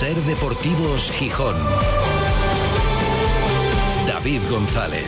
Ser 0.00 0.16
Deportivos 0.22 1.10
Gijón. 1.10 1.54
David 4.06 4.40
González. 4.50 5.04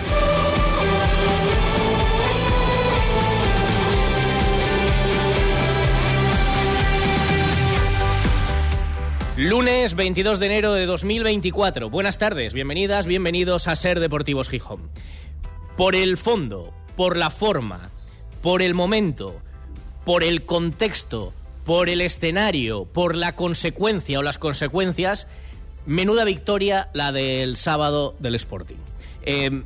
Lunes 9.39 9.95
22 9.95 10.39
de 10.39 10.45
enero 10.45 10.75
de 10.75 10.85
2024. 10.85 11.89
Buenas 11.89 12.19
tardes, 12.19 12.53
bienvenidas, 12.53 13.07
bienvenidos 13.07 13.69
a 13.69 13.77
Ser 13.77 13.99
Deportivos 13.99 14.51
Gijón. 14.51 14.91
Por 15.75 15.95
el 15.95 16.19
fondo, 16.19 16.75
por 16.97 17.17
la 17.17 17.31
forma, 17.31 17.91
por 18.43 18.61
el 18.61 18.75
momento, 18.75 19.41
por 20.05 20.23
el 20.23 20.45
contexto, 20.45 21.33
por 21.65 21.89
el 21.89 22.01
escenario, 22.01 22.85
por 22.85 23.15
la 23.17 23.37
consecuencia 23.37 24.19
o 24.19 24.23
las 24.23 24.39
consecuencias, 24.39 25.27
menuda 25.87 26.25
victoria 26.25 26.89
la 26.93 27.13
del 27.13 27.57
sábado 27.57 28.15
del 28.19 28.35
Sporting. 28.35 28.77
Eh, 29.23 29.63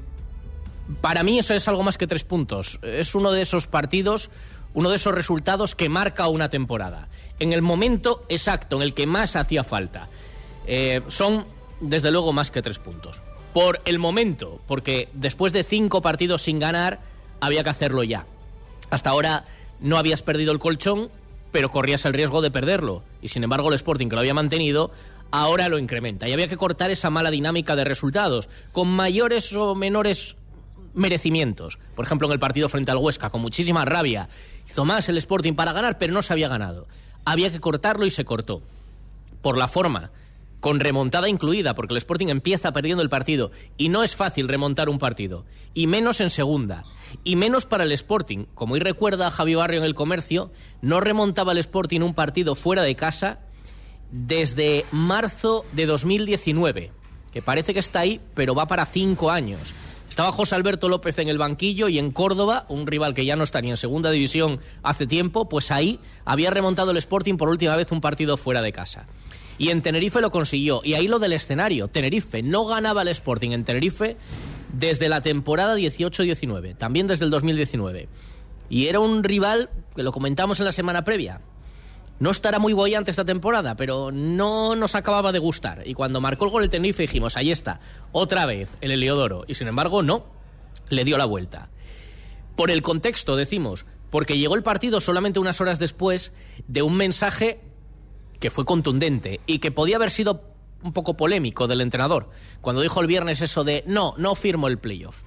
para 1.01 1.23
mí 1.23 1.39
eso 1.39 1.55
es 1.55 1.67
algo 1.69 1.83
más 1.83 1.99
que 1.99 2.07
tres 2.07 2.25
puntos. 2.25 2.79
Es 2.83 3.15
uno 3.15 3.33
de 3.33 3.43
esos 3.43 3.67
partidos, 3.67 4.31
uno 4.75 4.91
de 4.91 4.97
esos 4.97 5.15
resultados 5.15 5.75
que 5.75 5.89
marca 5.89 6.29
una 6.29 6.49
temporada 6.49 7.09
en 7.39 7.53
el 7.53 7.63
momento 7.63 8.25
exacto, 8.29 8.77
en 8.77 8.83
el 8.83 8.95
que 8.95 9.07
más 9.07 9.37
hacía 9.37 9.65
falta. 9.65 10.09
Eh, 10.67 11.03
son, 11.09 11.47
desde 11.81 12.11
luego, 12.11 12.33
más 12.33 12.51
que 12.51 12.63
tres 12.63 12.79
puntos. 12.79 13.21
Por 13.53 13.81
el 13.85 13.99
momento, 13.99 14.61
porque 14.67 15.09
después 15.13 15.53
de 15.53 15.65
cinco 15.65 16.03
partidos 16.03 16.43
sin 16.43 16.59
ganar, 16.59 17.01
había 17.41 17.63
que 17.65 17.71
hacerlo 17.71 18.03
ya. 18.03 18.27
Hasta 18.91 19.11
ahora 19.11 19.45
no 19.81 19.99
habías 19.99 20.23
perdido 20.23 20.53
el 20.53 20.59
colchón, 20.59 21.11
pero 21.57 21.71
corrías 21.71 22.05
el 22.05 22.13
riesgo 22.13 22.43
de 22.43 22.51
perderlo. 22.51 23.03
Y 23.23 23.29
sin 23.29 23.43
embargo, 23.43 23.71
el 23.71 23.75
Sporting, 23.75 24.09
que 24.09 24.15
lo 24.15 24.21
había 24.21 24.35
mantenido, 24.35 24.91
ahora 25.31 25.71
lo 25.71 25.79
incrementa. 25.79 26.29
Y 26.29 26.35
había 26.35 26.49
que 26.49 26.59
cortar 26.59 26.91
esa 26.91 27.09
mala 27.09 27.31
dinámica 27.31 27.75
de 27.75 27.85
resultados, 27.85 28.51
con 28.73 28.89
mayores 28.89 29.55
o 29.55 29.75
menores 29.75 30.37
merecimientos. 30.93 31.79
Por 31.95 32.05
ejemplo, 32.05 32.27
en 32.27 32.35
el 32.35 32.39
partido 32.39 32.69
frente 32.69 32.91
al 32.91 32.99
Huesca, 32.99 33.31
con 33.31 33.41
muchísima 33.41 33.87
rabia. 33.87 34.29
Hizo 34.69 34.85
más 34.85 35.09
el 35.09 35.17
Sporting 35.17 35.55
para 35.55 35.73
ganar, 35.73 35.97
pero 35.97 36.13
no 36.13 36.21
se 36.21 36.35
había 36.35 36.49
ganado 36.49 36.87
había 37.27 37.51
que 37.51 37.61
cortarlo 37.61 38.07
y 38.07 38.11
se 38.11 38.25
cortó. 38.25 38.63
Por 39.43 39.59
la 39.59 39.69
forma, 39.69 40.11
con 40.61 40.81
remontada 40.81 41.29
incluida, 41.29 41.75
porque 41.75 41.95
el 41.95 41.99
Sporting 41.99 42.29
empieza 42.29 42.73
perdiendo 42.73 43.03
el 43.03 43.09
partido 43.09 43.51
y 43.77 43.89
no 43.89 44.03
es 44.03 44.17
fácil 44.17 44.49
remontar 44.49 44.89
un 44.89 44.99
partido, 44.99 45.45
y 45.75 45.87
menos 45.87 46.21
en 46.21 46.31
segunda, 46.31 46.85
y 47.25 47.37
menos 47.37 47.67
para 47.67 47.85
el 47.85 47.93
Sporting. 47.93 48.47
Como 48.55 48.75
hoy 48.75 48.81
recuerda 48.81 49.31
Javi 49.31 49.55
Barrio 49.55 49.81
en 49.81 49.85
el 49.85 49.95
comercio, 49.95 50.51
no 50.81 51.01
remontaba 51.01 51.53
el 51.53 51.59
Sporting 51.59 52.01
un 52.01 52.15
partido 52.15 52.55
fuera 52.55 52.83
de 52.83 52.97
casa 52.97 53.41
desde 54.11 54.85
marzo 54.93 55.65
de 55.73 55.87
2019, 55.87 56.93
que 57.33 57.43
parece 57.43 57.75
que 57.75 57.81
está 57.81 58.01
ahí, 58.01 58.21
pero 58.35 58.55
va 58.55 58.67
para 58.67 58.87
cinco 58.87 59.31
años. 59.31 59.75
Estaba 60.09 60.33
José 60.33 60.55
Alberto 60.55 60.89
López 60.89 61.19
en 61.19 61.29
el 61.29 61.37
banquillo 61.37 61.89
y 61.89 61.99
en 61.99 62.11
Córdoba, 62.11 62.65
un 62.69 62.87
rival 62.87 63.13
que 63.13 63.27
ya 63.27 63.37
no 63.37 63.45
está 63.45 63.61
ni 63.61 63.71
en 63.71 63.77
segunda 63.77 64.11
división 64.11 64.61
hace 64.83 65.07
tiempo, 65.07 65.49
pues 65.49 65.71
ahí 65.71 66.01
había 66.25 66.51
remontado 66.51 66.93
el 66.93 66.97
Sporting 66.97 67.37
por 67.37 67.49
última 67.49 67.77
vez 67.77 67.93
un 67.93 68.01
partido 68.01 68.37
fuera 68.37 68.63
de 68.63 68.73
casa. 68.73 69.07
Y 69.59 69.71
en 69.71 69.83
Tenerife 69.83 70.21
lo 70.21 70.31
consiguió. 70.31 70.81
Y 70.85 70.95
ahí 70.95 71.09
lo 71.09 71.19
del 71.19 71.33
escenario. 71.33 71.89
Tenerife 71.89 72.43
no 72.43 72.67
ganaba 72.67 73.03
el 73.03 73.09
Sporting 73.09 73.51
en 73.51 73.65
Tenerife 73.65 74.17
desde 74.73 75.09
la 75.09 75.23
temporada 75.23 75.77
18-19, 75.77 76.77
también 76.77 77.07
desde 77.07 77.25
el 77.25 77.31
2019. 77.31 78.09
Y 78.69 78.87
era 78.87 79.01
un 79.01 79.23
rival, 79.23 79.71
que 79.95 80.03
lo 80.03 80.13
comentamos 80.13 80.59
en 80.59 80.67
la 80.67 80.73
semana 80.73 81.05
previa, 81.05 81.41
no 82.19 82.31
estará 82.31 82.59
muy 82.59 82.73
bollante 82.73 83.11
esta 83.11 83.25
temporada, 83.25 83.77
pero 83.77 84.11
no 84.11 84.75
nos 84.75 84.95
acababa 84.95 85.33
de 85.33 85.39
gustar. 85.39 85.83
Y 85.87 85.95
cuando 85.95 86.21
marcó 86.21 86.47
el 86.47 86.51
gol 86.51 86.63
el 86.65 86.71
Tenerife 86.71 87.03
dijimos, 87.03 87.37
ahí 87.37 87.51
está, 87.51 87.81
otra 88.13 88.47
vez 88.47 88.71
el 88.81 88.91
Heliodoro. 88.91 89.45
Y 89.47 89.55
sin 89.55 89.69
embargo, 89.69 90.03
no, 90.03 90.25
le 90.89 91.05
dio 91.05 91.19
la 91.19 91.27
vuelta. 91.27 91.69
Por 92.57 92.71
el 92.71 92.81
contexto, 92.81 93.37
decimos, 93.37 93.85
porque 94.11 94.39
llegó 94.39 94.55
el 94.55 94.63
partido 94.63 95.01
solamente 95.01 95.39
unas 95.39 95.61
horas 95.61 95.79
después 95.79 96.33
de 96.67 96.83
un 96.83 96.97
mensaje 96.97 97.61
que 98.39 98.51
fue 98.51 98.65
contundente 98.65 99.41
y 99.47 99.59
que 99.59 99.71
podía 99.71 99.97
haber 99.97 100.11
sido 100.11 100.43
un 100.83 100.93
poco 100.93 101.17
polémico 101.17 101.67
del 101.67 101.81
entrenador, 101.81 102.31
cuando 102.61 102.83
dijo 102.83 103.01
el 103.01 103.07
viernes 103.07 103.41
eso 103.41 103.65
de, 103.65 103.83
no, 103.87 104.15
no 104.19 104.35
firmo 104.35 104.69
el 104.69 104.79
playoff. 104.79 105.23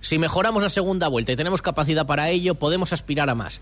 Si 0.00 0.18
mejoramos 0.18 0.62
la 0.62 0.68
segunda 0.68 1.08
vuelta 1.08 1.32
y 1.32 1.36
tenemos 1.36 1.62
capacidad 1.62 2.06
para 2.06 2.30
ello, 2.30 2.54
podemos 2.54 2.92
aspirar 2.92 3.28
a 3.28 3.34
más. 3.34 3.60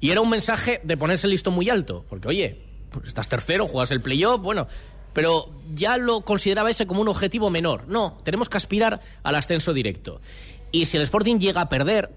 Y 0.00 0.10
era 0.10 0.20
un 0.20 0.30
mensaje 0.30 0.80
de 0.82 0.96
ponerse 0.96 1.28
listo 1.28 1.50
muy 1.50 1.70
alto, 1.70 2.04
porque 2.08 2.28
oye, 2.28 2.62
pues 2.90 3.08
estás 3.08 3.28
tercero, 3.28 3.66
juegas 3.66 3.90
el 3.90 4.00
playoff, 4.00 4.40
bueno, 4.40 4.66
pero 5.12 5.50
ya 5.74 5.96
lo 5.96 6.22
consideraba 6.22 6.70
ese 6.70 6.86
como 6.86 7.02
un 7.02 7.08
objetivo 7.08 7.50
menor. 7.50 7.84
No, 7.88 8.18
tenemos 8.24 8.48
que 8.48 8.56
aspirar 8.56 9.00
al 9.22 9.34
ascenso 9.34 9.72
directo. 9.72 10.20
Y 10.72 10.86
si 10.86 10.96
el 10.96 11.02
Sporting 11.02 11.38
llega 11.38 11.62
a 11.62 11.68
perder, 11.68 12.10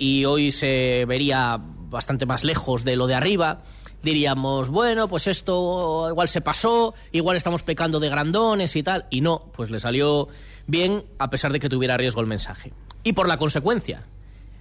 y 0.00 0.24
hoy 0.24 0.50
se 0.50 1.04
vería 1.06 1.60
bastante 1.60 2.24
más 2.24 2.42
lejos 2.42 2.84
de 2.84 2.96
lo 2.96 3.06
de 3.06 3.14
arriba, 3.14 3.62
diríamos, 4.02 4.68
bueno, 4.68 5.08
pues 5.08 5.26
esto 5.26 6.08
igual 6.08 6.28
se 6.28 6.40
pasó, 6.40 6.94
igual 7.12 7.36
estamos 7.36 7.62
pecando 7.62 8.00
de 8.00 8.08
grandones 8.08 8.76
y 8.76 8.82
tal, 8.82 9.06
y 9.10 9.20
no, 9.20 9.50
pues 9.52 9.70
le 9.70 9.78
salió 9.78 10.28
bien 10.66 11.04
a 11.18 11.30
pesar 11.30 11.52
de 11.52 11.60
que 11.60 11.68
tuviera 11.68 11.96
riesgo 11.96 12.20
el 12.20 12.26
mensaje. 12.26 12.72
Y 13.02 13.12
por 13.12 13.28
la 13.28 13.38
consecuencia, 13.38 14.04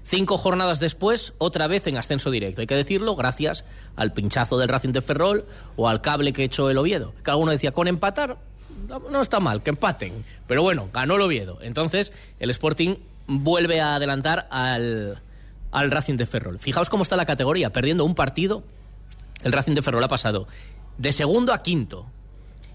Cinco 0.09 0.37
jornadas 0.37 0.79
después, 0.79 1.33
otra 1.37 1.67
vez 1.67 1.85
en 1.85 1.95
ascenso 1.95 2.31
directo. 2.31 2.61
Hay 2.61 2.67
que 2.67 2.75
decirlo, 2.75 3.15
gracias 3.15 3.63
al 3.95 4.11
pinchazo 4.11 4.57
del 4.57 4.67
Racing 4.67 4.91
de 4.91 5.03
Ferrol 5.03 5.45
o 5.75 5.87
al 5.87 6.01
cable 6.01 6.33
que 6.33 6.43
echó 6.43 6.67
el 6.71 6.79
Oviedo. 6.79 7.13
Cada 7.21 7.37
uno 7.37 7.51
decía, 7.51 7.73
con 7.73 7.87
empatar, 7.87 8.37
no 9.11 9.21
está 9.21 9.39
mal, 9.39 9.61
que 9.61 9.69
empaten. 9.69 10.25
Pero 10.47 10.63
bueno, 10.63 10.89
ganó 10.91 11.17
el 11.17 11.21
Oviedo. 11.21 11.59
Entonces, 11.61 12.11
el 12.39 12.49
Sporting 12.49 12.95
vuelve 13.27 13.81
a 13.81 13.95
adelantar 13.95 14.47
al, 14.49 15.21
al 15.71 15.91
Racing 15.91 16.15
de 16.15 16.25
Ferrol. 16.25 16.57
Fijaos 16.57 16.89
cómo 16.89 17.03
está 17.03 17.15
la 17.15 17.27
categoría. 17.27 17.71
Perdiendo 17.71 18.03
un 18.03 18.15
partido, 18.15 18.63
el 19.41 19.51
Racing 19.51 19.73
de 19.73 19.81
Ferrol 19.81 20.03
ha 20.03 20.07
pasado 20.07 20.47
de 20.97 21.11
segundo 21.11 21.53
a 21.53 21.63
quinto. 21.63 22.07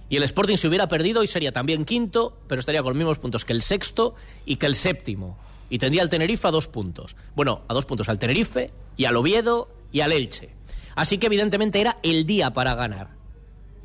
Y 0.08 0.16
el 0.16 0.22
Sporting 0.22 0.56
si 0.56 0.68
hubiera 0.68 0.88
perdido 0.88 1.22
y 1.22 1.26
sería 1.26 1.52
también 1.52 1.84
quinto, 1.84 2.38
pero 2.46 2.60
estaría 2.60 2.82
con 2.82 2.90
los 2.90 2.98
mismos 2.98 3.18
puntos 3.18 3.44
que 3.44 3.52
el 3.52 3.62
sexto 3.62 4.14
y 4.44 4.56
que 4.56 4.66
el 4.66 4.74
séptimo 4.74 5.38
y 5.70 5.78
tendría 5.78 6.02
al 6.02 6.08
Tenerife 6.08 6.46
a 6.46 6.50
dos 6.50 6.68
puntos. 6.68 7.16
Bueno, 7.34 7.62
a 7.68 7.74
dos 7.74 7.84
puntos 7.84 8.08
al 8.08 8.18
Tenerife 8.18 8.70
y 8.96 9.06
al 9.06 9.16
Oviedo 9.16 9.68
y 9.92 10.00
al 10.00 10.12
Elche. 10.12 10.50
Así 10.94 11.18
que 11.18 11.26
evidentemente 11.26 11.80
era 11.80 11.98
el 12.02 12.26
día 12.26 12.52
para 12.52 12.74
ganar. 12.74 13.08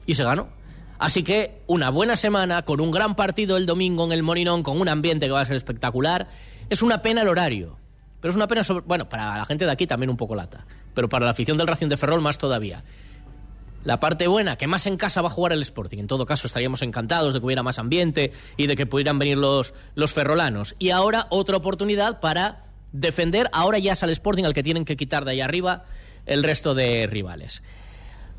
Y 0.06 0.14
se 0.14 0.24
ganó. 0.24 0.50
Así 0.98 1.24
que 1.24 1.62
una 1.68 1.90
buena 1.90 2.16
semana 2.16 2.64
con 2.64 2.82
un 2.82 2.92
gran 2.92 3.16
partido 3.16 3.58
el 3.58 3.66
domingo 3.66 4.06
en 4.06 4.12
el 4.12 4.22
Morinón, 4.24 4.64
con 4.64 4.80
un 4.80 4.90
ambiente 4.90 5.26
que 5.26 5.32
va 5.32 5.42
a 5.42 5.46
ser 5.46 5.56
espectacular. 5.56 6.28
Es 6.70 6.82
una 6.82 7.02
pena 7.02 7.22
el 7.22 7.28
horario. 7.28 7.78
Pero 8.20 8.30
es 8.30 8.36
una 8.36 8.48
pena, 8.48 8.62
bueno, 8.86 9.08
para 9.08 9.38
la 9.38 9.46
gente 9.46 9.66
de 9.66 9.72
aquí 9.72 9.88
también 9.88 10.10
un 10.10 10.18
poco 10.18 10.36
lata. 10.36 10.66
Pero 10.94 11.10
para 11.10 11.26
la 11.26 11.32
afición 11.32 11.58
del 11.58 11.68
Racing 11.68 11.88
de 11.88 11.98
Ferrol 11.98 12.22
más 12.22 12.38
todavía. 12.38 12.84
La 13.84 14.00
parte 14.00 14.28
buena, 14.28 14.58
que 14.58 14.68
más 14.68 14.88
en 14.88 14.98
casa 14.98 15.22
va 15.22 15.30
a 15.30 15.32
jugar 15.32 15.54
el 15.54 15.62
Sporting. 15.62 16.00
En 16.00 16.08
todo 16.08 16.26
caso, 16.26 16.48
estaríamos 16.48 16.82
encantados 16.82 17.34
de 17.34 17.40
que 17.40 17.46
hubiera 17.46 17.64
más 17.64 17.80
ambiente 17.80 18.32
y 18.58 18.68
de 18.68 18.76
que 18.76 18.86
pudieran 18.86 19.20
venir 19.20 19.38
los, 19.38 19.74
los 19.96 20.12
ferrolanos. 20.12 20.76
Y 20.80 20.90
ahora 20.90 21.28
otra 21.30 21.58
oportunidad 21.58 22.20
para 22.20 22.66
defender. 22.92 23.50
Ahora 23.54 23.80
ya 23.80 23.94
es 23.94 24.04
al 24.04 24.10
Sporting 24.10 24.44
al 24.44 24.54
que 24.54 24.64
tienen 24.64 24.84
que 24.84 24.98
quitar 24.98 25.24
de 25.24 25.32
ahí 25.32 25.42
arriba 25.42 25.86
el 26.26 26.44
resto 26.44 26.76
de 26.76 27.08
rivales. 27.08 27.64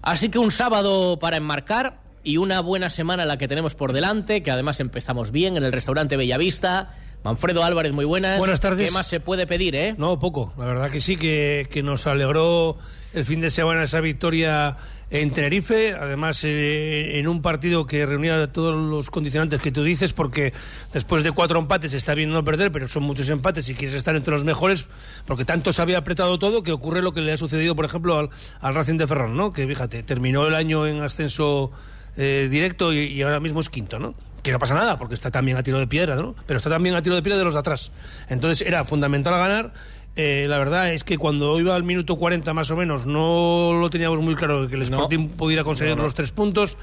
Así 0.02 0.28
que 0.28 0.38
un 0.38 0.50
sábado 0.50 1.18
para 1.18 1.36
enmarcar 1.36 2.00
y 2.22 2.36
una 2.36 2.60
buena 2.60 2.90
semana 2.90 3.24
la 3.24 3.36
que 3.36 3.48
tenemos 3.48 3.74
por 3.74 3.92
delante, 3.92 4.42
que 4.42 4.50
además 4.50 4.80
empezamos 4.80 5.30
bien 5.30 5.56
en 5.56 5.64
el 5.64 5.72
restaurante 5.72 6.16
Bellavista. 6.16 6.94
Manfredo 7.22 7.62
Álvarez, 7.62 7.92
muy 7.92 8.06
buenas. 8.06 8.38
Buenas 8.38 8.60
tardes. 8.60 8.88
¿Qué 8.88 8.94
más 8.94 9.06
se 9.06 9.20
puede 9.20 9.46
pedir, 9.46 9.76
eh? 9.76 9.94
No, 9.98 10.18
poco. 10.18 10.54
La 10.56 10.64
verdad 10.64 10.90
que 10.90 11.00
sí, 11.00 11.16
que, 11.16 11.68
que 11.70 11.82
nos 11.82 12.06
alegró 12.06 12.78
el 13.12 13.24
fin 13.24 13.40
de 13.40 13.50
semana 13.50 13.82
esa 13.82 14.00
victoria 14.00 14.76
en 15.10 15.32
Tenerife, 15.32 15.92
además 15.92 16.42
eh, 16.44 17.18
en 17.18 17.26
un 17.26 17.42
partido 17.42 17.86
que 17.86 18.06
reunía 18.06 18.52
todos 18.52 18.74
los 18.74 19.10
condicionantes 19.10 19.60
que 19.60 19.72
tú 19.72 19.82
dices, 19.82 20.12
porque 20.12 20.52
después 20.92 21.24
de 21.24 21.32
cuatro 21.32 21.58
empates 21.58 21.92
está 21.94 22.14
bien 22.14 22.30
no 22.30 22.44
perder, 22.44 22.70
pero 22.70 22.88
son 22.88 23.02
muchos 23.02 23.28
empates 23.28 23.68
y 23.68 23.74
quieres 23.74 23.96
estar 23.96 24.14
entre 24.14 24.32
los 24.32 24.44
mejores, 24.44 24.86
porque 25.26 25.44
tanto 25.44 25.72
se 25.72 25.82
había 25.82 25.98
apretado 25.98 26.38
todo 26.38 26.62
que 26.62 26.70
ocurre 26.72 27.02
lo 27.02 27.12
que 27.12 27.20
le 27.22 27.32
ha 27.32 27.36
sucedido, 27.36 27.74
por 27.74 27.84
ejemplo, 27.84 28.18
al, 28.18 28.30
al 28.60 28.74
Racing 28.74 28.98
de 28.98 29.08
Ferrol, 29.08 29.36
¿no? 29.36 29.52
Que 29.52 29.66
fíjate, 29.66 30.04
terminó 30.04 30.46
el 30.46 30.54
año 30.54 30.86
en 30.86 31.02
ascenso 31.02 31.72
eh, 32.16 32.46
directo 32.48 32.92
y, 32.92 33.00
y 33.06 33.22
ahora 33.22 33.40
mismo 33.40 33.58
es 33.60 33.68
quinto, 33.68 33.98
¿no? 33.98 34.14
Que 34.42 34.52
no 34.52 34.58
pasa 34.58 34.74
nada, 34.74 34.98
porque 34.98 35.14
está 35.14 35.30
también 35.30 35.56
a 35.56 35.62
tiro 35.62 35.78
de 35.78 35.86
piedra, 35.86 36.16
¿no? 36.16 36.34
Pero 36.46 36.58
está 36.58 36.70
también 36.70 36.94
a 36.94 37.02
tiro 37.02 37.14
de 37.14 37.22
piedra 37.22 37.38
de 37.38 37.44
los 37.44 37.54
de 37.54 37.60
atrás. 37.60 37.92
Entonces 38.28 38.66
era 38.66 38.84
fundamental 38.84 39.34
ganar. 39.34 39.72
Eh, 40.16 40.46
la 40.48 40.58
verdad 40.58 40.92
es 40.92 41.04
que 41.04 41.18
cuando 41.18 41.58
iba 41.60 41.74
al 41.74 41.84
minuto 41.84 42.16
40 42.16 42.52
más 42.52 42.70
o 42.72 42.76
menos 42.76 43.06
no 43.06 43.72
lo 43.80 43.90
teníamos 43.90 44.18
muy 44.18 44.34
claro 44.34 44.68
que 44.68 44.74
el 44.74 44.82
Sporting 44.82 45.28
pudiera 45.28 45.62
conseguir 45.62 45.96
los 45.96 46.14
tres 46.14 46.32
puntos. 46.32 46.76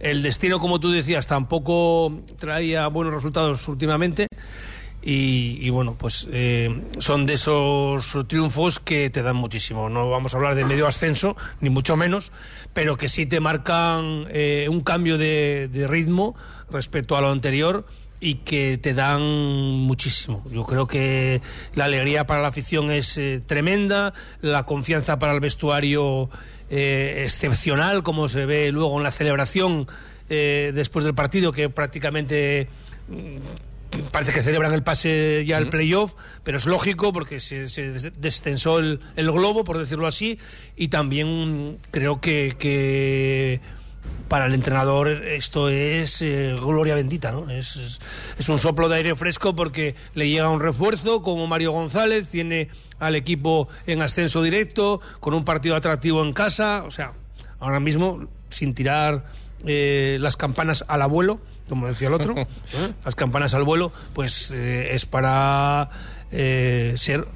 El 0.00 0.22
destino, 0.22 0.58
como 0.58 0.80
tú 0.80 0.90
decías, 0.90 1.26
tampoco 1.26 2.12
traía 2.38 2.88
buenos 2.88 3.14
resultados 3.14 3.66
últimamente. 3.68 4.26
Y, 5.04 5.68
bueno, 5.70 5.96
pues 5.98 6.28
eh, 6.30 6.80
son 6.98 7.26
de 7.26 7.34
esos 7.34 8.16
triunfos 8.28 8.78
que 8.78 9.10
te 9.10 9.22
dan 9.22 9.34
muchísimo. 9.34 9.88
No 9.88 10.08
vamos 10.10 10.32
a 10.32 10.36
hablar 10.36 10.54
de 10.54 10.64
medio 10.64 10.86
ascenso, 10.86 11.36
ni 11.60 11.70
mucho 11.70 11.96
menos, 11.96 12.30
pero 12.72 12.96
que 12.96 13.08
sí 13.08 13.26
te 13.26 13.40
marcan 13.40 14.26
eh, 14.30 14.68
un 14.70 14.82
cambio 14.82 15.18
de, 15.18 15.68
ritmo 15.88 16.36
respecto 16.70 17.16
a 17.16 17.20
lo 17.20 17.30
anterior 17.30 17.84
y 18.20 18.36
que 18.36 18.78
te 18.78 18.94
dan 18.94 19.22
muchísimo. 19.22 20.44
Yo 20.52 20.64
creo 20.64 20.86
que 20.86 21.42
la 21.74 21.86
alegría 21.86 22.24
para 22.24 22.40
la 22.40 22.48
afición 22.48 22.92
es 22.92 23.18
eh, 23.18 23.42
tremenda, 23.44 24.14
la 24.40 24.62
confianza 24.66 25.18
para 25.18 25.32
el 25.32 25.40
vestuario 25.40 26.30
excepcional, 26.70 28.02
como 28.02 28.28
se 28.28 28.46
ve 28.46 28.72
luego 28.72 28.96
en 28.96 29.02
la 29.02 29.10
celebración 29.10 29.86
después 30.30 31.04
del 31.04 31.14
partido, 31.14 31.52
que 31.52 31.68
prácticamente 31.68 32.66
parece 34.10 34.32
que 34.32 34.42
celebran 34.42 34.72
el 34.72 34.82
pase 34.82 35.44
ya 35.46 35.56
al 35.58 35.68
playoff, 35.68 36.14
pero 36.44 36.58
es 36.58 36.66
lógico 36.66 37.12
porque 37.12 37.40
se, 37.40 37.66
destensó 38.16 38.78
el, 38.78 39.00
globo, 39.16 39.64
por 39.64 39.78
decirlo 39.78 40.06
así, 40.06 40.38
y 40.76 40.88
también 40.88 41.78
creo 41.90 42.20
que, 42.20 43.60
para 44.28 44.46
el 44.46 44.54
entrenador 44.54 45.08
esto 45.08 45.68
es 45.68 46.22
eh, 46.22 46.56
gloria 46.58 46.94
bendita, 46.94 47.30
¿no? 47.30 47.50
Es, 47.50 48.00
es, 48.38 48.48
un 48.48 48.58
soplo 48.58 48.88
de 48.88 48.96
aire 48.96 49.14
fresco 49.14 49.54
porque 49.54 49.94
le 50.14 50.28
llega 50.28 50.48
un 50.48 50.60
refuerzo 50.60 51.20
como 51.20 51.46
Mario 51.46 51.72
González, 51.72 52.28
tiene 52.28 52.68
al 52.98 53.14
equipo 53.14 53.68
en 53.86 54.00
ascenso 54.00 54.42
directo, 54.42 55.00
con 55.20 55.34
un 55.34 55.44
partido 55.44 55.76
atractivo 55.76 56.24
en 56.24 56.32
casa, 56.32 56.84
o 56.86 56.90
sea, 56.90 57.12
ahora 57.60 57.78
mismo 57.78 58.26
sin 58.48 58.74
tirar 58.74 59.24
eh, 59.66 60.16
las 60.20 60.36
campanas 60.36 60.84
al 60.88 61.02
abuelo 61.02 61.40
como 61.68 61.86
decía 61.86 62.08
el 62.08 62.14
otro, 62.14 62.34
¿eh? 62.36 62.46
las 63.04 63.14
campanas 63.14 63.54
al 63.54 63.64
vuelo, 63.64 63.92
pues 64.14 64.50
eh, 64.50 64.94
es 64.94 65.06
para 65.06 65.90
eh, 66.30 66.94
ser 66.96 67.26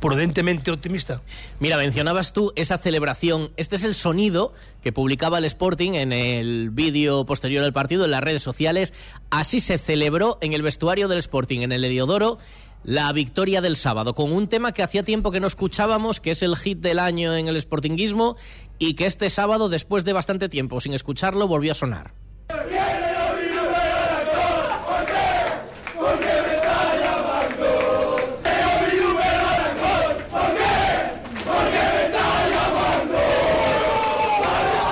prudentemente 0.00 0.70
optimista. 0.70 1.22
Mira, 1.58 1.76
mencionabas 1.76 2.32
tú 2.32 2.52
esa 2.54 2.78
celebración. 2.78 3.50
Este 3.56 3.76
es 3.76 3.84
el 3.84 3.94
sonido 3.94 4.52
que 4.82 4.92
publicaba 4.92 5.38
el 5.38 5.44
Sporting 5.44 5.94
en 5.94 6.12
el 6.12 6.70
vídeo 6.70 7.26
posterior 7.26 7.64
al 7.64 7.72
partido 7.72 8.04
en 8.04 8.12
las 8.12 8.22
redes 8.22 8.42
sociales. 8.42 8.94
Así 9.30 9.60
se 9.60 9.78
celebró 9.78 10.38
en 10.40 10.52
el 10.52 10.62
vestuario 10.62 11.08
del 11.08 11.18
Sporting, 11.18 11.60
en 11.60 11.72
el 11.72 11.84
Heliodoro 11.84 12.38
la 12.84 13.12
victoria 13.12 13.60
del 13.60 13.74
sábado, 13.76 14.14
con 14.14 14.32
un 14.32 14.48
tema 14.48 14.72
que 14.72 14.84
hacía 14.84 15.02
tiempo 15.02 15.32
que 15.32 15.40
no 15.40 15.48
escuchábamos, 15.48 16.20
que 16.20 16.30
es 16.30 16.42
el 16.42 16.56
hit 16.56 16.78
del 16.78 17.00
año 17.00 17.36
en 17.36 17.48
el 17.48 17.60
Sportingismo, 17.60 18.36
y 18.78 18.94
que 18.94 19.06
este 19.06 19.30
sábado, 19.30 19.68
después 19.68 20.04
de 20.04 20.12
bastante 20.12 20.48
tiempo 20.48 20.80
sin 20.80 20.94
escucharlo, 20.94 21.48
volvió 21.48 21.72
a 21.72 21.74
sonar. 21.74 22.14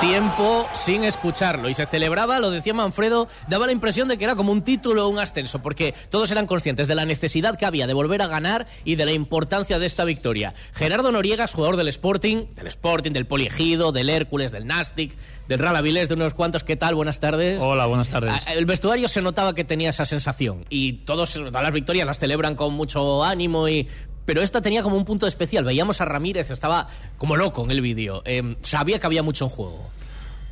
Tiempo 0.09 0.69
sin 0.73 1.03
escucharlo 1.03 1.69
y 1.69 1.75
se 1.75 1.85
celebraba, 1.85 2.39
lo 2.39 2.53
decía 2.53 2.73
Manfredo, 2.73 3.27
daba 3.49 3.67
la 3.67 3.73
impresión 3.73 4.07
de 4.07 4.17
que 4.17 4.25
era 4.25 4.37
como 4.37 4.53
un 4.53 4.63
título 4.63 5.05
o 5.05 5.09
un 5.09 5.19
ascenso, 5.19 5.61
porque 5.61 5.95
todos 6.11 6.31
eran 6.31 6.47
conscientes 6.47 6.87
de 6.87 6.95
la 6.95 7.05
necesidad 7.05 7.59
que 7.59 7.67
había 7.67 7.89
de 7.89 7.93
volver 7.93 8.23
a 8.23 8.29
ganar 8.29 8.67
y 8.85 8.95
de 8.95 9.05
la 9.05 9.13
importancia 9.13 9.81
de 9.81 9.87
esta 9.87 10.05
victoria. 10.05 10.55
Gerardo 10.75 11.11
Noriega 11.11 11.45
es 11.45 11.53
jugador 11.53 11.77
del 11.77 11.89
Sporting, 11.89 12.47
del 12.55 12.69
Sporting, 12.69 13.11
del 13.11 13.27
Poliegido, 13.27 13.91
del 13.91 14.09
Hércules, 14.09 14.53
del 14.53 14.69
Nastic, 14.69 15.17
del 15.49 15.59
Real 15.59 15.75
Avilés, 15.75 16.09
de 16.09 16.15
unos 16.15 16.35
cuantos. 16.35 16.63
¿Qué 16.63 16.77
tal? 16.77 16.95
Buenas 16.95 17.19
tardes. 17.19 17.61
Hola, 17.61 17.87
buenas 17.87 18.09
tardes. 18.09 18.47
El 18.47 18.65
vestuario 18.65 19.09
se 19.09 19.23
notaba 19.23 19.57
que 19.57 19.65
tenía 19.65 19.91
esa 19.91 20.07
sensación 20.07 20.67
y 20.71 21.05
todos 21.05 21.33
todas 21.33 21.63
las 21.63 21.73
victorias 21.73 22.07
las 22.07 22.21
celebran 22.21 22.55
con 22.55 22.75
mucho 22.75 23.25
ánimo 23.25 23.69
y 23.69 23.89
pero 24.27 24.43
esta 24.43 24.61
tenía 24.61 24.83
como 24.83 24.97
un 24.97 25.07
punto 25.07 25.27
especial. 25.27 25.65
Veíamos 25.65 26.01
a 26.03 26.05
Ramírez, 26.05 26.51
estaba 26.51 26.87
como 27.17 27.37
loco 27.37 27.65
en 27.65 27.71
el 27.71 27.81
vídeo. 27.81 28.23
Em, 28.27 28.57
sabía 28.61 28.99
que 28.99 29.07
había 29.07 29.23
mucho 29.23 29.47
en 29.47 29.51
juego. 29.51 29.89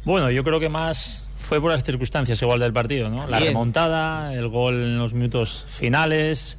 Bueno, 0.05 0.31
yo 0.31 0.44
creo 0.44 0.61
que 0.61 0.69
más 0.71 1.29
fue 1.37 1.61
por 1.61 1.71
las 1.73 1.82
circunstancias 1.85 2.41
igual 2.41 2.61
del 2.61 2.73
partido, 2.73 3.11
¿no? 3.11 3.26
La 3.26 3.41
remontada, 3.41 4.32
el 4.32 4.49
gol 4.49 4.75
en 4.75 4.99
los 4.99 5.12
minutos 5.12 5.67
finales, 5.69 6.56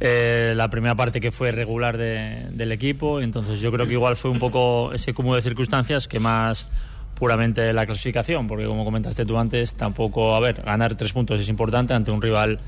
eh, 0.00 0.52
la 0.56 0.68
primera 0.68 0.94
parte 0.94 1.20
que 1.20 1.30
fue 1.30 1.52
regular 1.52 1.96
del 1.96 2.72
equipo. 2.72 3.20
Entonces 3.20 3.60
yo 3.60 3.70
creo 3.70 3.86
que 3.86 3.92
igual 3.92 4.16
fue 4.16 4.30
un 4.30 4.38
poco 4.38 4.92
ese 4.92 5.14
cúmulo 5.14 5.36
de 5.36 5.42
circunstancias 5.42 6.08
que 6.08 6.18
más 6.18 6.66
puramente 7.14 7.72
la 7.72 7.86
clasificación, 7.86 8.48
porque 8.48 8.64
como 8.64 8.84
comentaste 8.84 9.26
tú 9.26 9.38
antes, 9.38 9.74
tampoco, 9.74 10.34
a 10.34 10.40
ver, 10.40 10.62
ganar 10.62 10.96
tres 10.96 11.12
puntos 11.12 11.38
es 11.38 11.48
importante 11.48 11.92
ante 11.92 12.10
un 12.10 12.22
rival 12.22 12.58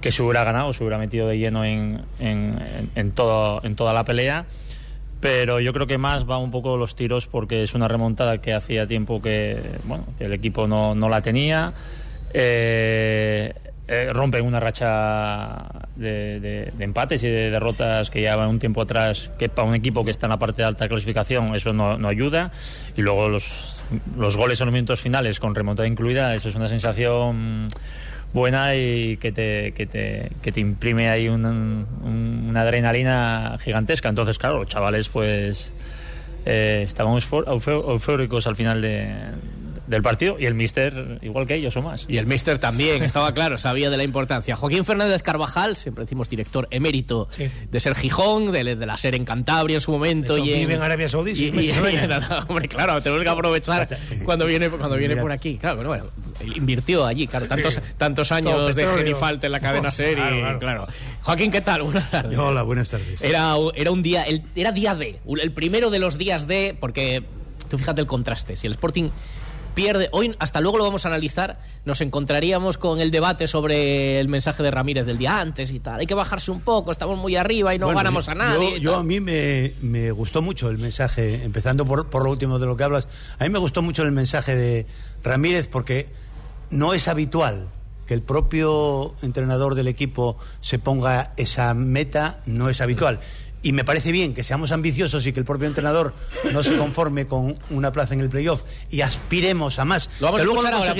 que 0.00 0.10
se 0.10 0.22
hubiera 0.22 0.44
ganado, 0.44 0.72
se 0.72 0.82
hubiera 0.82 0.98
metido 0.98 1.28
de 1.28 1.38
lleno 1.38 1.64
en, 1.64 2.04
en, 2.18 3.12
todo, 3.12 3.60
en 3.64 3.76
toda 3.76 3.92
la 3.92 4.04
pelea. 4.04 4.46
Pero 5.20 5.60
yo 5.60 5.72
creo 5.72 5.86
que 5.86 5.98
más 5.98 6.28
va 6.28 6.38
un 6.38 6.50
poco 6.50 6.76
los 6.76 6.94
tiros 6.94 7.26
porque 7.26 7.62
es 7.62 7.74
una 7.74 7.88
remontada 7.88 8.38
que 8.40 8.52
hacía 8.52 8.86
tiempo 8.86 9.20
que, 9.22 9.60
bueno, 9.84 10.04
el 10.20 10.32
equipo 10.32 10.66
no, 10.66 10.94
no 10.94 11.08
la 11.08 11.22
tenía. 11.22 11.72
Eh, 12.34 13.52
eh, 13.88 14.10
rompen 14.12 14.44
una 14.44 14.58
racha 14.58 15.64
de, 15.94 16.72
empates 16.80 17.22
y 17.22 17.28
de 17.28 17.50
derrotas 17.50 18.10
que 18.10 18.20
llevan 18.20 18.48
un 18.48 18.58
tiempo 18.58 18.82
atrás, 18.82 19.30
que 19.38 19.48
para 19.48 19.68
un 19.68 19.76
equipo 19.76 20.04
que 20.04 20.10
está 20.10 20.26
en 20.26 20.30
la 20.30 20.38
parte 20.40 20.62
de 20.62 20.66
alta 20.66 20.88
clasificación 20.88 21.54
eso 21.54 21.72
no, 21.72 21.96
no 21.96 22.08
ayuda. 22.08 22.50
Y 22.96 23.02
luego 23.02 23.28
los, 23.28 23.84
los 24.18 24.36
goles 24.36 24.60
en 24.60 24.66
los 24.66 24.72
minutos 24.72 25.00
finales 25.00 25.38
con 25.38 25.54
remontada 25.54 25.86
incluida, 25.86 26.34
eso 26.34 26.48
es 26.48 26.56
una 26.56 26.66
sensación 26.66 27.68
buena 28.36 28.76
y 28.76 29.16
que 29.16 29.32
te, 29.32 29.72
que 29.72 29.86
te, 29.86 30.30
que 30.42 30.52
te 30.52 30.60
imprime 30.60 31.08
ahí 31.08 31.26
una 31.26 32.60
adrenalina 32.60 33.56
gigantesca. 33.60 34.10
Entonces, 34.10 34.38
claro, 34.38 34.58
los 34.58 34.68
chavales 34.68 35.08
pues 35.08 35.72
eh, 36.44 36.82
estaban 36.84 37.14
eufóricos 37.14 38.46
al 38.46 38.54
final 38.54 38.82
de, 38.82 39.08
del 39.86 40.02
partido 40.02 40.36
y 40.38 40.46
el 40.46 40.54
Mister 40.54 41.18
igual 41.22 41.46
que 41.46 41.54
ellos 41.54 41.76
o 41.76 41.82
más. 41.82 42.06
Y 42.08 42.18
el 42.18 42.26
Mister 42.26 42.58
también, 42.58 43.02
estaba 43.02 43.32
claro, 43.32 43.58
sabía 43.58 43.90
de 43.90 43.96
la 43.96 44.04
importancia. 44.04 44.56
Joaquín 44.56 44.84
Fernández 44.84 45.22
Carvajal, 45.22 45.76
siempre 45.76 46.04
decimos 46.04 46.28
director 46.28 46.66
emérito 46.70 47.28
de 47.70 47.80
ser 47.80 47.94
Gijón, 47.94 48.52
de, 48.52 48.64
la 48.64 48.96
ser 48.96 49.14
en 49.14 49.24
Cantabria 49.24 49.74
en 49.74 49.80
su 49.80 49.92
momento. 49.92 50.38
y 50.38 50.52
en, 50.52 50.72
Arabia 50.82 51.08
Saudí. 51.08 51.32
Y, 51.32 51.70
hombre, 52.48 52.68
claro, 52.68 53.00
tenemos 53.00 53.22
que 53.22 53.28
aprovechar 53.28 53.88
cuando 54.24 54.46
viene, 54.46 54.68
cuando 54.68 54.96
viene 54.96 55.16
por 55.16 55.32
aquí. 55.32 55.56
Claro, 55.56 55.76
bueno, 55.76 55.90
bueno, 55.90 56.04
invirtió 56.54 57.06
allí, 57.06 57.26
claro, 57.26 57.46
tantos, 57.46 57.80
tantos 57.96 58.32
años 58.32 58.74
de 58.74 58.86
genifalte 58.86 59.46
en 59.46 59.52
la 59.52 59.60
cadena 59.60 59.90
serie. 59.90 60.24
Claro, 60.58 60.86
Joaquín, 61.22 61.50
¿qué 61.50 61.60
tal? 61.60 61.82
Buenas 61.82 62.10
tardes. 62.10 62.38
Hola, 62.38 62.62
buenas 62.62 62.88
tardes. 62.88 63.22
Era, 63.22 63.54
era 63.74 63.90
un 63.90 64.02
día, 64.02 64.24
era 64.54 64.72
día 64.72 64.94
D, 64.94 65.20
el 65.40 65.52
primero 65.52 65.90
de 65.90 65.98
los 65.98 66.18
días 66.18 66.46
D, 66.46 66.76
porque 66.78 67.22
tú 67.68 67.78
fíjate 67.78 68.00
el 68.00 68.06
contraste. 68.06 68.56
Si 68.56 68.66
el 68.66 68.72
Sporting 68.72 69.10
pierde. 69.76 70.08
Hoy, 70.10 70.34
hasta 70.40 70.60
luego 70.60 70.78
lo 70.78 70.84
vamos 70.84 71.04
a 71.04 71.08
analizar, 71.08 71.60
nos 71.84 72.00
encontraríamos 72.00 72.78
con 72.78 72.98
el 72.98 73.10
debate 73.12 73.46
sobre 73.46 74.18
el 74.18 74.26
mensaje 74.26 74.62
de 74.62 74.70
Ramírez 74.72 75.04
del 75.06 75.18
día 75.18 75.38
antes 75.38 75.70
y 75.70 75.78
tal. 75.78 76.00
Hay 76.00 76.06
que 76.06 76.14
bajarse 76.14 76.50
un 76.50 76.62
poco, 76.62 76.90
estamos 76.90 77.18
muy 77.18 77.36
arriba 77.36 77.74
y 77.74 77.78
no 77.78 77.86
ganamos 77.88 78.28
a 78.28 78.34
nadie. 78.34 78.80
Yo, 78.80 78.96
a 78.96 79.04
mí 79.04 79.20
me, 79.20 79.74
me, 79.82 80.10
gustó 80.10 80.40
mucho 80.40 80.70
el 80.70 80.78
mensaje, 80.78 81.44
empezando 81.44 81.84
por, 81.84 82.08
por 82.08 82.24
lo 82.24 82.30
último 82.30 82.58
de 82.58 82.66
lo 82.66 82.76
que 82.76 82.84
hablas, 82.84 83.06
a 83.38 83.44
mí 83.44 83.50
me 83.50 83.58
gustó 83.58 83.82
mucho 83.82 84.02
el 84.02 84.12
mensaje 84.12 84.56
de 84.56 84.86
Ramírez 85.22 85.68
porque 85.68 86.08
no 86.70 86.94
es 86.94 87.06
habitual 87.06 87.68
que 88.06 88.14
el 88.14 88.22
propio 88.22 89.14
entrenador 89.20 89.74
del 89.74 89.88
equipo 89.88 90.38
se 90.60 90.78
ponga 90.78 91.34
esa 91.36 91.74
meta, 91.74 92.40
no 92.46 92.70
es 92.70 92.80
habitual 92.80 93.20
y 93.66 93.72
me 93.72 93.82
parece 93.82 94.12
bien 94.12 94.32
que 94.32 94.44
seamos 94.44 94.70
ambiciosos 94.70 95.26
y 95.26 95.32
que 95.32 95.40
el 95.40 95.44
propio 95.44 95.66
entrenador 95.66 96.14
no 96.52 96.62
se 96.62 96.76
conforme 96.76 97.26
con 97.26 97.58
una 97.70 97.90
plaza 97.90 98.14
en 98.14 98.20
el 98.20 98.28
playoff 98.28 98.62
y 98.92 99.00
aspiremos 99.00 99.80
a 99.80 99.84
más. 99.84 100.08
Lo 100.20 100.26
vamos 100.26 100.40
a 100.40 100.44
escuchar 100.44 100.72
ahora 100.72 100.94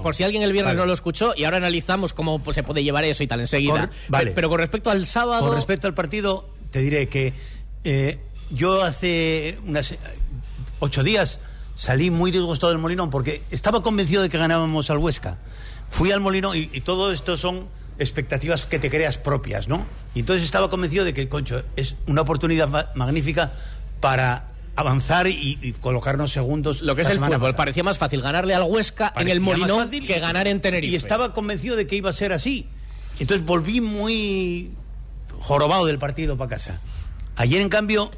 por 0.00 0.14
si, 0.14 0.22
alguien 0.22 0.44
el 0.44 0.52
viernes 0.52 0.76
no 0.76 0.86
lo 0.86 0.92
escuchó 0.92 1.34
y 1.36 1.42
ahora 1.42 1.56
analizamos 1.56 2.12
cómo 2.12 2.38
pues, 2.38 2.54
se 2.54 2.62
puede 2.62 2.84
llevar 2.84 3.04
eso 3.04 3.24
y 3.24 3.26
tal 3.26 3.40
enseguida. 3.40 3.90
vale. 4.06 4.30
Pero 4.30 4.48
con 4.48 4.60
respecto 4.60 4.88
al 4.92 5.04
sábado... 5.04 5.48
Con 5.48 5.56
respecto 5.56 5.88
al 5.88 5.94
partido, 5.94 6.48
te 6.70 6.78
diré 6.78 7.08
que 7.08 7.32
eh, 7.82 8.20
yo 8.52 8.84
hace 8.84 9.58
unas 9.66 9.92
ocho 10.78 11.02
días 11.02 11.40
salí 11.74 12.12
muy 12.12 12.30
disgustado 12.30 12.72
del 12.72 12.80
Molinón 12.80 13.10
porque 13.10 13.42
estaba 13.50 13.82
convencido 13.82 14.22
de 14.22 14.28
que 14.28 14.38
ganábamos 14.38 14.90
al 14.90 14.98
Huesca. 14.98 15.38
Fui 15.90 16.12
al 16.12 16.20
Molinón 16.20 16.56
y 16.56 16.80
todo 16.82 17.10
esto 17.10 17.36
son 17.36 17.66
expectativas 18.02 18.66
que 18.66 18.78
te 18.78 18.90
creas 18.90 19.18
propias, 19.18 19.68
¿no? 19.68 19.86
Y 20.14 20.20
entonces 20.20 20.44
estaba 20.44 20.68
convencido 20.70 21.04
de 21.04 21.14
que, 21.14 21.28
concho, 21.28 21.62
es 21.76 21.96
una 22.06 22.22
oportunidad 22.22 22.94
magnífica 22.94 23.52
para 24.00 24.46
avanzar 24.76 25.26
y, 25.28 25.74
colocarnos 25.80 26.32
segundos. 26.32 26.82
Lo 26.82 26.94
que 26.96 27.02
es 27.02 27.10
el 27.10 27.18
fútbol, 27.18 27.54
parecía 27.54 27.82
más 27.82 27.98
fácil 27.98 28.22
ganarle 28.22 28.54
al 28.54 28.62
Huesca 28.62 29.12
en 29.16 29.28
el 29.28 29.40
Molinón 29.40 29.90
que 29.90 30.18
ganar 30.18 30.46
en 30.46 30.60
Tenerife. 30.60 30.92
Y 30.92 30.96
estaba 30.96 31.32
convencido 31.34 31.76
de 31.76 31.86
que 31.86 31.96
iba 31.96 32.10
a 32.10 32.12
ser 32.12 32.32
así. 32.32 32.68
Entonces 33.18 33.46
volví 33.46 33.80
muy 33.80 34.70
jorobado 35.40 35.86
del 35.86 35.98
partido 35.98 36.36
para 36.36 36.50
casa. 36.50 36.80
Ayer, 37.36 37.60
en 37.60 37.68
cambio, 37.68 38.10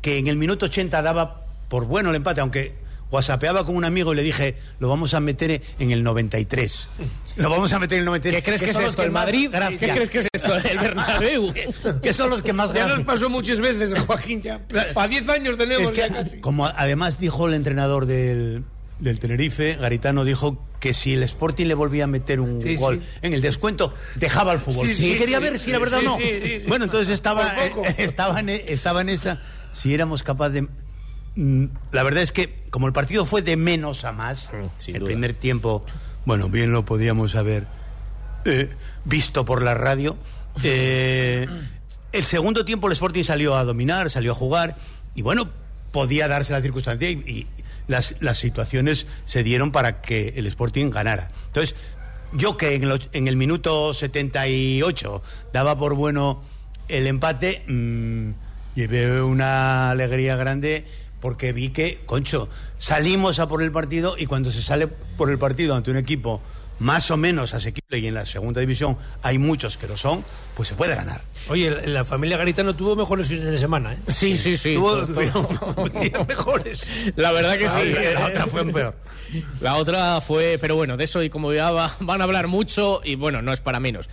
que 0.00 0.18
en 0.18 0.26
el 0.26 0.36
minuto 0.36 0.66
80 0.66 1.02
daba 1.02 1.42
por 1.68 1.86
bueno 1.86 2.10
el 2.10 2.16
empate, 2.16 2.40
aunque 2.40 2.74
whatsappeaba 3.12 3.64
con 3.64 3.76
un 3.76 3.84
amigo 3.84 4.12
y 4.12 4.16
le 4.16 4.22
dije, 4.22 4.56
lo 4.80 4.88
vamos 4.88 5.14
a 5.14 5.20
meter 5.20 5.60
en 5.78 5.92
el 5.92 6.02
93. 6.02 6.88
Lo 7.36 7.50
vamos 7.50 7.72
a 7.72 7.78
meter 7.78 7.96
en 7.98 8.00
el 8.00 8.06
93. 8.06 8.40
¿Qué 8.40 8.44
crees 8.44 8.60
que, 8.62 8.70
es 8.70 8.88
esto? 8.88 9.02
¿El 9.02 9.10
Madrid? 9.10 9.48
gracia- 9.52 9.78
¿Qué 9.78 9.90
crees 9.90 10.10
que 10.10 10.18
es 10.20 10.28
esto? 10.32 10.56
¿El 10.56 10.78
Bernabéu? 10.78 11.52
que 12.02 12.12
son 12.12 12.30
los 12.30 12.42
que 12.42 12.52
más 12.52 12.72
Ya 12.72 12.86
nos 12.86 13.02
pasó 13.04 13.28
muchas 13.30 13.60
veces, 13.60 13.98
Joaquín. 14.00 14.42
Ya. 14.42 14.60
A 14.96 15.06
10 15.08 15.28
años 15.28 15.56
tenemos 15.56 15.84
Es 15.84 15.90
que, 15.90 16.00
ya 16.00 16.08
casi. 16.12 16.40
como 16.40 16.66
además 16.66 17.18
dijo 17.18 17.46
el 17.46 17.54
entrenador 17.54 18.06
del, 18.06 18.64
del 18.98 19.20
Tenerife, 19.20 19.76
Garitano 19.76 20.24
dijo 20.24 20.58
que 20.80 20.94
si 20.94 21.14
el 21.14 21.22
Sporting 21.22 21.66
le 21.66 21.74
volvía 21.74 22.04
a 22.04 22.06
meter 22.08 22.40
un 22.40 22.60
Sí, 22.60 22.74
gol 22.76 23.00
sí. 23.00 23.18
en 23.22 23.34
el 23.34 23.40
descuento, 23.40 23.94
dejaba 24.16 24.52
el 24.52 24.58
fútbol. 24.58 24.88
Sí, 24.88 25.14
quería 25.16 25.38
ver 25.38 25.58
si 25.60 25.70
era 25.70 25.78
verdad 25.78 26.00
o 26.00 26.02
no. 26.02 26.18
Bueno, 26.66 26.86
entonces 26.86 27.08
estaba, 27.14 27.52
estaba, 27.98 28.40
en, 28.40 28.48
estaba 28.48 29.00
en 29.02 29.08
esa. 29.10 29.40
Si 29.70 29.94
éramos 29.94 30.22
capaces 30.22 30.54
de. 30.54 30.68
Mm, 31.34 31.66
La 31.92 32.02
verdad 32.02 32.22
es 32.22 32.32
que, 32.32 32.62
como 32.70 32.86
el 32.86 32.92
partido 32.92 33.24
fue 33.24 33.42
de 33.42 33.56
menos 33.56 34.04
a 34.04 34.12
más, 34.12 34.50
sin 34.78 34.94
el 34.96 35.00
duda. 35.00 35.06
primer 35.06 35.34
tiempo, 35.34 35.84
bueno, 36.24 36.48
bien 36.48 36.72
lo 36.72 36.84
podíamos 36.84 37.34
haber 37.34 37.66
eh, 38.44 38.68
visto 39.04 39.44
por 39.44 39.62
la 39.62 39.74
radio. 39.74 40.16
Eh, 40.62 41.46
el 42.12 42.24
segundo 42.24 42.64
tiempo 42.64 42.86
el 42.88 42.92
Sporting 42.92 43.24
salió 43.24 43.56
a 43.56 43.64
dominar, 43.64 44.10
salió 44.10 44.32
a 44.32 44.34
jugar 44.34 44.76
y 45.14 45.22
bueno, 45.22 45.48
podía 45.92 46.28
darse 46.28 46.52
la 46.52 46.60
circunstancia 46.60 47.08
y, 47.10 47.14
y 47.26 47.46
las, 47.88 48.14
las 48.20 48.38
situaciones 48.38 49.06
se 49.24 49.42
dieron 49.42 49.72
para 49.72 50.02
que 50.02 50.34
el 50.36 50.46
Sporting 50.46 50.90
ganara. 50.90 51.28
Entonces, 51.46 51.74
yo 52.34 52.56
que 52.58 52.74
en 52.74 52.84
el, 52.84 52.92
och- 52.92 53.08
en 53.12 53.28
el 53.28 53.36
minuto 53.36 53.94
78 53.94 55.22
daba 55.52 55.76
por 55.78 55.94
bueno 55.94 56.42
el 56.88 57.06
empate, 57.06 57.62
mm, 57.66 58.30
llevé 58.74 59.22
una 59.22 59.90
alegría 59.90 60.36
grande 60.36 60.86
porque 61.22 61.54
vi 61.54 61.70
que, 61.70 62.02
concho, 62.04 62.50
salimos 62.76 63.38
a 63.38 63.48
por 63.48 63.62
el 63.62 63.72
partido 63.72 64.16
y 64.18 64.26
cuando 64.26 64.50
se 64.50 64.60
sale 64.60 64.88
por 64.88 65.30
el 65.30 65.38
partido 65.38 65.74
ante 65.74 65.90
un 65.90 65.96
equipo 65.96 66.42
más 66.78 67.12
o 67.12 67.16
menos 67.16 67.54
asequible 67.54 67.98
y 68.00 68.08
en 68.08 68.14
la 68.14 68.26
segunda 68.26 68.60
división 68.60 68.98
hay 69.22 69.38
muchos 69.38 69.78
que 69.78 69.86
lo 69.86 69.96
son, 69.96 70.24
pues 70.56 70.68
se 70.68 70.74
puede 70.74 70.96
ganar. 70.96 71.20
Oye, 71.48 71.70
la- 71.70 71.86
la 71.86 72.04
familia 72.04 72.36
Garitano 72.36 72.74
tuvo 72.74 72.96
mejores 72.96 73.28
fines 73.28 73.44
de 73.44 73.56
semana, 73.58 73.92
¿eh? 73.92 73.98
Sí, 74.08 74.36
sí, 74.36 74.56
sí. 74.56 74.74
Tuvo 74.74 75.06
Todo- 75.06 75.06
todo. 75.06 75.14
tuvieron 75.76 76.02
días 76.02 76.26
mejores. 76.26 77.12
La 77.14 77.30
verdad 77.30 77.56
que 77.56 77.64
La 77.64 77.70
sí. 77.70 77.88
otra- 77.88 78.02
eh, 78.02 78.14
la 78.14 78.26
otra 78.26 78.46
fue 78.48 78.64
peor. 78.72 78.96
La 79.60 79.74
otra 79.76 80.20
fue, 80.20 80.58
pero 80.60 80.74
bueno, 80.74 80.96
de 80.96 81.04
eso 81.04 81.22
y 81.22 81.30
como 81.30 81.52
ya 81.52 81.70
va- 81.70 81.94
van 82.00 82.20
a 82.20 82.24
hablar 82.24 82.48
mucho 82.48 83.00
y 83.04 83.14
bueno, 83.14 83.42
no 83.42 83.52
es 83.52 83.60
para 83.60 83.78
menos. 83.78 84.08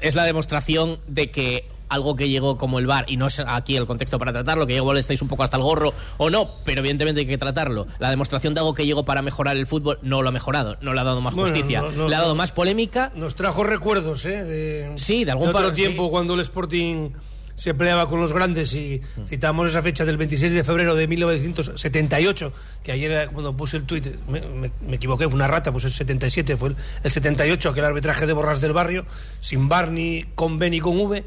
Es 0.00 0.14
la 0.14 0.24
demostración 0.24 1.00
de 1.06 1.30
que 1.30 1.66
algo 1.92 2.16
que 2.16 2.28
llegó 2.28 2.56
como 2.56 2.78
el 2.78 2.86
bar 2.86 3.04
y 3.08 3.16
no 3.16 3.26
es 3.26 3.40
aquí 3.40 3.76
el 3.76 3.86
contexto 3.86 4.18
para 4.18 4.32
tratarlo, 4.32 4.66
que 4.66 4.74
igual 4.76 4.96
estáis 4.98 5.22
un 5.22 5.28
poco 5.28 5.42
hasta 5.42 5.56
el 5.56 5.62
gorro 5.62 5.92
o 6.18 6.30
no, 6.30 6.48
pero 6.64 6.80
evidentemente 6.80 7.20
hay 7.20 7.26
que 7.26 7.38
tratarlo. 7.38 7.86
La 7.98 8.10
demostración 8.10 8.54
de 8.54 8.60
algo 8.60 8.74
que 8.74 8.84
llegó 8.86 9.04
para 9.04 9.22
mejorar 9.22 9.56
el 9.56 9.66
fútbol 9.66 9.98
no 10.02 10.22
lo 10.22 10.28
ha 10.28 10.32
mejorado, 10.32 10.76
no 10.80 10.94
le 10.94 11.00
ha 11.00 11.04
dado 11.04 11.20
más 11.20 11.34
Bueno, 11.34 11.50
justicia, 11.54 11.82
no, 11.82 11.90
no, 11.92 12.08
le 12.08 12.16
ha 12.16 12.20
dado 12.20 12.34
más 12.34 12.52
polémica. 12.52 13.12
Nos 13.14 13.34
trajo 13.34 13.62
recuerdos, 13.64 14.24
¿eh? 14.26 14.44
De, 14.44 14.92
Sí, 14.96 15.24
de 15.24 15.30
algún 15.32 15.48
otro 15.48 15.62
par- 15.62 15.74
tiempo 15.74 16.04
sí. 16.06 16.10
cuando 16.10 16.34
el 16.34 16.40
Sporting 16.40 17.10
se 17.54 17.74
peleaba 17.74 18.08
con 18.08 18.18
los 18.20 18.32
grandes 18.32 18.72
y 18.74 19.02
citamos 19.26 19.68
esa 19.70 19.82
fecha 19.82 20.04
del 20.06 20.16
26 20.16 20.52
de 20.52 20.64
febrero 20.64 20.94
de 20.94 21.06
1978, 21.06 22.52
que 22.82 22.92
ayer 22.92 23.28
cuando 23.32 23.54
puse 23.56 23.76
el 23.76 23.84
tuit, 23.84 24.06
me, 24.28 24.40
me- 24.40 24.70
me 24.80 24.96
equivoqué, 24.96 25.24
fue 25.26 25.34
una 25.34 25.46
rata, 25.46 25.70
pues 25.70 25.84
el 25.84 25.90
77, 25.90 26.56
fue 26.56 26.70
el, 26.70 26.76
el 27.04 27.10
78, 27.10 27.68
aquel 27.68 27.84
arbitraje 27.84 28.26
de 28.26 28.32
Borras 28.32 28.60
del 28.60 28.72
Barrio, 28.72 29.04
sin 29.40 29.68
bar 29.68 29.90
ni 29.90 30.24
con 30.34 30.58
B 30.58 30.70
ni 30.70 30.80
con 30.80 30.98
V, 30.98 31.24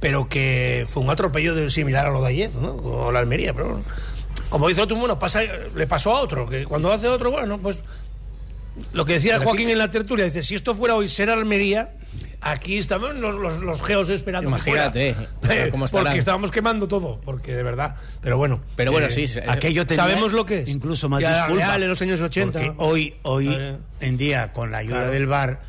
pero 0.00 0.28
que 0.28 0.86
fue 0.88 1.02
un 1.02 1.10
atropello 1.10 1.54
de, 1.54 1.70
similar 1.70 2.06
a 2.06 2.10
lo 2.10 2.22
de 2.22 2.28
ayer, 2.28 2.50
¿no? 2.54 2.72
O 2.76 3.12
la 3.12 3.20
Almería, 3.20 3.52
pero 3.54 3.80
como 4.48 4.68
dice 4.68 4.82
otro, 4.82 4.96
bueno, 4.96 5.18
pasa, 5.18 5.40
le 5.74 5.86
pasó 5.86 6.16
a 6.16 6.20
otro, 6.20 6.48
que 6.48 6.64
cuando 6.64 6.92
hace 6.92 7.08
otro, 7.08 7.30
bueno, 7.30 7.58
pues 7.58 7.82
lo 8.92 9.04
que 9.04 9.14
decía 9.14 9.38
Joaquín 9.38 9.70
en 9.70 9.78
la 9.78 9.90
tertulia, 9.90 10.26
dice, 10.26 10.42
si 10.42 10.54
esto 10.54 10.74
fuera 10.74 10.94
hoy 10.94 11.08
ser 11.08 11.30
Almería, 11.30 11.92
aquí 12.40 12.78
estaban 12.78 13.20
los, 13.20 13.34
los, 13.34 13.62
los 13.62 13.82
geos 13.82 14.10
esperando. 14.10 14.48
Imagínate, 14.48 15.14
fuera. 15.14 15.30
claro, 15.40 15.70
cómo 15.70 15.86
porque 15.86 16.18
estábamos 16.18 16.50
quemando 16.50 16.86
todo, 16.86 17.20
porque 17.24 17.54
de 17.54 17.62
verdad. 17.62 17.96
Pero 18.20 18.36
bueno. 18.36 18.60
Pero 18.76 18.92
bueno, 18.92 19.06
eh, 19.06 19.10
sí, 19.10 19.26
sí. 19.26 19.40
Aquello 19.46 19.86
tenía 19.86 20.04
Sabemos 20.04 20.32
lo 20.32 20.44
que 20.44 20.60
es. 20.60 20.68
Incluso 20.68 21.08
más 21.08 21.22
Ya 21.22 21.44
disculpa. 21.44 21.66
real 21.66 21.82
en 21.82 21.88
los 21.88 22.02
años 22.02 22.20
80. 22.20 22.58
Porque 22.58 22.74
hoy, 22.76 23.14
hoy 23.22 23.78
en 24.00 24.16
día, 24.16 24.52
con 24.52 24.70
la 24.70 24.78
ayuda 24.78 25.08
del 25.08 25.26
VAR, 25.26 25.60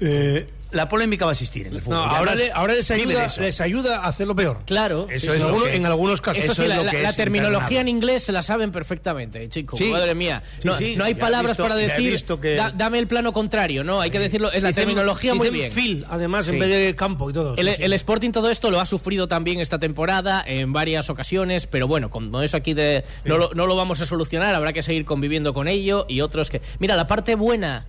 eh, 0.00 0.46
la 0.72 0.88
polémica 0.88 1.24
va 1.24 1.32
a 1.32 1.34
existir 1.34 1.66
en 1.66 1.74
el 1.74 1.82
fútbol. 1.82 1.98
No, 1.98 2.04
ahora, 2.04 2.32
además 2.32 2.36
le- 2.36 2.52
ahora 2.52 2.74
les, 2.74 2.90
ayuda, 2.90 3.28
les 3.38 3.60
ayuda 3.60 3.96
a 4.00 4.06
hacerlo 4.08 4.34
peor. 4.36 4.60
Claro, 4.66 5.06
Eso 5.10 5.20
sí, 5.20 5.26
es 5.28 5.32
sí. 5.34 5.38
lo 5.40 5.46
alguno- 5.46 5.64
que- 5.64 5.74
en 5.76 5.86
algunos 5.86 6.20
casos. 6.20 6.42
Eso, 6.42 6.52
Eso 6.52 6.62
sí, 6.62 6.68
es 6.68 6.68
la, 6.76 6.82
lo 6.84 6.90
que 6.90 7.02
la 7.02 7.10
es 7.10 7.16
terminología 7.16 7.80
en 7.80 7.88
inglés 7.88 8.22
se 8.24 8.32
la 8.32 8.42
saben 8.42 8.72
perfectamente, 8.72 9.48
chicos. 9.48 9.78
Sí. 9.78 9.90
Madre 9.90 10.14
mía. 10.14 10.42
No, 10.64 10.74
sí, 10.76 10.94
no 10.96 11.04
hay 11.04 11.14
palabras 11.14 11.52
visto- 11.56 11.62
para 11.62 11.76
decir. 11.76 12.12
visto 12.12 12.40
que- 12.40 12.54
"Da- 12.56 12.72
dame 12.74 12.98
el 12.98 13.06
plano 13.06 13.32
contrario, 13.32 13.84
no, 13.84 14.00
hay 14.00 14.10
que 14.10 14.18
decirlo. 14.18 14.50
Es 14.52 14.62
la 14.62 14.68
Dicen- 14.70 14.84
terminología 14.86 15.34
muy 15.34 15.50
bien. 15.50 15.72
Phil, 15.72 16.06
además, 16.08 16.46
Sí. 16.46 16.52
en 16.54 16.58
vez 16.60 16.68
de 16.68 16.96
campo 16.96 17.30
y 17.30 17.32
todo. 17.32 17.54
El, 17.56 17.68
Sí, 17.70 17.74
sí. 17.76 17.82
el 17.82 17.92
Sporting 17.92 18.30
todo 18.30 18.50
esto 18.50 18.70
lo 18.70 18.80
ha 18.80 18.86
sufrido 18.86 19.28
también 19.28 19.60
esta 19.60 19.78
temporada 19.78 20.42
en 20.46 20.72
varias 20.72 21.10
ocasiones, 21.10 21.66
pero 21.66 21.88
bueno, 21.88 22.10
como 22.10 22.42
eso 22.42 22.56
aquí 22.56 22.74
de, 22.74 23.04
no, 23.24 23.38
lo, 23.38 23.50
no 23.54 23.66
lo 23.66 23.76
vamos 23.76 24.00
a 24.00 24.06
solucionar, 24.06 24.54
habrá 24.54 24.72
que 24.72 24.82
seguir 24.82 25.04
conviviendo 25.04 25.52
con 25.54 25.68
ello 25.68 26.06
y 26.08 26.20
otros 26.20 26.50
que... 26.50 26.60
Mira, 26.78 26.96
la 26.96 27.06
parte 27.06 27.34
buena 27.34 27.86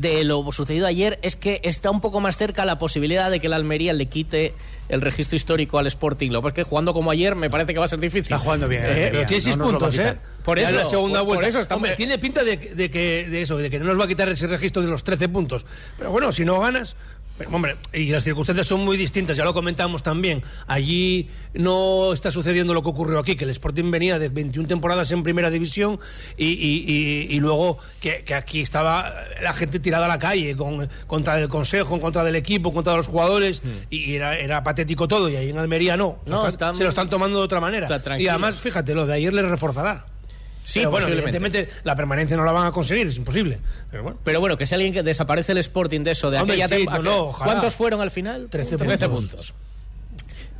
de 0.00 0.24
lo 0.24 0.50
sucedido 0.52 0.86
ayer 0.86 1.18
es 1.22 1.36
que 1.36 1.60
está 1.64 1.90
un 1.90 2.00
poco 2.00 2.20
más 2.20 2.36
cerca 2.36 2.64
la 2.64 2.78
posibilidad 2.78 3.30
de 3.30 3.40
que 3.40 3.48
la 3.48 3.56
Almería 3.56 3.92
le 3.92 4.06
quite 4.06 4.54
el 4.88 5.00
registro 5.00 5.36
histórico 5.36 5.78
al 5.78 5.86
Sporting. 5.86 6.30
Lo 6.30 6.40
porque 6.42 6.62
jugando 6.62 6.94
como 6.94 7.10
ayer 7.10 7.34
me 7.34 7.50
parece 7.50 7.72
que 7.72 7.78
va 7.78 7.84
a 7.84 7.88
ser 7.88 7.98
difícil. 8.00 8.22
Está 8.22 8.38
jugando 8.38 8.68
bien, 8.68 8.82
Eh. 8.84 9.08
Pero 9.12 9.26
tiene 9.26 9.40
seis 9.42 9.56
puntos, 9.56 9.98
¿eh? 9.98 10.16
Por 10.44 10.58
eso, 10.58 10.72
la 10.72 10.84
segunda 10.86 11.18
por- 11.20 11.26
por 11.28 11.34
vuelta. 11.36 11.48
eso 11.48 11.60
está- 11.60 11.74
Hombre, 11.76 11.94
tiene 11.94 12.18
pinta 12.18 12.42
de, 12.42 12.56
de 12.56 12.90
que 12.90 13.26
de 13.28 13.42
eso, 13.42 13.58
de 13.58 13.68
que 13.68 13.78
no 13.78 13.84
nos 13.86 13.98
va 14.00 14.04
a 14.04 14.08
quitar 14.08 14.28
ese 14.30 14.46
registro 14.46 14.80
de 14.82 14.88
los 14.88 15.04
13 15.04 15.28
puntos. 15.28 15.66
Pero 15.98 16.10
bueno, 16.10 16.32
si 16.32 16.44
no 16.44 16.60
ganas. 16.60 16.96
Pero, 17.38 17.50
hombre, 17.54 17.76
y 17.92 18.06
las 18.06 18.24
circunstancias 18.24 18.66
son 18.66 18.84
muy 18.84 18.96
distintas, 18.96 19.36
ya 19.36 19.44
lo 19.44 19.54
comentamos 19.54 20.02
también. 20.02 20.42
Allí 20.66 21.28
no 21.54 22.12
está 22.12 22.30
sucediendo 22.30 22.74
lo 22.74 22.82
que 22.82 22.88
ocurrió 22.88 23.18
aquí, 23.20 23.36
que 23.36 23.44
el 23.44 23.50
Sporting 23.50 23.90
venía 23.90 24.18
de 24.18 24.28
21 24.28 24.68
temporadas 24.68 25.10
en 25.12 25.22
primera 25.22 25.48
división 25.50 26.00
y, 26.36 26.46
y- 26.46 26.84
y- 26.86 27.36
y 27.36 27.40
luego 27.40 27.78
que, 28.00 28.24
que 28.24 28.34
aquí 28.34 28.60
estaba 28.60 29.12
la 29.40 29.52
gente 29.52 29.78
tirada 29.80 30.06
a 30.06 30.08
la 30.08 30.18
calle 30.18 30.56
con, 30.56 30.88
contra 31.06 31.40
el 31.40 31.48
consejo, 31.48 31.94
en 31.94 32.00
contra 32.00 32.24
del 32.24 32.36
equipo, 32.36 32.72
contra 32.74 32.96
los 32.96 33.06
jugadores, 33.06 33.62
y 33.88 34.14
era, 34.14 34.34
era 34.36 34.62
patético 34.62 35.06
todo. 35.08 35.28
Y 35.28 35.36
ahí 35.36 35.50
en 35.50 35.58
Almería 35.58 35.96
no. 35.96 36.18
Están- 36.26 36.48
se 36.76 36.82
lo 36.82 36.88
están 36.88 37.08
tomando 37.08 37.38
de 37.38 37.44
otra 37.44 37.60
manera. 37.60 37.86
Y 38.20 38.28
además, 38.28 38.56
fíjate, 38.56 38.94
lo 38.94 39.06
de 39.06 39.14
ayer 39.14 39.32
les 39.32 39.44
reforzará. 39.48 40.06
Sí, 40.68 40.80
Pero 40.80 40.90
bueno, 40.90 41.06
evidentemente 41.08 41.70
la 41.84 41.96
permanencia 41.96 42.36
no 42.36 42.44
la 42.44 42.52
van 42.52 42.66
a 42.66 42.72
conseguir, 42.72 43.06
es 43.06 43.16
imposible. 43.16 43.58
Pero 43.90 44.02
bueno. 44.02 44.18
Pero 44.22 44.40
bueno, 44.40 44.56
que 44.58 44.66
si 44.66 44.74
alguien 44.74 44.92
que 44.92 45.02
desaparece 45.02 45.52
el 45.52 45.58
Sporting 45.58 46.02
de 46.02 46.10
eso, 46.10 46.30
de 46.30 46.38
Hombre, 46.38 46.62
aquella 46.62 46.76
sí, 46.78 46.86
no. 47.02 47.32
¿Cuántos 47.32 47.74
fueron 47.74 48.02
al 48.02 48.10
final? 48.10 48.48
13 48.50 48.76
puntos. 48.76 49.08
puntos. 49.08 49.54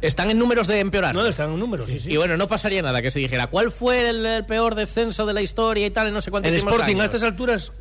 Están 0.00 0.30
en 0.30 0.38
números 0.38 0.66
de 0.66 0.80
empeorar. 0.80 1.14
No, 1.14 1.26
están 1.26 1.52
en 1.52 1.58
números, 1.58 1.88
sí, 1.88 1.98
sí. 1.98 2.12
Y 2.12 2.16
bueno, 2.16 2.36
no 2.38 2.48
pasaría 2.48 2.80
nada 2.80 3.02
que 3.02 3.10
se 3.10 3.18
dijera 3.18 3.48
cuál 3.48 3.70
fue 3.70 4.08
el, 4.08 4.24
el 4.24 4.46
peor 4.46 4.74
descenso 4.76 5.26
de 5.26 5.34
la 5.34 5.42
historia 5.42 5.86
y 5.86 5.90
tal, 5.90 6.06
en 6.06 6.14
no 6.14 6.20
sé 6.22 6.30
cuántos 6.30 6.52
el 6.52 6.58
Sporting 6.58 6.92
años. 6.92 7.00
a 7.02 7.04
estas 7.04 7.22
alturas 7.24 7.72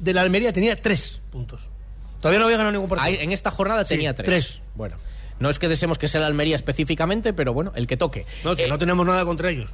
de 0.00 0.12
la 0.14 0.22
Almería 0.22 0.52
tenía 0.52 0.80
tres 0.80 1.20
puntos. 1.30 1.68
Todavía 2.20 2.38
no 2.40 2.46
había 2.46 2.56
ganado 2.56 2.72
ningún 2.72 2.88
partido. 2.88 3.06
Ahí, 3.16 3.22
en 3.22 3.30
esta 3.30 3.50
jornada 3.52 3.84
Sí, 3.84 3.90
tenía 3.94 4.14
tres. 4.14 4.24
tres. 4.26 4.62
Bueno, 4.74 4.96
no 5.38 5.50
es 5.50 5.58
que 5.60 5.68
deseemos 5.68 5.98
que 5.98 6.08
sea 6.08 6.22
la 6.22 6.26
Almería 6.26 6.56
específicamente, 6.56 7.32
pero 7.32 7.52
bueno, 7.52 7.72
el 7.76 7.86
que 7.86 7.96
toque. 7.98 8.24
No, 8.42 8.54
si 8.56 8.62
Eh, 8.62 8.68
no 8.68 8.78
tenemos 8.78 9.06
nada 9.06 9.24
contra 9.24 9.50
ellos. 9.50 9.70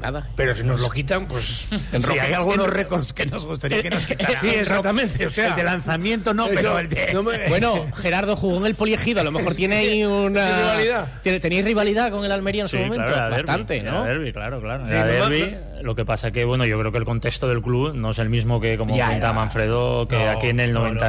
Nada. 0.00 0.28
Pero 0.36 0.54
si 0.54 0.62
nos 0.62 0.80
lo 0.80 0.90
quitan, 0.90 1.26
pues. 1.26 1.66
Sí, 1.98 2.18
hay 2.18 2.32
algunos 2.32 2.68
récords 2.70 3.12
que 3.12 3.26
nos 3.26 3.44
gustaría 3.44 3.82
que 3.82 3.90
nos 3.90 4.06
quitaran. 4.06 4.40
Sí, 4.40 4.48
exactamente. 4.48 5.26
O 5.26 5.30
sea, 5.30 5.48
el 5.48 5.56
de 5.56 5.64
lanzamiento 5.64 6.32
no, 6.34 6.44
Eso, 6.46 6.52
pero 6.54 6.78
el 6.78 6.88
de... 6.88 7.12
no 7.12 7.22
me- 7.22 7.38
Bueno, 7.48 7.86
Gerardo 7.96 8.36
jugó 8.36 8.58
en 8.58 8.66
el 8.66 8.74
poliegido, 8.74 9.20
a 9.20 9.24
lo 9.24 9.30
mejor 9.32 9.54
tiene 9.54 9.76
ahí 9.76 10.04
una... 10.04 10.46
¿Tiene 10.46 10.60
rivalidad? 10.62 11.08
Tiene- 11.22 11.40
¿Tenéis 11.40 11.64
rivalidad 11.64 12.10
con 12.10 12.24
el 12.24 12.32
Almería 12.32 12.62
en 12.62 12.68
su 12.68 12.76
Sí, 12.76 12.82
momento? 12.84 13.04
claro, 13.06 13.26
era 13.26 13.36
Bastante, 13.36 13.74
derbi, 13.74 13.88
¿no? 13.90 13.96
Era 14.04 14.12
derbi, 14.14 14.32
claro, 14.32 14.60
claro. 14.60 14.84
Sí. 14.88 15.54
Lo 15.82 15.94
que 15.94 16.04
pasa 16.04 16.30
que, 16.32 16.44
bueno, 16.44 16.64
yo 16.66 16.78
creo 16.78 16.90
que 16.92 16.98
el 16.98 17.04
contexto 17.04 17.48
del 17.48 17.62
club 17.62 17.94
no 17.94 18.10
es 18.10 18.18
el 18.18 18.28
mismo 18.28 18.60
que, 18.60 18.76
como 18.76 18.96
Ya 18.96 19.06
cuenta. 19.08 19.32
Manfredo, 19.32 20.08
que 20.08 20.16
No, 20.24 20.30
aquí 20.30 20.48
en 20.48 20.60
el 20.60 20.72
no, 20.72 20.88
no. 20.92 21.00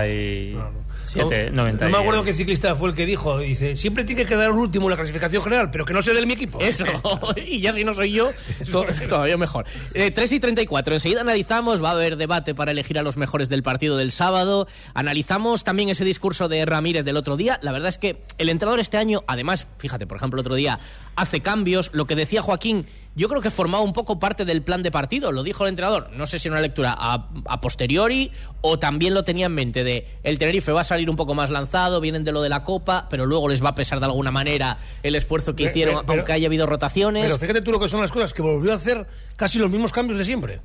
97, 1.15 1.51
No, 1.51 1.63
90 1.63 1.85
no 1.85 1.91
me 1.91 1.97
acuerdo 1.97 2.23
qué 2.23 2.33
ciclista 2.33 2.75
fue 2.75 2.89
el 2.89 2.95
que 2.95 3.05
dijo, 3.05 3.39
dice, 3.39 3.75
siempre 3.75 4.03
tiene 4.03 4.23
que 4.23 4.29
quedar 4.29 4.51
un 4.51 4.59
último 4.59 4.85
en 4.87 4.91
la 4.91 4.95
clasificación 4.97 5.41
general, 5.43 5.69
pero 5.71 5.85
que 5.85 5.93
no 5.93 6.01
sea 6.01 6.13
de 6.13 6.25
mi 6.25 6.33
equipo. 6.33 6.59
Eso, 6.61 6.85
y 7.45 7.59
ya 7.59 7.71
si 7.71 7.83
no 7.83 7.93
soy 7.93 8.11
yo, 8.11 8.31
to- 8.71 8.85
todavía 9.07 9.37
mejor. 9.37 9.65
Eh, 9.93 10.11
3 10.11 10.31
y 10.33 10.39
34, 10.39 10.93
enseguida 10.93 11.21
analizamos, 11.21 11.83
va 11.83 11.89
a 11.89 11.93
haber 11.93 12.17
debate 12.17 12.53
para 12.55 12.71
elegir 12.71 12.99
a 12.99 13.03
los 13.03 13.17
mejores 13.17 13.49
del 13.49 13.63
partido 13.63 13.97
del 13.97 14.11
sábado. 14.11 14.67
Analizamos 14.93 15.63
también 15.63 15.89
ese 15.89 16.03
discurso 16.05 16.47
de 16.47 16.65
Ramírez 16.65 17.05
del 17.05 17.17
otro 17.17 17.37
día. 17.37 17.59
La 17.61 17.71
verdad 17.71 17.89
es 17.89 17.97
que 17.97 18.17
el 18.37 18.49
entrenador 18.49 18.79
este 18.79 18.97
año, 18.97 19.23
además, 19.27 19.67
fíjate, 19.77 20.05
por 20.07 20.17
ejemplo, 20.17 20.39
el 20.39 20.41
otro 20.45 20.55
día 20.55 20.79
hace 21.15 21.41
cambios. 21.41 21.91
Lo 21.93 22.05
que 22.05 22.15
decía 22.15 22.41
Joaquín, 22.41 22.85
yo 23.19 23.27
creo 23.27 23.41
que 23.41 23.51
formaba 23.51 23.83
un 23.83 23.91
poco 23.91 24.17
parte 24.17 24.45
del 24.45 24.61
plan 24.61 24.81
de 24.81 24.91
partido, 24.91 25.31
lo 25.33 25.43
dijo 25.43 25.63
el 25.65 25.69
entrenador. 25.69 26.09
No 26.15 26.25
sé 26.25 26.39
si 26.39 26.47
en 26.47 26.53
una 26.53 26.61
lectura 26.61 26.95
a, 26.97 27.27
a 27.45 27.59
posteriori 27.61 28.31
o 28.61 28.79
también 28.79 29.13
lo 29.13 29.23
tenía 29.25 29.47
en 29.47 29.53
mente 29.53 29.83
de 29.83 30.07
el 30.23 30.39
Tenerife 30.39 30.71
va 30.71 30.81
a 30.81 30.85
salir 30.85 31.09
un 31.09 31.17
poco 31.17 31.33
más 31.35 31.49
lanzado, 31.49 31.99
vienen 31.99 32.23
de 32.23 32.31
lo 32.31 32.41
de 32.41 32.47
la 32.47 32.63
Copa, 32.63 33.07
pero 33.09 33.25
luego 33.25 33.49
les 33.49 33.61
va 33.63 33.69
a 33.69 33.75
pesar 33.75 33.99
de 33.99 34.05
alguna 34.05 34.31
manera 34.31 34.77
el 35.03 35.15
esfuerzo 35.15 35.53
que 35.53 35.63
Pero- 35.65 35.69
hicieron, 35.71 36.05
pero- 36.05 36.19
aunque 36.19 36.31
haya 36.31 36.47
habido 36.47 36.65
rotaciones. 36.65 37.25
Pero 37.25 37.38
fíjate 37.38 37.61
tú 37.61 37.71
lo 37.71 37.79
que 37.79 37.89
son 37.89 37.99
las 37.99 38.11
cosas, 38.11 38.31
que 38.33 38.41
volvió 38.41 38.71
a 38.71 38.75
hacer 38.75 39.05
casi 39.35 39.59
los 39.59 39.69
mismos 39.69 39.91
cambios 39.91 40.17
de 40.17 40.23
siempre. 40.23 40.61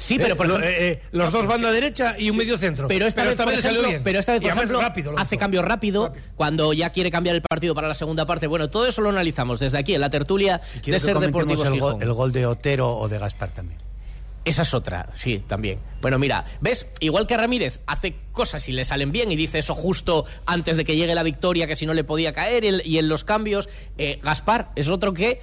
Sí, 0.00 0.18
pero 0.18 0.34
por 0.36 0.46
ejemplo, 0.46 0.66
eh, 0.66 0.76
eh, 0.92 1.02
los 1.12 1.30
dos 1.30 1.46
banda 1.46 1.70
derecha 1.70 2.16
y 2.18 2.30
un 2.30 2.36
medio 2.38 2.56
centro. 2.56 2.88
Pero 2.88 3.06
esta 3.06 3.22
vez, 3.22 3.36
por 3.36 3.62
salió 3.62 3.82
bien. 3.86 4.02
pero 4.02 4.18
esta 4.18 4.32
vez, 4.32 4.40
por 4.42 4.50
ejemplo, 4.50 4.80
rápido 4.80 5.12
hace 5.16 5.34
hizo. 5.34 5.40
cambio 5.40 5.62
rápido, 5.62 6.12
cuando 6.36 6.72
ya 6.72 6.90
quiere 6.90 7.10
cambiar 7.10 7.36
el 7.36 7.42
partido 7.42 7.74
para 7.74 7.86
la 7.86 7.94
segunda 7.94 8.24
parte. 8.26 8.46
Bueno, 8.46 8.70
todo 8.70 8.86
eso 8.86 9.02
lo 9.02 9.10
analizamos 9.10 9.60
desde 9.60 9.78
aquí 9.78 9.94
en 9.94 10.00
la 10.00 10.08
tertulia 10.10 10.60
de 10.84 10.98
Ser 10.98 11.18
Deportivos 11.18 11.66
el, 11.66 11.78
gol, 11.78 11.92
Gijón. 11.92 12.02
el 12.02 12.12
gol 12.14 12.32
de 12.32 12.46
Otero 12.46 12.96
o 12.96 13.08
de 13.08 13.18
Gaspar 13.18 13.50
también. 13.50 13.78
Esa 14.42 14.62
es 14.62 14.72
otra, 14.72 15.06
sí, 15.12 15.40
también. 15.46 15.78
Bueno, 16.00 16.18
mira, 16.18 16.46
¿ves? 16.62 16.90
Igual 17.00 17.26
que 17.26 17.36
Ramírez 17.36 17.80
hace 17.86 18.14
cosas 18.32 18.66
y 18.70 18.72
le 18.72 18.86
salen 18.86 19.12
bien 19.12 19.30
y 19.30 19.36
dice 19.36 19.58
eso 19.58 19.74
justo 19.74 20.24
antes 20.46 20.78
de 20.78 20.84
que 20.86 20.96
llegue 20.96 21.14
la 21.14 21.22
victoria, 21.22 21.66
que 21.66 21.76
si 21.76 21.84
no 21.84 21.92
le 21.92 22.04
podía 22.04 22.32
caer, 22.32 22.64
y 22.64 22.68
en- 22.68 22.82
y 22.86 22.96
en 22.98 23.08
los 23.10 23.22
cambios. 23.22 23.68
eh, 23.98 24.18
Gaspar 24.22 24.70
es 24.76 24.88
otro 24.88 25.12
que 25.12 25.42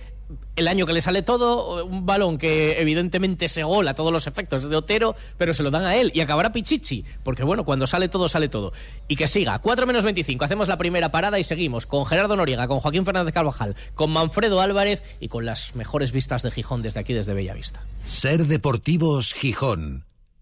el 0.55 0.67
año 0.67 0.85
que 0.85 0.93
le 0.93 1.01
sale 1.01 1.21
todo, 1.21 1.85
un 1.85 2.05
balón 2.05 2.37
que 2.37 2.81
evidentemente 2.81 3.47
se 3.47 3.63
gola 3.63 3.93
todos 3.93 4.11
los 4.11 4.27
efectos 4.27 4.69
de 4.69 4.75
Otero, 4.75 5.15
pero 5.37 5.53
se 5.53 5.63
lo 5.63 5.71
dan 5.71 5.85
a 5.85 5.95
él 5.95 6.11
y 6.13 6.21
acabará 6.21 6.51
Pichichi, 6.51 7.05
porque 7.23 7.43
bueno, 7.43 7.63
cuando 7.63 7.87
sale 7.87 8.09
todo, 8.09 8.27
sale 8.27 8.49
todo. 8.49 8.73
Y 9.07 9.15
que 9.15 9.27
siga, 9.27 9.59
4 9.59 9.85
menos 9.85 10.03
25, 10.03 10.43
hacemos 10.43 10.67
la 10.67 10.77
primera 10.77 11.11
parada 11.11 11.39
y 11.39 11.43
seguimos 11.43 11.85
con 11.85 12.05
Gerardo 12.05 12.35
Noriega, 12.35 12.67
con 12.67 12.79
Joaquín 12.79 13.05
Fernández 13.05 13.33
Carvajal, 13.33 13.75
con 13.93 14.11
Manfredo 14.11 14.59
Álvarez 14.59 15.03
y 15.19 15.27
con 15.27 15.45
las 15.45 15.75
mejores 15.75 16.11
vistas 16.11 16.43
de 16.43 16.51
Gijón 16.51 16.81
desde 16.81 16.99
aquí, 16.99 17.13
desde 17.13 17.33
Bellavista. 17.33 17.83
Ser 18.05 18.47
Deportivos 18.47 19.33
Gijón. 19.33 20.06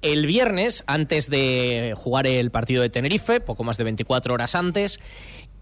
El 0.00 0.26
viernes, 0.26 0.84
antes 0.86 1.28
de 1.28 1.94
jugar 1.96 2.26
el 2.26 2.50
partido 2.50 2.82
de 2.82 2.90
Tenerife, 2.90 3.40
poco 3.40 3.64
más 3.64 3.78
de 3.78 3.84
24 3.84 4.32
horas 4.32 4.54
antes, 4.54 5.00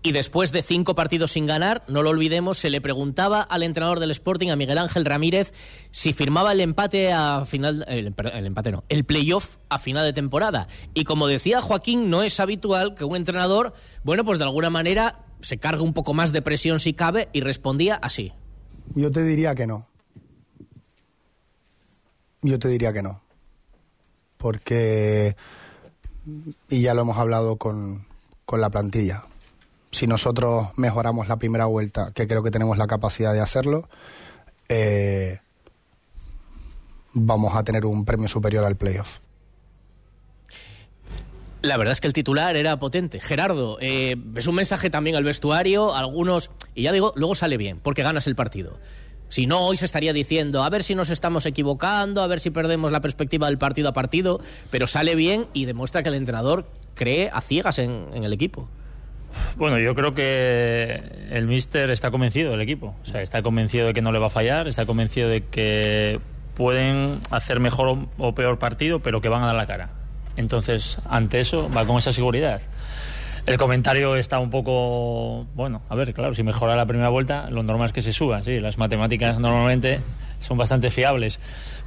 y 0.02 0.12
después 0.12 0.52
de 0.52 0.62
cinco 0.62 0.94
partidos 0.94 1.32
sin 1.32 1.46
ganar, 1.46 1.82
no 1.88 2.02
lo 2.02 2.10
olvidemos, 2.10 2.58
se 2.58 2.70
le 2.70 2.80
preguntaba 2.80 3.40
al 3.40 3.62
entrenador 3.62 3.98
del 3.98 4.12
Sporting, 4.12 4.50
a 4.50 4.56
Miguel 4.56 4.78
Ángel 4.78 5.04
Ramírez, 5.04 5.52
si 5.90 6.12
firmaba 6.12 6.52
el 6.52 6.60
empate 6.60 7.12
a 7.12 7.44
final, 7.44 7.84
el, 7.88 8.14
empate 8.46 8.70
no, 8.70 8.84
el 8.88 9.04
playoff 9.04 9.56
a 9.68 9.78
final 9.78 10.04
de 10.04 10.12
temporada. 10.12 10.68
Y 10.94 11.04
como 11.04 11.26
decía 11.26 11.60
Joaquín, 11.60 12.08
no 12.08 12.22
es 12.22 12.38
habitual 12.38 12.94
que 12.94 13.04
un 13.04 13.16
entrenador, 13.16 13.72
bueno, 14.04 14.24
pues 14.24 14.38
de 14.38 14.44
alguna 14.44 14.70
manera 14.70 15.24
se 15.40 15.58
cargue 15.58 15.82
un 15.82 15.92
poco 15.92 16.14
más 16.14 16.32
de 16.32 16.40
presión 16.42 16.78
si 16.78 16.92
cabe 16.92 17.28
y 17.32 17.40
respondía 17.40 17.96
así. 17.96 18.32
Yo 18.94 19.10
te 19.10 19.24
diría 19.24 19.54
que 19.54 19.66
no. 19.66 19.88
Yo 22.42 22.58
te 22.58 22.68
diría 22.68 22.92
que 22.92 23.02
no. 23.02 23.25
Porque, 24.46 25.34
y 26.70 26.80
ya 26.80 26.94
lo 26.94 27.00
hemos 27.00 27.18
hablado 27.18 27.56
con, 27.56 28.06
con 28.44 28.60
la 28.60 28.70
plantilla, 28.70 29.24
si 29.90 30.06
nosotros 30.06 30.68
mejoramos 30.76 31.26
la 31.26 31.36
primera 31.36 31.64
vuelta, 31.64 32.12
que 32.14 32.28
creo 32.28 32.44
que 32.44 32.52
tenemos 32.52 32.78
la 32.78 32.86
capacidad 32.86 33.32
de 33.32 33.40
hacerlo, 33.40 33.88
eh, 34.68 35.40
vamos 37.12 37.56
a 37.56 37.64
tener 37.64 37.86
un 37.86 38.04
premio 38.04 38.28
superior 38.28 38.64
al 38.64 38.76
playoff. 38.76 39.18
La 41.62 41.76
verdad 41.76 41.90
es 41.90 42.00
que 42.00 42.06
el 42.06 42.12
titular 42.12 42.54
era 42.54 42.78
potente. 42.78 43.18
Gerardo, 43.18 43.78
eh, 43.80 44.14
es 44.36 44.46
un 44.46 44.54
mensaje 44.54 44.90
también 44.90 45.16
al 45.16 45.24
vestuario, 45.24 45.92
algunos, 45.92 46.52
y 46.72 46.82
ya 46.82 46.92
digo, 46.92 47.12
luego 47.16 47.34
sale 47.34 47.56
bien, 47.56 47.80
porque 47.82 48.04
ganas 48.04 48.28
el 48.28 48.36
partido. 48.36 48.78
Si 49.28 49.46
no, 49.46 49.64
hoy 49.64 49.76
se 49.76 49.84
estaría 49.84 50.12
diciendo, 50.12 50.62
a 50.62 50.70
ver 50.70 50.82
si 50.82 50.94
nos 50.94 51.10
estamos 51.10 51.46
equivocando, 51.46 52.22
a 52.22 52.26
ver 52.26 52.40
si 52.40 52.50
perdemos 52.50 52.92
la 52.92 53.00
perspectiva 53.00 53.48
del 53.48 53.58
partido 53.58 53.88
a 53.88 53.92
partido, 53.92 54.40
pero 54.70 54.86
sale 54.86 55.14
bien 55.14 55.46
y 55.52 55.64
demuestra 55.64 56.02
que 56.02 56.10
el 56.10 56.14
entrenador 56.14 56.66
cree 56.94 57.30
a 57.32 57.40
ciegas 57.40 57.78
en, 57.78 58.06
el 58.12 58.32
equipo. 58.32 58.68
Bueno, 59.56 59.78
yo 59.78 59.94
creo 59.94 60.14
que 60.14 61.02
el 61.30 61.46
míster 61.46 61.90
está 61.90 62.10
convencido 62.10 62.52
del 62.52 62.60
equipo. 62.60 62.94
O 63.02 63.06
sea, 63.06 63.20
está 63.20 63.42
convencido 63.42 63.88
de 63.88 63.94
que 63.94 64.00
no 64.00 64.12
le 64.12 64.18
va 64.18 64.26
a 64.26 64.30
fallar, 64.30 64.68
está 64.68 64.86
convencido 64.86 65.28
de 65.28 65.44
que 65.44 66.20
pueden 66.54 67.18
hacer 67.30 67.60
mejor 67.60 67.98
o 68.16 68.34
peor 68.34 68.58
partido, 68.58 69.00
pero 69.00 69.20
que 69.20 69.28
van 69.28 69.42
a 69.42 69.46
dar 69.46 69.56
la 69.56 69.66
cara. 69.66 69.90
Entonces, 70.36 70.98
ante 71.08 71.40
eso, 71.40 71.68
va 71.74 71.86
con 71.86 71.98
esa 71.98 72.12
seguridad. 72.12 72.62
El 73.46 73.58
comentario 73.58 74.16
está 74.16 74.40
un 74.40 74.50
poco, 74.50 75.46
bueno, 75.54 75.80
a 75.88 75.94
ver, 75.94 76.12
claro, 76.12 76.34
si 76.34 76.42
mejora 76.42 76.74
la 76.74 76.84
primera 76.84 77.10
vuelta, 77.10 77.48
lo 77.48 77.62
normal 77.62 77.86
es 77.86 77.92
que 77.92 78.02
se 78.02 78.12
suba, 78.12 78.42
sí, 78.42 78.58
las 78.58 78.76
matemáticas 78.76 79.38
normalmente 79.38 80.00
son 80.40 80.58
bastante 80.58 80.90
fiables, 80.90 81.38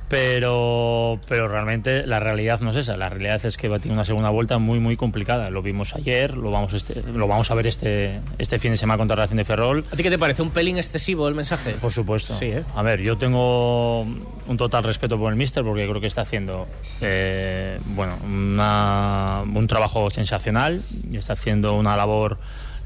pero, 0.10 1.20
pero 1.28 1.48
realmente 1.48 2.06
la 2.06 2.20
realidad 2.20 2.60
no 2.62 2.72
es 2.72 2.78
esa, 2.78 2.98
la 2.98 3.10
realidad 3.10 3.46
es 3.46 3.58
que 3.58 3.70
va 3.70 3.78
a 3.78 3.80
tener 3.80 3.94
una 3.94 4.06
segunda 4.06 4.30
vuelta 4.30 4.58
muy, 4.58 4.80
muy 4.80 4.98
complicada, 4.98 5.50
lo 5.50 5.62
vimos 5.62 5.96
ayer, 5.96 6.36
lo 6.36 6.52
vamos, 6.52 6.74
este, 6.74 7.04
lo 7.14 7.28
vamos 7.28 7.50
a 7.52 7.56
ver 7.56 7.68
este, 7.68 8.20
este 8.38 8.60
fin 8.60 8.72
de 8.72 8.78
semana 8.78 8.98
contra 8.98 9.16
la 9.16 9.22
Relación 9.22 9.38
de 9.38 9.46
Ferrol, 9.46 9.86
¿A 9.92 9.96
ti 9.96 10.04
qué 10.04 10.10
te 10.10 10.18
parece? 10.18 10.42
¿Un 10.42 10.52
pelín 10.52 10.78
excesivo 10.78 11.28
el 11.28 11.36
mensaje? 11.36 11.74
por 11.80 11.92
supuesto. 11.92 12.34
Sí, 12.34 12.46
¿eh? 12.46 12.64
A 12.76 12.82
ver, 12.82 13.02
yo 13.02 13.18
tengo 13.18 14.02
un 14.02 14.58
total 14.58 14.84
respeto 14.84 15.18
por 15.18 15.32
el 15.32 15.38
míster 15.38 15.64
porque 15.64 15.88
creo 15.88 16.02
que 16.02 16.08
está 16.08 16.22
haciendo 16.22 16.68
eh, 17.02 17.80
bueno, 17.96 18.18
una- 18.26 19.44
un 19.46 19.68
trabajo 19.68 20.10
sensacional 20.10 20.82
y 21.10 21.18
está 21.18 21.34
haciendo 21.34 21.74
una 21.76 21.96
labor. 21.96 22.38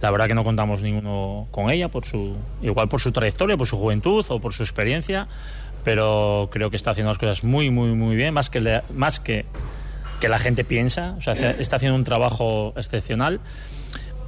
La 0.01 0.11
verdad 0.11 0.27
que 0.27 0.35
no 0.35 0.43
contamos 0.43 0.83
ninguno 0.83 1.47
con 1.51 1.69
ella, 1.71 1.87
por 1.87 2.03
su, 2.03 2.35
igual 2.61 2.89
por 2.89 2.99
su 2.99 3.13
trayectoria, 3.13 3.55
por 3.55 3.67
su 3.67 3.77
juventud 3.77 4.25
o 4.27 4.39
por 4.41 4.53
su 4.53 4.61
experiencia, 4.63 5.27
pero 5.83 6.49
creo 6.51 6.69
que 6.69 6.75
está 6.75 6.91
haciendo 6.91 7.11
las 7.11 7.17
cosas 7.19 7.43
muy, 7.43 7.69
muy, 7.69 7.89
muy 7.93 8.15
bien, 8.15 8.33
más 8.33 8.49
que, 8.49 8.59
le- 8.61 8.81
más 8.95 9.19
que, 9.19 9.45
que 10.21 10.29
la 10.29 10.39
gente 10.39 10.63
piensa. 10.63 11.15
O 11.17 11.21
sea, 11.21 11.33
está 11.33 11.75
haciendo 11.75 11.95
un 11.97 12.03
trabajo 12.03 12.73
excepcional. 12.77 13.39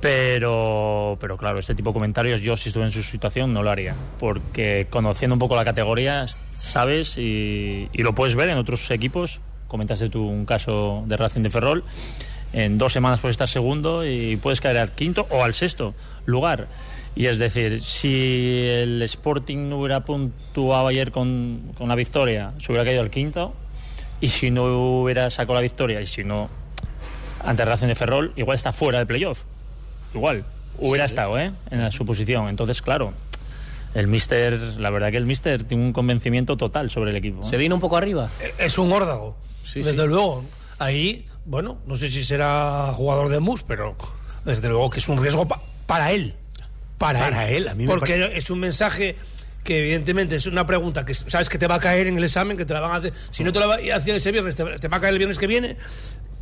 Pero, 0.01 1.17
pero 1.19 1.35
claro, 1.37 1.57
este 1.57 1.73
tipo 1.73 1.89
de 1.89 1.93
comentarios 1.93 2.41
yo 2.41 2.55
si 2.55 2.69
estuve 2.69 2.83
en 2.83 2.91
su 2.91 3.01
situación 3.01 3.53
no 3.53 3.63
lo 3.63 3.71
haría, 3.71 3.95
porque 4.19 4.85
conociendo 4.89 5.33
un 5.33 5.39
poco 5.39 5.55
la 5.55 5.65
categoría 5.65 6.25
sabes 6.51 7.17
y, 7.17 7.89
y 7.91 8.03
lo 8.03 8.13
puedes 8.13 8.35
ver 8.35 8.49
en 8.49 8.57
otros 8.59 8.91
equipos, 8.91 9.41
comentaste 9.67 10.09
tú 10.09 10.27
un 10.27 10.45
caso 10.45 11.03
de 11.07 11.17
Racing 11.17 11.41
de 11.41 11.49
Ferrol, 11.49 11.83
en 12.53 12.77
dos 12.77 12.93
semanas 12.93 13.19
puedes 13.19 13.33
estar 13.33 13.47
segundo 13.47 14.05
y 14.05 14.37
puedes 14.37 14.61
caer 14.61 14.77
al 14.77 14.91
quinto 14.91 15.25
o 15.31 15.43
al 15.43 15.53
sexto 15.55 15.95
lugar. 16.25 16.67
Y 17.15 17.27
es 17.27 17.39
decir, 17.39 17.81
si 17.81 18.65
el 18.67 19.01
Sporting 19.03 19.69
no 19.69 19.77
hubiera 19.79 20.03
puntuado 20.03 20.87
ayer 20.87 21.11
con, 21.11 21.71
con 21.77 21.87
la 21.87 21.95
victoria, 21.95 22.51
se 22.59 22.71
hubiera 22.71 22.83
caído 22.83 23.01
al 23.01 23.09
quinto, 23.09 23.53
y 24.19 24.27
si 24.27 24.51
no 24.51 25.01
hubiera 25.01 25.29
sacado 25.29 25.55
la 25.55 25.61
victoria, 25.61 26.01
y 26.01 26.05
si 26.05 26.23
no, 26.25 26.49
ante 27.43 27.63
Racing 27.63 27.87
de 27.87 27.95
Ferrol, 27.95 28.33
igual 28.35 28.55
está 28.55 28.73
fuera 28.73 28.99
de 28.99 29.05
playoff. 29.05 29.43
Igual. 30.13 30.43
Hubiera 30.77 31.05
estado, 31.05 31.37
¿eh? 31.39 31.53
En 31.71 31.89
su 31.91 32.05
posición. 32.05 32.49
Entonces, 32.49 32.81
claro, 32.81 33.13
el 33.93 34.07
Mister, 34.07 34.59
la 34.77 34.89
verdad 34.89 35.09
que 35.11 35.17
el 35.17 35.25
Mister 35.25 35.63
tiene 35.63 35.85
un 35.85 35.93
convencimiento 35.93 36.57
total 36.57 36.89
sobre 36.89 37.11
el 37.11 37.15
equipo. 37.15 37.41
¿eh? 37.41 37.49
¿Se 37.49 37.55
vino 37.55 37.75
un 37.75 37.81
poco 37.81 37.95
arriba? 37.95 38.29
Es 38.57 38.77
un 38.77 38.91
órdago. 38.91 39.37
Sí, 39.63 39.81
desde 39.81 40.01
sí. 40.01 40.07
luego. 40.09 40.43
Ahí, 40.79 41.25
bueno, 41.45 41.77
no 41.87 41.95
sé 41.95 42.09
si 42.09 42.25
será 42.25 42.91
jugador 42.93 43.29
de 43.29 43.39
MUS, 43.39 43.63
pero 43.63 43.95
desde 44.43 44.67
luego 44.67 44.89
que 44.89 44.99
es 44.99 45.07
un 45.07 45.21
riesgo 45.21 45.47
pa- 45.47 45.61
para 45.87 46.11
él. 46.11 46.35
Para, 46.97 47.19
Para 47.19 47.49
él, 47.49 47.67
a 47.67 47.75
mí 47.75 47.85
me 47.85 47.89
Porque 47.93 48.31
es 48.35 48.49
un 48.49 48.59
mensaje 48.59 49.15
que 49.63 49.79
evidentemente 49.79 50.35
es 50.35 50.45
una 50.45 50.65
pregunta 50.65 51.05
que 51.05 51.13
sabes 51.13 51.49
que 51.49 51.57
te 51.57 51.67
va 51.67 51.75
a 51.75 51.79
caer 51.79 52.07
en 52.07 52.17
el 52.17 52.23
examen, 52.23 52.55
que 52.55 52.65
te 52.65 52.73
la 52.73 52.79
van 52.81 52.91
a 52.91 52.95
hacer. 52.95 53.13
Si 53.31 53.43
no 53.43 53.51
te 53.51 53.59
la 53.59 53.67
va 53.67 53.75
a 53.75 53.95
hacer 53.97 54.15
ese 54.15 54.31
viernes, 54.31 54.55
te, 54.55 54.63
te 54.79 54.87
va 54.87 54.97
a 54.97 54.99
caer 55.01 55.13
el 55.13 55.17
viernes 55.17 55.37
que 55.39 55.47
viene, 55.47 55.75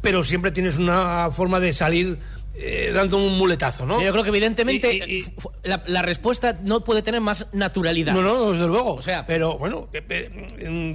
pero 0.01 0.23
siempre 0.23 0.51
tienes 0.51 0.77
una 0.77 1.31
forma 1.31 1.59
de 1.59 1.71
salir 1.73 2.17
eh, 2.55 2.91
dando 2.93 3.17
un 3.17 3.35
muletazo, 3.37 3.85
¿no? 3.85 3.99
Yo 4.01 4.11
creo 4.11 4.23
que 4.23 4.29
evidentemente 4.29 4.93
Y- 4.93 5.01
y- 5.01 5.17
y- 5.19 5.21
fu- 5.23 5.49
la, 5.63 5.83
la 5.87 6.01
respuesta 6.03 6.59
no 6.61 6.83
puede 6.83 7.01
tener 7.01 7.19
más 7.21 7.47
naturalidad. 7.53 8.13
No, 8.13 8.21
no, 8.21 8.51
desde 8.51 8.67
luego. 8.67 8.93
O 8.95 9.01
sea, 9.01 9.25
pero 9.25 9.57
bueno, 9.57 9.87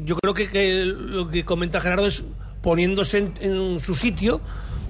yo 0.04 0.16
creo 0.18 0.34
que, 0.34 0.46
que 0.48 0.84
lo 0.84 1.28
que 1.30 1.44
comenta 1.44 1.80
Gerardo 1.80 2.06
es 2.06 2.22
poniéndose 2.62 3.18
en, 3.18 3.34
en 3.40 3.80
su 3.80 3.94
sitio 3.94 4.40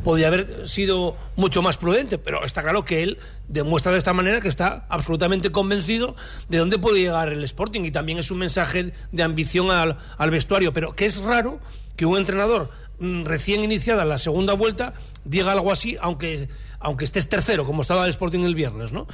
podría 0.03 0.29
haber 0.29 0.69
sido 0.69 1.17
mucho 1.37 1.63
más 1.63 1.77
prudente, 1.77 2.19
pero 2.19 2.45
está 2.45 2.63
claro 2.63 2.85
que 2.85 3.03
él 3.03 3.19
demuestra 3.49 3.93
de 3.93 3.99
esta 3.99 4.13
manera 4.13 4.41
que 4.41 4.49
está 4.49 4.87
absolutamente 4.89 5.51
convencido 5.51 6.17
de 6.49 6.59
dónde 6.59 6.79
puede 6.79 7.01
llegar 7.01 7.29
el 7.33 7.45
Sporting 7.45 7.83
y 7.83 7.91
también 7.91 8.19
es 8.19 8.31
un 8.31 8.39
mensaje 8.39 8.93
de 9.13 9.23
ambición 9.23 9.71
al, 9.71 9.99
al 10.17 10.31
vestuario, 10.31 10.73
pero 10.73 10.95
que 10.95 11.07
es 11.07 11.19
raro 11.19 11.61
que 11.97 12.07
un 12.07 12.17
entrenador 12.17 12.71
mm, 13.01 13.25
recién 13.25 13.63
iniciada 13.63 14.05
la 14.05 14.19
segunda 14.19 14.55
vuelta 14.55 14.95
diga 15.25 15.53
algo 15.53 15.73
así, 15.73 15.97
aunque, 16.01 16.49
aunque 16.81 17.05
estés 17.05 17.29
tercero, 17.29 17.65
como 17.65 17.83
estaba 17.83 18.05
el 18.05 18.11
Sporting 18.11 18.41
el 18.41 18.55
viernes, 18.55 18.93
¿no? 18.93 19.07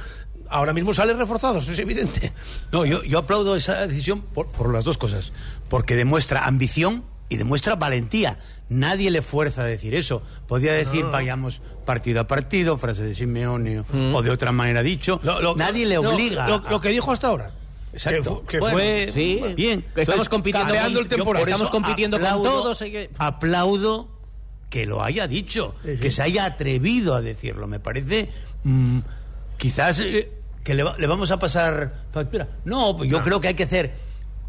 Ahora 0.47 0.73
mismo 0.73 0.93
sale 0.93 1.13
reforzado, 1.13 1.57
eso 1.57 1.71
es 1.71 1.79
evidente. 1.79 2.31
No, 2.71 2.85
yo, 2.85 3.03
yo 3.03 3.17
aplaudo 3.17 3.55
esa 3.55 3.87
decisión 3.87 4.21
por, 4.21 4.47
por 4.47 4.71
las 4.71 4.85
dos 4.85 4.97
cosas. 4.97 5.33
Porque 5.69 5.95
demuestra 5.95 6.45
ambición 6.45 7.03
y 7.29 7.37
demuestra 7.37 7.75
valentía. 7.75 8.37
Nadie 8.69 9.11
le 9.11 9.21
fuerza 9.21 9.61
a 9.61 9.65
decir 9.65 9.93
eso. 9.93 10.21
Podría 10.47 10.73
decir, 10.73 11.05
vayamos 11.05 11.61
partido 11.85 12.21
a 12.21 12.27
partido, 12.27 12.77
frase 12.77 13.03
de 13.03 13.13
Simeone 13.13 13.83
o 14.13 14.21
de 14.23 14.29
otra 14.31 14.51
manera 14.51 14.81
dicho. 14.81 15.19
Lo- 15.23 15.39
lo- 15.41 15.55
Nadie 15.55 15.85
le 15.85 15.95
no, 15.95 16.09
obliga. 16.13 16.47
Lo, 16.47 16.55
a- 16.65 16.71
lo 16.71 16.81
que 16.81 16.89
dijo 16.89 17.11
hasta 17.11 17.27
ahora. 17.27 17.51
Exacto. 17.93 18.21
Que, 18.21 18.29
fu- 18.41 18.45
que 18.47 18.59
Bueno, 18.59 18.73
fue. 18.77 19.09
Sí, 19.13 19.41
Bien. 19.55 19.79
estamos 19.79 20.07
Entonces, 20.09 20.29
compitiendo 20.29 20.99
el 20.99 21.07
temporal. 21.07 21.43
Estamos 21.43 21.69
compitiendo 21.69 22.19
con 22.19 22.41
todos. 22.43 22.79
que- 22.79 23.09
Aplaudo 23.17 24.09
que 24.69 24.85
lo 24.87 25.03
haya 25.03 25.27
dicho, 25.27 25.75
que 25.83 26.09
se 26.11 26.21
haya 26.23 26.45
atrevido 26.45 27.13
a 27.15 27.21
decirlo. 27.21 27.67
Me 27.67 27.79
parece 27.79 28.29
mm, 28.63 28.99
quizás 29.57 29.99
eh, 29.99 30.31
que 30.63 30.73
le, 30.73 30.83
va- 30.83 30.95
le 30.97 31.05
vamos 31.07 31.29
a 31.31 31.37
pasar 31.39 31.93
factura. 32.11 32.47
No, 32.65 33.03
yo 33.03 33.21
creo 33.21 33.39
que 33.39 33.49
hay 33.49 33.53
que 33.53 33.63
hacer. 33.63 33.93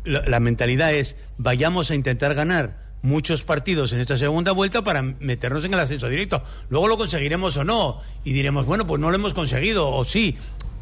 La, 0.05 0.23
la 0.27 0.41
mentalidad 0.41 0.93
es 0.95 1.17
vayamos 1.37 1.91
a 1.91 1.95
intentar 1.95 2.35
ganar 2.35 2.86
muchos 3.03 3.43
partidos 3.43 3.93
en 3.93 4.01
esta 4.01 4.17
segunda 4.17 4.53
vuelta 4.53 4.83
para 4.83 5.03
meternos 5.03 5.65
en 5.65 5.75
el 5.75 5.81
ascenso 5.81 6.09
directo. 6.09 6.43
Luego 6.71 6.89
lo 6.89 6.97
conseguiremos 6.99 7.57
o 7.57 7.65
no 7.65 8.01
y 8.25 8.33
diremos 8.33 8.67
bueno 8.67 8.87
pues 8.87 9.01
no 9.01 9.11
lo 9.11 9.17
hemos 9.17 9.35
conseguido 9.35 9.89
o 9.91 10.05
sí. 10.05 10.37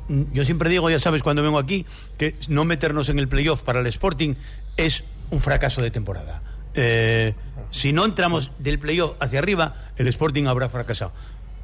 Yo 0.09 0.45
siempre 0.45 0.69
digo, 0.69 0.91
ya 0.91 0.99
sabes, 0.99 1.23
cuando 1.23 1.43
vengo 1.43 1.59
aquí, 1.59 1.87
que 2.19 2.37
no 2.49 2.65
meternos 2.67 3.09
en 3.09 3.19
el 3.19 3.27
playoff 3.27 3.63
para 3.63 3.81
el 3.81 3.87
Sporting 3.87 4.35
es 4.77 5.05
un 5.31 5.41
fracaso 5.41 5.81
de 5.81 5.91
temporada. 5.91 6.43
Eh, 6.75 7.35
si 7.71 7.93
no 7.95 8.05
entramos 8.05 8.51
del 8.59 8.79
playoff 8.79 9.17
hacia 9.21 9.39
arriba, 9.39 9.75
el 9.97 10.07
Sporting 10.09 10.45
habrá 10.45 10.69
fracasado. 10.69 11.13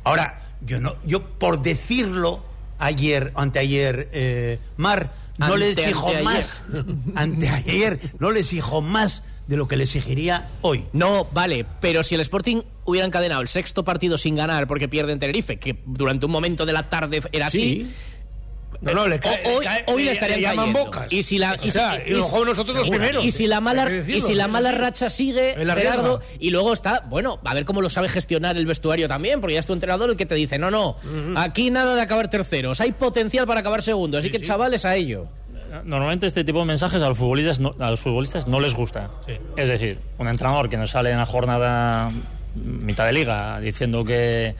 Ahora, 0.05 0.41
yo 0.63 0.81
no, 0.81 0.97
yo 1.05 1.23
por 1.23 1.61
decirlo 1.61 2.43
ayer, 2.79 3.31
anteayer, 3.35 4.09
eh, 4.13 4.59
Mar, 4.79 5.13
no 5.37 5.57
le 5.59 5.69
Ante- 5.71 5.83
exijo 5.83 6.11
más, 6.25 6.65
anteayer, 7.15 8.01
no 8.19 8.31
le 8.31 8.41
exijo 8.41 8.81
más 8.81 9.23
de 9.51 9.57
lo 9.57 9.67
que 9.69 9.77
le 9.77 9.83
exigiría 9.85 10.49
hoy. 10.63 10.85
No, 10.93 11.27
vale, 11.33 11.67
pero 11.81 12.03
si 12.05 12.15
el 12.15 12.21
Sporting 12.21 12.63
hubiera 12.85 13.05
encadenado 13.07 13.41
el 13.43 13.49
sexto 13.49 13.85
partido 13.85 14.17
sin 14.17 14.37
ganar 14.37 14.67
porque 14.69 14.89
pierde 14.89 15.13
en 15.13 15.19
Tenerife, 15.19 15.59
que 15.59 15.77
durante 15.87 16.25
un 16.25 16.33
momento 16.33 16.65
de 16.65 16.73
la 16.73 16.89
tarde 16.89 17.21
era 17.33 17.49
así. 17.49 17.91
No, 18.81 18.95
no, 18.95 19.09
le 19.09 19.19
cae- 19.21 19.43
hoy, 19.47 19.59
le 19.59 19.65
cae- 19.65 19.85
hoy 19.89 19.99
le 19.99 20.05
le- 20.07 20.13
estarían 20.13 20.41
le 20.41 20.47
llaman 20.47 20.67
cayendo. 20.73 20.85
bocas. 20.87 21.13
Y 21.13 21.23
si 21.25 21.37
la, 21.39 21.53
O 21.53 21.55
y 21.57 21.59
si- 21.59 21.71
sea, 21.73 22.01
y 22.07 22.11
los 22.13 22.31
nosotros 22.33 22.77
los 22.77 22.89
primeros. 22.89 23.25
Y 23.25 23.31
si 23.33 23.47
la 23.49 23.61
mala, 23.61 23.83
Hay 23.83 23.89
que 23.89 23.95
decirlo, 23.97 24.17
y 24.19 24.21
si 24.23 24.35
la 24.35 24.45
eso 24.45 24.53
mala 24.53 24.71
sí. 24.71 24.77
racha 24.77 25.11
sigue, 25.11 25.55
Gerardo, 25.57 26.21
y 26.39 26.51
luego 26.51 26.73
está, 26.73 27.01
bueno, 27.11 27.41
a 27.45 27.53
ver 27.53 27.65
cómo 27.67 27.83
lo 27.83 27.91
sabe 27.91 28.09
gestionar 28.09 28.57
el 28.57 28.65
vestuario 28.67 29.09
también, 29.09 29.41
porque 29.41 29.55
ya 29.55 29.61
es 29.61 29.67
tu 29.67 29.73
entrenador 29.75 30.09
el 30.11 30.17
que 30.17 30.25
te 30.27 30.37
dice, 30.37 30.59
no, 30.59 30.71
no, 30.71 30.97
aquí 31.37 31.71
nada 31.71 31.95
de 31.97 32.01
acabar 32.01 32.31
terceros, 32.31 32.81
hay 32.81 32.93
potencial 32.93 33.47
para 33.47 33.61
acabar 33.61 33.83
segundo, 33.83 34.17
así 34.17 34.31
que 34.31 34.41
chavales 34.41 34.85
a 34.87 34.95
ello. 34.97 35.27
Normalmente 35.85 36.26
este 36.26 36.44
tipo 36.44 36.59
de 36.61 36.64
mensajes 36.64 37.02
a 37.02 37.09
los 37.09 37.18
futbolistas 37.18 37.61
no, 37.61 37.74
a 37.78 37.90
los 37.90 38.00
futbolistas 38.00 38.46
no 38.46 38.61
les 38.61 38.74
gusta. 38.74 39.11
Es 39.56 39.68
decir, 39.68 39.98
un 40.18 40.28
entrenador 40.28 40.68
que 40.68 40.76
nos 40.76 40.90
sale 40.90 41.11
en 41.11 41.18
la 41.18 41.26
jornada 41.26 42.11
mitad 42.54 43.06
de 43.06 43.12
liga 43.12 43.61
diciendo 43.61 44.04
que 44.04 44.54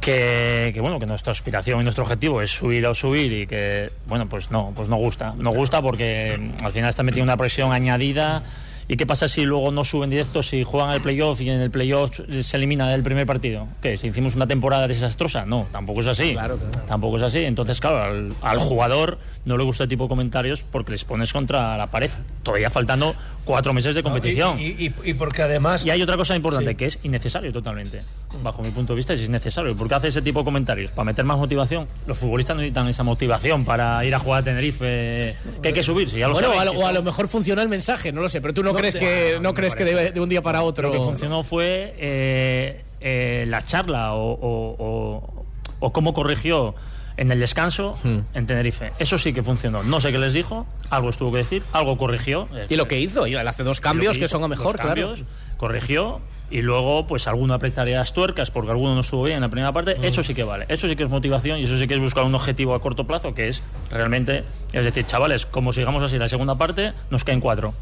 que, 0.00 0.70
que, 0.74 0.80
bueno 0.80 1.00
que 1.00 1.06
nuestra 1.06 1.32
aspiración 1.32 1.80
y 1.80 1.82
nuestro 1.82 2.04
objetivo 2.04 2.42
es 2.42 2.50
subir 2.50 2.86
o 2.86 2.94
subir 2.94 3.32
y 3.32 3.46
que 3.46 3.90
bueno 4.06 4.28
pues 4.28 4.50
no 4.50 4.72
pues 4.76 4.88
no 4.88 4.96
gusta 4.96 5.34
no 5.38 5.50
gusta 5.50 5.80
porque 5.80 6.52
al 6.62 6.72
final 6.72 6.90
está 6.90 7.02
metiendo 7.02 7.32
una 7.32 7.38
presión 7.38 7.72
añadida 7.72 8.42
y 8.88 8.96
qué 8.96 9.06
pasa 9.06 9.28
si 9.28 9.44
luego 9.44 9.70
no 9.70 9.84
suben 9.84 10.10
directo 10.10 10.42
si 10.42 10.64
juegan 10.64 10.90
el 10.92 11.00
playoff 11.00 11.40
y 11.40 11.50
en 11.50 11.60
el 11.60 11.70
playoff 11.70 12.20
se 12.40 12.56
elimina 12.56 12.88
del 12.90 13.02
primer 13.02 13.26
partido 13.26 13.66
qué 13.80 13.96
si 13.96 14.08
hicimos 14.08 14.34
una 14.34 14.46
temporada 14.46 14.86
desastrosa 14.88 15.46
no 15.46 15.66
tampoco 15.72 16.00
es 16.00 16.06
así 16.06 16.32
Claro, 16.32 16.58
claro. 16.58 16.86
tampoco 16.86 17.16
es 17.16 17.22
así 17.22 17.38
entonces 17.44 17.80
claro 17.80 18.02
al, 18.02 18.32
al 18.42 18.58
jugador 18.58 19.18
no 19.44 19.56
le 19.56 19.64
gusta 19.64 19.84
este 19.84 19.92
tipo 19.92 20.04
de 20.04 20.08
comentarios 20.08 20.64
porque 20.70 20.92
les 20.92 21.04
pones 21.04 21.32
contra 21.32 21.76
la 21.76 21.86
pared 21.88 22.10
todavía 22.42 22.70
faltando 22.70 23.14
cuatro 23.44 23.72
meses 23.74 23.94
de 23.94 24.02
competición 24.02 24.58
Y, 24.58 24.66
y- 24.68 24.86
y- 25.04 25.10
y 25.10 25.14
porque 25.14 25.42
además. 25.42 25.84
y 25.84 25.90
hay 25.90 26.00
otra 26.02 26.16
cosa 26.16 26.34
importante, 26.36 26.70
Sí. 26.70 26.76
que 26.76 26.86
es 26.86 26.98
innecesario 27.02 27.52
totalmente. 27.52 28.02
Bajo 28.42 28.62
mi 28.62 28.70
punto 28.70 28.94
de 28.94 28.96
vista 28.96 29.12
es 29.12 29.22
innecesario. 29.26 29.76
¿Por 29.76 29.86
qué 29.88 29.94
hace 29.94 30.08
ese 30.08 30.22
tipo 30.22 30.38
de 30.40 30.44
comentarios? 30.46 30.90
¿Para 30.92 31.04
meter 31.04 31.24
más 31.24 31.36
motivación? 31.38 31.86
Los 32.06 32.18
futbolistas 32.18 32.56
necesitan 32.56 32.88
esa 32.88 33.02
motivación 33.02 33.64
para 33.64 34.02
ir 34.04 34.14
a 34.14 34.18
jugar 34.18 34.40
a 34.40 34.44
Tenerife. 34.44 35.36
Que 35.62 35.68
hay 35.68 35.74
que 35.74 35.82
subirse, 35.82 36.18
ya 36.18 36.26
lo 36.28 36.34
Bueno, 36.34 36.48
o 36.48 36.52
a, 36.52 36.56
sabéis, 36.56 36.74
lo, 36.74 36.80
o 36.80 36.86
a 36.88 36.92
lo 36.92 37.02
mejor 37.02 37.28
funciona 37.28 37.62
el 37.62 37.68
mensaje, 37.68 38.12
no 38.12 38.22
lo 38.22 38.28
sé, 38.28 38.40
pero 38.40 38.54
tú 38.54 38.62
no, 38.62 38.73
No, 38.74 38.78
crees 38.80 38.96
que 38.96 39.32
no, 39.36 39.40
no 39.40 39.54
crees 39.54 39.74
que 39.74 39.84
de, 39.84 40.10
de 40.12 40.20
un 40.20 40.28
día 40.28 40.42
para 40.42 40.62
otro. 40.62 40.88
Lo 40.88 40.92
que 40.92 40.98
funcionó 41.04 41.42
fue 41.44 41.94
eh, 41.98 42.84
eh, 43.00 43.44
la 43.48 43.62
charla 43.62 44.14
o, 44.14 44.32
o- 44.32 44.76
o- 44.78 45.44
o 45.80 45.92
cómo 45.92 46.14
corrigió 46.14 46.74
en 47.16 47.30
el 47.30 47.38
descanso 47.38 47.96
Hmm. 48.02 48.20
en 48.34 48.46
Tenerife. 48.46 48.92
Eso 48.98 49.18
sí 49.18 49.32
que 49.32 49.42
funcionó. 49.44 49.82
No 49.84 50.00
sé 50.00 50.10
qué 50.10 50.18
les 50.18 50.32
dijo, 50.32 50.66
algo 50.90 51.10
estuvo 51.10 51.30
que 51.30 51.38
decir, 51.38 51.62
algo 51.72 51.96
corrigió. 51.96 52.48
Y 52.68 52.74
lo 52.74 52.88
que 52.88 52.98
hizo, 52.98 53.26
y 53.28 53.34
él 53.34 53.46
hace 53.46 53.62
dos 53.62 53.80
cambios 53.80 54.18
que, 54.18 54.26
son 54.26 54.42
a 54.42 54.48
mejor, 54.48 54.72
dos 54.72 54.74
claro. 54.80 54.88
cambios, 54.88 55.24
corrigió 55.56 56.20
y 56.50 56.62
luego 56.62 57.06
pues 57.06 57.28
alguno 57.28 57.54
apretaría 57.54 57.98
las 57.98 58.12
tuercas 58.12 58.50
porque 58.50 58.70
alguno 58.72 58.94
no 58.96 59.00
estuvo 59.02 59.22
bien 59.24 59.36
en 59.36 59.42
la 59.42 59.48
primera 59.48 59.72
parte, 59.72 59.94
Mm. 59.94 60.04
eso 60.04 60.22
sí 60.24 60.34
que 60.34 60.42
vale, 60.44 60.66
eso 60.68 60.88
sí 60.88 60.96
que 60.96 61.04
es 61.04 61.08
motivación 61.08 61.58
y 61.60 61.64
eso 61.64 61.78
sí 61.78 61.86
que 61.86 61.94
es 61.94 62.00
buscar 62.00 62.24
un 62.24 62.34
objetivo 62.34 62.74
a 62.74 62.80
corto 62.82 63.06
plazo 63.06 63.32
que 63.34 63.46
es 63.48 63.62
realmente, 63.92 64.42
es 64.72 64.84
decir, 64.84 65.06
chavales, 65.06 65.46
como 65.46 65.72
sigamos 65.72 66.02
así 66.02 66.18
la 66.18 66.28
segunda 66.28 66.56
parte, 66.56 66.92
nos 67.10 67.22
caen 67.24 67.40
cuatro. 67.40 67.74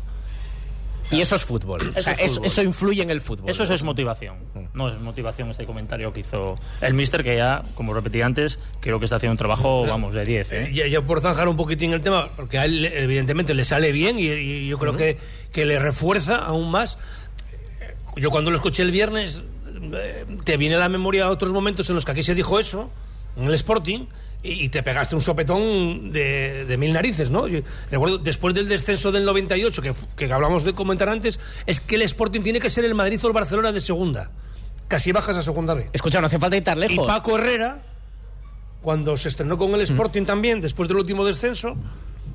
Y 1.12 1.20
eso 1.20 1.36
es 1.36 1.44
fútbol. 1.44 1.80
O 1.80 1.90
Eso 1.90 2.00
sea, 2.00 2.12
es 2.14 2.18
eso, 2.20 2.34
fútbol. 2.36 2.46
eso 2.46 2.62
influye 2.62 3.02
en 3.02 3.10
el 3.10 3.20
fútbol. 3.20 3.50
Eso 3.50 3.62
es 3.64 3.82
motivación, 3.82 4.36
no 4.74 4.88
es 4.88 4.98
motivación 5.00 5.50
este 5.50 5.66
comentario 5.66 6.12
que 6.12 6.20
hizo 6.20 6.56
el 6.80 6.94
mister 6.94 7.22
que 7.22 7.36
ya, 7.36 7.62
como 7.74 7.92
repetí 7.94 8.22
antes, 8.22 8.58
creo 8.80 8.98
que 8.98 9.04
está 9.04 9.16
haciendo 9.16 9.32
un 9.32 9.38
trabajo, 9.38 9.86
vamos, 9.86 10.14
de 10.14 10.24
10. 10.24 10.52
¿eh? 10.52 10.72
Ya 10.90 11.00
por 11.02 11.20
zanjar 11.20 11.48
un 11.48 11.56
poquitín 11.56 11.92
el 11.92 12.00
tema, 12.00 12.28
porque 12.34 12.58
a 12.58 12.64
él 12.64 12.84
evidentemente 12.86 13.54
le 13.54 13.64
sale 13.64 13.92
bien 13.92 14.18
y, 14.18 14.28
y 14.28 14.68
yo 14.68 14.78
creo 14.78 14.96
que, 14.96 15.18
que 15.52 15.66
le 15.66 15.78
refuerza 15.78 16.36
aún 16.36 16.70
más. 16.70 16.98
Yo 18.16 18.30
cuando 18.30 18.50
lo 18.50 18.56
escuché 18.56 18.82
el 18.82 18.90
viernes, 18.90 19.42
eh, 19.94 20.24
te 20.44 20.56
viene 20.56 20.76
a 20.76 20.78
la 20.78 20.88
memoria 20.88 21.28
otros 21.30 21.52
momentos 21.52 21.88
en 21.88 21.94
los 21.94 22.04
que 22.04 22.12
aquí 22.12 22.22
se 22.22 22.34
dijo 22.34 22.58
eso, 22.58 22.90
en 23.36 23.44
el 23.44 23.54
Sporting, 23.54 24.06
y, 24.42 24.64
y 24.64 24.68
te 24.68 24.82
pegaste 24.82 25.14
un 25.14 25.20
sopetón 25.22 26.12
de, 26.12 26.64
de 26.64 26.76
mil 26.76 26.92
narices, 26.92 27.30
¿no? 27.30 27.46
Yo 27.48 27.60
recuerdo, 27.90 28.18
después 28.18 28.54
del 28.54 28.68
descenso 28.68 29.12
del 29.12 29.24
98, 29.24 29.82
que, 29.82 29.94
que 30.16 30.32
hablamos 30.32 30.64
de 30.64 30.72
comentar 30.74 31.08
antes, 31.08 31.38
es 31.66 31.80
que 31.80 31.94
el 31.94 32.02
Sporting 32.02 32.42
tiene 32.42 32.60
que 32.60 32.70
ser 32.70 32.84
el 32.84 32.94
Madrid 32.94 33.20
o 33.22 33.26
el 33.28 33.32
Barcelona 33.32 33.72
de 33.72 33.80
segunda. 33.80 34.30
Casi 34.88 35.12
bajas 35.12 35.36
a 35.36 35.42
segunda 35.42 35.74
B. 35.74 35.88
Escucha, 35.92 36.20
no 36.20 36.26
hace 36.26 36.38
falta 36.38 36.56
ir 36.56 36.64
tan 36.64 36.78
Y 36.78 36.88
lejos. 36.88 37.06
Paco 37.06 37.38
Herrera, 37.38 37.82
cuando 38.82 39.16
se 39.16 39.28
estrenó 39.28 39.56
con 39.56 39.72
el 39.74 39.80
Sporting 39.80 40.24
también, 40.24 40.60
después 40.60 40.88
del 40.88 40.98
último 40.98 41.24
descenso, 41.24 41.76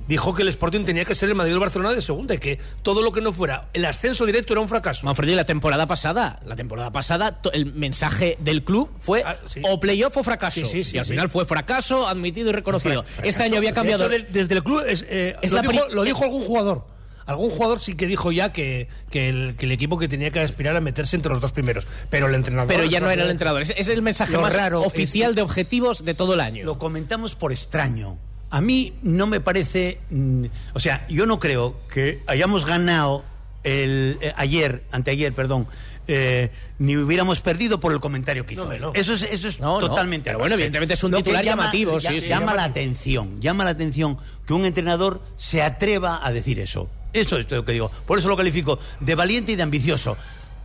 dijo 0.08 0.34
que 0.34 0.42
el 0.44 0.48
Sporting 0.48 0.86
tenía 0.86 1.06
que 1.06 1.16
ser 1.16 1.30
el 1.30 1.36
Madrid 1.36 1.54
o 1.54 1.56
el 1.56 1.60
Barcelona 1.62 1.94
de 1.94 2.02
segunda 2.02 2.34
y 2.36 2.38
que 2.38 2.60
todo 2.84 3.02
lo 3.02 3.12
que 3.12 3.22
no 3.22 3.32
fuera 3.34 3.70
el 3.74 3.86
ascenso 3.86 4.26
directo 4.26 4.54
era 4.54 4.62
un 4.62 4.70
fracaso. 4.70 5.06
Manfredi, 5.06 5.36
la 5.36 5.46
temporada 5.46 5.86
pasada, 5.88 6.40
la 6.46 6.56
temporada 6.56 6.92
pasada, 6.92 7.40
el 7.54 7.74
mensaje 7.74 8.38
del 8.40 8.64
club 8.64 8.90
fue 9.02 9.24
Ah, 9.26 9.36
sí. 9.46 9.62
o 9.64 9.80
playoff 9.80 10.16
o 10.18 10.24
fracaso. 10.24 10.62
Sí, 10.62 10.66
sí, 10.66 10.84
sí, 10.84 10.96
y 10.96 11.00
al 11.00 11.06
sí. 11.06 11.12
final 11.12 11.30
fue 11.30 11.46
fracaso, 11.46 12.08
admitido 12.08 12.50
y 12.50 12.54
reconocido. 12.54 13.04
Fracaso. 13.04 13.22
este 13.28 13.44
año 13.44 13.58
había 13.58 13.70
De 13.72 13.76
cambiado. 13.76 14.04
hecho, 14.06 14.10
del- 14.12 14.28
desde 14.32 14.56
el 14.56 14.64
club 14.64 14.84
es, 14.88 15.06
eh, 15.08 15.36
Es 15.42 15.52
lo, 15.52 15.62
la 15.62 15.68
dijo, 15.70 15.88
lo 15.90 16.04
dijo 16.04 16.24
algún 16.24 16.44
jugador. 16.44 16.86
Algún 17.26 17.50
jugador 17.50 17.82
sí 17.82 17.96
que 17.96 18.08
dijo 18.08 18.32
ya 18.32 18.54
que, 18.54 18.88
que 19.12 19.28
el, 19.28 19.56
que 19.58 19.66
el 19.66 19.74
equipo 19.74 19.98
que 20.00 20.08
tenía 20.08 20.32
que 20.32 20.40
aspirar 20.40 20.78
a 20.78 20.80
meterse 20.80 21.18
entre 21.18 21.30
los 21.30 21.42
dos 21.42 21.52
primeros. 21.52 21.86
Pero 22.10 22.28
el 22.28 22.36
entrenador. 22.36 22.70
pero 22.74 22.86
ya 22.86 23.02
no 23.02 23.10
era 23.12 23.24
el 23.26 23.30
entrenador. 23.32 23.62
Es, 23.64 23.74
es 23.76 23.90
el 23.90 24.02
mensaje 24.02 24.32
Lo 24.32 24.42
más 24.42 24.54
raro 24.56 24.80
es 24.80 24.88
oficial 24.88 25.32
que- 25.32 25.36
de 25.36 25.42
objetivos 25.42 26.06
de 26.06 26.14
todo 26.14 26.36
el 26.36 26.40
año. 26.40 26.64
Lo 26.64 26.80
comentamos 26.80 27.36
por 27.36 27.52
extraño. 27.52 28.18
A 28.50 28.62
mí 28.62 28.94
no 29.02 29.28
me 29.28 29.40
parece. 29.40 30.00
mm, 30.10 30.46
o 30.74 30.80
sea, 30.80 31.06
yo 31.10 31.26
no 31.26 31.40
creo 31.40 31.78
que 31.94 32.22
hayamos 32.28 32.66
ganado 32.66 33.24
el, 33.64 34.18
eh, 34.22 34.34
ayer, 34.38 34.84
anteayer, 34.92 35.34
perdón, 35.34 35.68
eh, 36.08 36.52
ni 36.80 36.96
hubiéramos 36.96 37.42
perdido 37.42 37.80
por 37.82 37.92
el 37.92 38.00
comentario 38.00 38.46
que 38.46 38.54
hizo. 38.54 38.66
No, 38.66 38.72
él. 38.72 38.82
no. 38.82 38.92
Eso 38.94 39.14
es, 39.14 39.24
eso 39.24 39.50
es 39.50 39.60
No, 39.60 39.78
totalmente. 39.80 40.30
pero 40.30 40.40
bueno, 40.40 40.54
evidentemente 40.56 40.94
es 40.94 41.04
un 41.04 41.12
Lo 41.12 41.18
titular 41.18 41.44
llamativo, 41.44 42.00
ya- 42.00 42.12
sí, 42.12 42.22
sí, 42.22 42.30
llama 42.30 42.54
la 42.54 42.64
atención, 42.64 43.42
llama 43.42 43.66
la 43.66 43.72
atención 43.72 44.18
que 44.46 44.54
un 44.54 44.64
entrenador 44.64 45.22
se 45.36 45.62
atreva 45.62 46.26
a 46.26 46.32
decir 46.32 46.60
eso. 46.60 46.90
Eso 47.12 47.38
es 47.38 47.50
lo 47.52 47.66
que 47.66 47.74
digo. 47.74 47.92
Por 48.06 48.20
eso 48.20 48.30
lo 48.30 48.38
califico 48.38 48.80
de 49.02 49.16
valiente 49.16 49.52
y 49.52 49.56
de 49.58 49.64
ambicioso. 49.64 50.16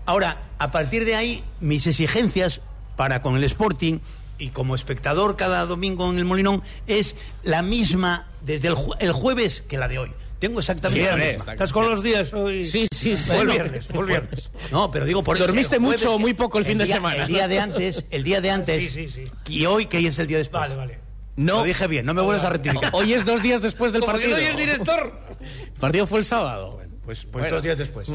Ahora, 0.06 0.42
a 0.58 0.70
partir 0.70 1.04
de 1.04 1.16
ahí, 1.16 1.42
mis 1.60 1.86
exigencias 1.86 2.60
para 2.96 3.22
con 3.22 3.36
el 3.36 3.42
Sporting 3.44 3.98
y 4.42 4.48
como 4.50 4.74
espectador 4.74 5.36
cada 5.36 5.64
domingo 5.66 6.10
en 6.10 6.18
el 6.18 6.24
Molinón 6.24 6.62
es 6.88 7.14
la 7.44 7.62
misma 7.62 8.26
desde 8.40 8.68
el, 8.68 8.74
ju- 8.74 8.96
el 8.98 9.12
jueves 9.12 9.62
que 9.68 9.78
la 9.78 9.86
de 9.88 9.98
hoy. 10.00 10.10
Tengo 10.40 10.58
exactamente 10.58 11.04
Sí, 11.04 11.08
la 11.08 11.16
misma. 11.16 11.52
¿Estás 11.52 11.72
con 11.72 11.88
los 11.88 12.02
días 12.02 12.32
hoy? 12.32 12.64
Sí, 12.64 12.86
sí, 12.92 13.16
sí. 13.16 13.30
El 13.30 13.36
Bueno, 13.36 13.52
viernes, 13.52 13.88
el 13.90 14.04
viernes. 14.04 14.50
No, 14.72 14.90
pero 14.90 15.04
digo 15.04 15.22
por 15.22 15.38
Dormiste 15.38 15.78
mucho 15.78 16.16
o 16.16 16.18
muy 16.18 16.34
poco 16.34 16.58
el 16.58 16.64
fin 16.64 16.78
de 16.78 16.86
semana. 16.86 17.22
El 17.22 17.28
día 17.28 17.46
de 17.46 17.60
antes, 17.60 18.04
el 18.10 18.24
día 18.24 18.40
de 18.40 18.50
antes. 18.50 18.82
Sí, 18.92 19.08
sí, 19.08 19.08
sí. 19.08 19.24
Y 19.48 19.66
hoy 19.66 19.86
que 19.86 20.04
es 20.04 20.18
el 20.18 20.26
día 20.26 20.38
después. 20.38 20.60
Vale, 20.62 20.74
vale. 20.74 20.98
No, 21.36 21.58
Lo 21.58 21.62
dije 21.62 21.86
bien, 21.86 22.04
no 22.04 22.12
me 22.12 22.20
vuelvas 22.22 22.44
a 22.44 22.50
rectificar. 22.50 22.90
hoy 22.92 23.12
es 23.14 23.24
dos 23.24 23.40
días 23.42 23.62
después 23.62 23.92
del 23.92 24.00
Como 24.02 24.18
que 24.18 24.28
partido. 24.28 24.38
no 24.38 24.46
el 24.50 24.56
director. 24.56 25.18
El 25.40 25.80
partido 25.80 26.06
fue 26.08 26.18
el 26.18 26.24
sábado. 26.24 26.81
Pues, 27.04 27.24
pues 27.26 27.42
Bueno. 27.42 27.56
dos 27.56 27.62
días 27.64 27.76
después. 27.78 28.08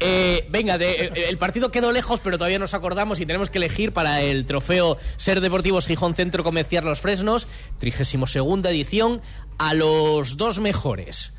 Eh, 0.00 0.46
venga, 0.50 0.78
de- 0.78 0.90
eh, 0.92 1.12
el 1.28 1.36
partido 1.36 1.70
quedó 1.70 1.92
lejos, 1.92 2.20
pero 2.24 2.38
todavía 2.38 2.58
nos 2.58 2.72
acordamos 2.72 3.20
y 3.20 3.26
tenemos 3.26 3.50
que 3.50 3.58
elegir 3.58 3.92
para 3.92 4.22
el 4.22 4.46
trofeo 4.46 4.96
Ser 5.18 5.42
Deportivos 5.42 5.86
Gijón 5.86 6.14
Centro 6.14 6.42
Comercial 6.42 6.84
Los 6.84 7.00
Fresnos, 7.00 7.46
32 7.78 8.64
edición, 8.70 9.20
a 9.58 9.74
los 9.74 10.38
dos 10.38 10.58
mejores. 10.58 11.32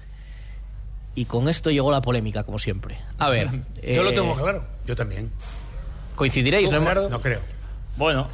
Y 1.15 1.26
con 1.26 1.50
esto 1.50 1.71
llegó 1.71 1.91
la 1.91 2.02
polémica, 2.02 2.43
como 2.43 2.60
siempre. 2.60 3.00
A 3.17 3.30
ver. 3.30 3.50
Yo 3.84 4.04
lo 4.04 4.10
eh, 4.12 4.13
tengo 4.13 4.36
claro. 4.36 4.65
Yo 4.86 4.95
también. 4.95 5.32
Coincidiréis, 6.15 6.69
¿no? 6.69 6.80
Gerardo? 6.82 7.10
No 7.10 7.19
creo. 7.19 7.39
Bueno, 7.98 8.28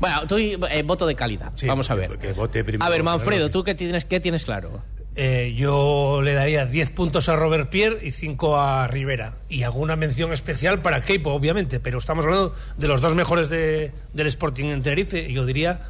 Bueno, 0.00 0.26
tú 0.26 0.36
eh, 0.36 0.82
voto 0.84 1.06
de 1.06 1.14
calidad. 1.14 1.52
Sí, 1.54 1.66
Vamos 1.66 1.90
a 1.90 1.94
ver. 1.94 2.16
vote 2.34 2.64
primero, 2.64 2.84
a 2.84 2.88
ver, 2.88 3.02
Manfredo. 3.02 3.50
¿tú 3.50 3.62
qué 3.62 3.74
tienes, 3.74 4.04
qué 4.04 4.20
tienes 4.20 4.44
claro? 4.44 4.82
Eh, 5.16 5.54
yo 5.56 6.22
le 6.22 6.34
daría 6.34 6.66
10 6.66 6.90
puntos 6.90 7.28
a 7.28 7.36
Robert 7.36 7.70
Pierre 7.70 8.00
y 8.04 8.10
5 8.10 8.58
a 8.58 8.88
Rivera. 8.88 9.36
Y 9.48 9.62
alguna 9.62 9.94
mención 9.94 10.32
especial 10.32 10.82
para 10.82 11.02
Keipo, 11.02 11.30
obviamente. 11.32 11.78
Pero 11.78 11.98
estamos 11.98 12.24
hablando 12.24 12.54
de 12.76 12.88
los 12.88 13.00
dos 13.00 13.14
mejores 13.14 13.48
de- 13.48 13.92
del 14.12 14.26
Sporting 14.26 14.64
en 14.66 14.82
Tenerife. 14.82 15.28
Y 15.28 15.34
yo 15.34 15.46
diría 15.46 15.82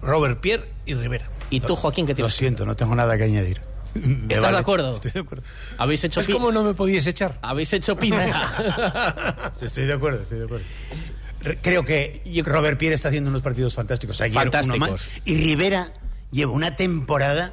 Robert 0.00 0.40
Pierre 0.40 0.64
y 0.86 0.94
Rivera. 0.94 1.26
¿Y 1.50 1.60
tú, 1.60 1.74
Joaquín, 1.74 2.06
qué 2.06 2.12
Lo 2.12 2.16
tienes? 2.16 2.34
siento, 2.34 2.64
no 2.66 2.76
tengo 2.76 2.94
nada 2.94 3.16
que 3.18 3.24
añadir. 3.24 3.60
Me 3.94 4.32
¿Estás 4.34 4.42
vale. 4.44 4.52
de 4.56 4.60
acuerdo? 4.60 4.94
Estoy 4.94 5.10
de 5.10 5.20
acuerdo. 5.20 5.44
¿Habéis 5.76 6.04
hecho 6.04 6.20
pi- 6.22 6.32
como 6.32 6.52
no 6.52 6.62
me 6.62 6.74
podíais 6.74 7.06
echar. 7.08 7.36
¿Habéis 7.42 7.72
hecho 7.72 7.96
pinza? 7.96 9.52
Estoy 9.60 9.86
de 9.86 9.92
acuerdo, 9.94 10.22
estoy 10.22 10.38
de 10.38 10.44
acuerdo. 10.44 10.64
Re- 11.40 11.58
Creo 11.62 11.84
que 11.84 12.22
Robert 12.44 12.78
Pierre 12.78 12.94
está 12.94 13.08
haciendo 13.08 13.30
unos 13.30 13.42
partidos 13.42 13.74
fantásticos. 13.74 14.20
Ayer 14.20 14.32
uno 14.36 14.40
Fantásticos. 14.42 14.90
más. 14.90 15.08
Y 15.24 15.36
Rivera 15.42 15.88
lleva 16.30 16.52
una 16.52 16.76
temporada 16.76 17.52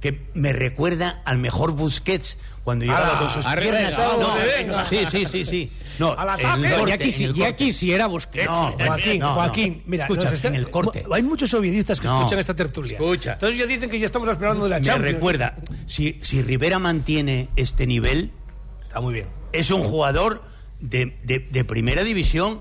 que 0.00 0.28
me 0.34 0.52
recuerda 0.52 1.22
al 1.24 1.38
mejor 1.38 1.72
Busquets 1.72 2.38
cuando 2.64 2.84
llegaba 2.84 3.08
¡Hala! 3.08 3.18
con 3.18 3.30
sus 3.30 3.46
a 3.46 3.56
piernas. 3.56 3.92
No, 3.96 4.84
sí, 4.86 4.98
sí, 5.10 5.26
sí, 5.26 5.44
sí. 5.46 5.72
No, 5.98 6.12
¡Al 6.16 6.38
en 6.38 6.46
ataque! 6.46 6.66
el 6.66 6.74
corte, 6.78 6.90
ya, 6.90 7.04
quisi- 7.04 7.56
quisiera 7.56 8.06
Busquets. 8.06 8.46
No, 8.50 8.72
Joaquín, 8.78 9.18
no, 9.20 9.26
no. 9.28 9.34
Joaquín, 9.34 9.82
mira, 9.86 10.04
Escucha, 10.04 10.32
está- 10.32 10.48
en 10.48 10.54
el 10.54 10.70
corte. 10.70 11.04
Hay 11.10 11.22
muchos 11.22 11.52
ovidistas 11.54 11.98
que 12.00 12.06
No. 12.06 12.18
escuchan 12.18 12.38
esta 12.38 12.54
tertulia. 12.54 12.92
Escucha. 12.98 13.32
Entonces 13.32 13.58
ya 13.58 13.66
dicen 13.66 13.90
que 13.90 13.98
ya 13.98 14.06
estamos 14.06 14.28
esperando 14.28 14.64
de 14.64 14.70
la 14.70 14.76
Me 14.78 14.82
Champions. 14.82 15.14
recuerda, 15.14 15.56
si, 15.86 16.18
si 16.22 16.42
Rivera 16.42 16.78
mantiene 16.78 17.48
este 17.56 17.86
nivel, 17.86 18.30
Está 18.82 19.00
muy 19.00 19.14
bien. 19.14 19.28
es 19.52 19.70
un 19.70 19.82
jugador 19.82 20.44
de, 20.80 21.16
de- 21.24 21.40
de 21.40 21.64
primera 21.64 22.04
división 22.04 22.60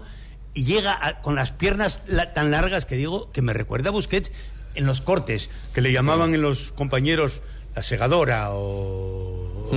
y 0.55 0.63
llega 0.63 0.97
a- 0.99 1.21
con 1.21 1.35
las 1.35 1.51
piernas 1.51 1.99
la- 2.07 2.33
tan 2.33 2.49
largas 2.49 2.85
que 2.85 2.95
digo 2.95 3.31
que 3.31 3.43
me 3.43 3.53
recuerda 3.53 3.89
a 3.89 3.91
Busquets 3.91 4.31
en 4.77 4.85
los 4.85 5.01
cortes, 5.01 5.49
que 5.73 5.81
le 5.81 5.91
llamaban 5.91 6.33
en 6.33 6.41
los 6.41 6.71
compañeros 6.71 7.41
la 7.75 7.83
segadora 7.83 8.51
o, 8.51 9.69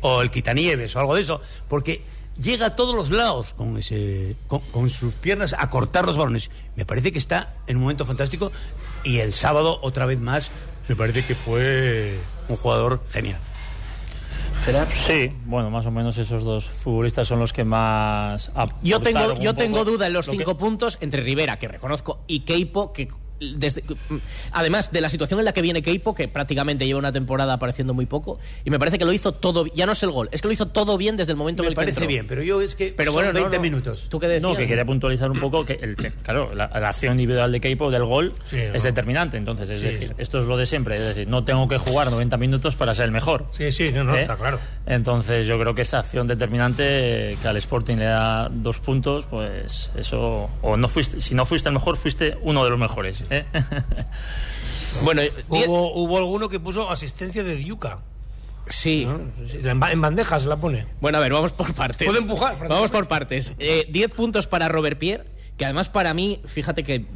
o 0.00 0.22
el 0.22 0.30
quitanieves 0.30 0.94
o 0.96 1.00
algo 1.00 1.14
de 1.14 1.22
eso, 1.22 1.40
porque 1.68 2.02
llega 2.42 2.66
a 2.66 2.76
todos 2.76 2.94
los 2.94 3.10
lados 3.10 3.54
con, 3.54 3.76
ese, 3.78 4.36
con, 4.46 4.60
con 4.72 4.90
sus 4.90 5.14
piernas 5.14 5.54
a 5.58 5.70
cortar 5.70 6.04
los 6.06 6.16
balones. 6.16 6.50
Me 6.76 6.84
parece 6.84 7.10
que 7.12 7.18
está 7.18 7.54
en 7.66 7.76
un 7.76 7.82
momento 7.82 8.04
fantástico 8.06 8.52
y 9.04 9.18
el 9.18 9.32
sábado 9.32 9.78
otra 9.82 10.06
vez 10.06 10.18
más 10.20 10.50
me 10.88 10.96
parece 10.96 11.24
que 11.24 11.34
fue 11.34 12.18
un 12.48 12.56
jugador 12.56 13.02
genial. 13.10 13.40
sí, 14.92 15.32
bueno, 15.46 15.70
más 15.70 15.86
o 15.86 15.90
menos 15.90 16.18
esos 16.18 16.42
dos 16.44 16.68
futbolistas 16.68 17.26
son 17.28 17.38
los 17.38 17.52
que 17.52 17.64
más. 17.64 18.50
Yo 18.82 19.00
tengo, 19.00 19.38
yo 19.38 19.54
tengo 19.54 19.78
poco 19.78 19.90
duda 19.92 20.06
en 20.06 20.12
los 20.12 20.26
lo 20.26 20.32
que- 20.32 20.38
cinco 20.38 20.56
puntos 20.58 20.98
entre 21.00 21.22
Rivera, 21.22 21.56
que 21.58 21.68
reconozco, 21.68 22.20
y 22.26 22.40
Keipo, 22.40 22.92
que 22.92 23.08
desde, 23.40 23.82
además 24.52 24.90
de 24.92 25.00
la 25.00 25.08
situación 25.08 25.38
en 25.40 25.44
la 25.44 25.52
que 25.52 25.62
viene 25.62 25.82
Keipo, 25.82 26.14
que 26.14 26.28
prácticamente 26.28 26.86
lleva 26.86 26.98
una 26.98 27.12
temporada 27.12 27.54
apareciendo 27.54 27.94
muy 27.94 28.06
poco, 28.06 28.38
y 28.64 28.70
me 28.70 28.78
parece 28.78 28.98
que 28.98 29.04
lo 29.04 29.12
hizo 29.12 29.32
todo, 29.32 29.66
ya 29.66 29.86
no 29.86 29.92
es 29.92 30.02
el 30.02 30.10
gol, 30.10 30.28
es 30.32 30.42
que 30.42 30.48
lo 30.48 30.52
hizo 30.52 30.66
todo 30.68 30.96
bien 30.98 31.16
desde 31.16 31.32
el 31.32 31.38
momento 31.38 31.62
Me 31.62 31.68
en 31.68 31.70
el 31.70 31.74
que 31.74 31.80
parece 31.80 31.98
entró. 32.00 32.08
bien, 32.08 32.26
pero 32.26 32.42
yo 32.42 32.60
es 32.60 32.74
que 32.74 32.92
Pero 32.96 33.12
son 33.12 33.14
bueno, 33.22 33.32
no, 33.32 33.40
20 33.40 33.56
no. 33.56 33.62
minutos. 33.62 34.08
¿Tú 34.08 34.18
qué 34.18 34.26
decías? 34.28 34.42
No, 34.50 34.56
que 34.56 34.66
quería 34.66 34.84
puntualizar 34.84 35.30
un 35.30 35.40
poco 35.40 35.64
que, 35.64 35.74
el, 35.82 35.96
que, 35.96 36.10
claro, 36.12 36.54
la, 36.54 36.68
la 36.68 36.88
acción 36.88 37.12
individual 37.12 37.52
de 37.52 37.60
Keipo 37.60 37.90
del 37.90 38.04
gol 38.04 38.32
Sí, 38.44 38.56
es 38.58 38.72
¿no? 38.74 38.80
determinante. 38.82 39.36
Entonces, 39.36 39.70
es 39.70 39.80
Sí, 39.80 39.88
decir, 39.88 40.08
sí. 40.08 40.14
esto 40.18 40.38
es 40.40 40.46
lo 40.46 40.56
de 40.56 40.66
siempre. 40.66 40.96
Es 40.96 41.02
decir, 41.02 41.28
no 41.28 41.44
tengo 41.44 41.68
que 41.68 41.78
jugar 41.78 42.10
90 42.10 42.36
minutos 42.36 42.76
para 42.76 42.94
ser 42.94 43.06
el 43.06 43.12
mejor. 43.12 43.46
Sí, 43.52 43.70
sí, 43.72 43.86
no, 43.92 44.04
no, 44.04 44.16
¿eh? 44.16 44.22
está 44.22 44.36
claro. 44.36 44.58
Entonces, 44.86 45.46
yo 45.46 45.58
creo 45.60 45.74
que 45.74 45.82
esa 45.82 45.98
acción 46.00 46.26
determinante 46.26 47.36
que 47.40 47.48
al 47.48 47.56
Sporting 47.56 47.96
le 47.96 48.04
da 48.06 48.48
dos 48.48 48.78
puntos, 48.80 49.26
pues 49.26 49.92
eso. 49.96 50.50
O 50.62 50.76
no 50.76 50.88
fuiste, 50.88 51.20
si 51.20 51.34
no 51.34 51.44
fuiste 51.46 51.68
el 51.68 51.74
mejor, 51.74 51.96
fuiste 51.96 52.36
uno 52.42 52.64
de 52.64 52.70
los 52.70 52.78
mejores. 52.78 53.24
¿eh? 53.36 53.44
Bueno, 55.02 55.22
die- 55.22 55.30
Hubo, 55.48 55.94
hubo 55.94 56.18
alguno 56.18 56.48
que 56.48 56.58
puso 56.60 56.90
asistencia 56.90 57.44
de 57.44 57.56
Diuca. 57.56 57.98
sí. 58.68 59.06
En, 59.62 59.80
ba- 59.80 59.92
en 59.92 60.00
bandejas 60.00 60.44
la 60.46 60.56
pone. 60.56 60.86
Bueno, 61.00 61.18
a 61.18 61.20
ver, 61.20 61.32
vamos 61.32 61.52
por 61.52 61.72
partes. 61.74 62.06
Puede 62.06 62.20
empujar, 62.20 62.58
Vamos 62.68 62.90
por 62.90 63.06
partes. 63.08 63.52
Eh, 63.58 63.86
10 63.90 64.12
puntos 64.12 64.46
para 64.46 64.68
Robert 64.68 64.98
Pierre, 64.98 65.24
que 65.56 65.64
además 65.64 65.88
para 65.88 66.14
mí, 66.14 66.40
fíjate 66.46 66.82
que 66.84 67.06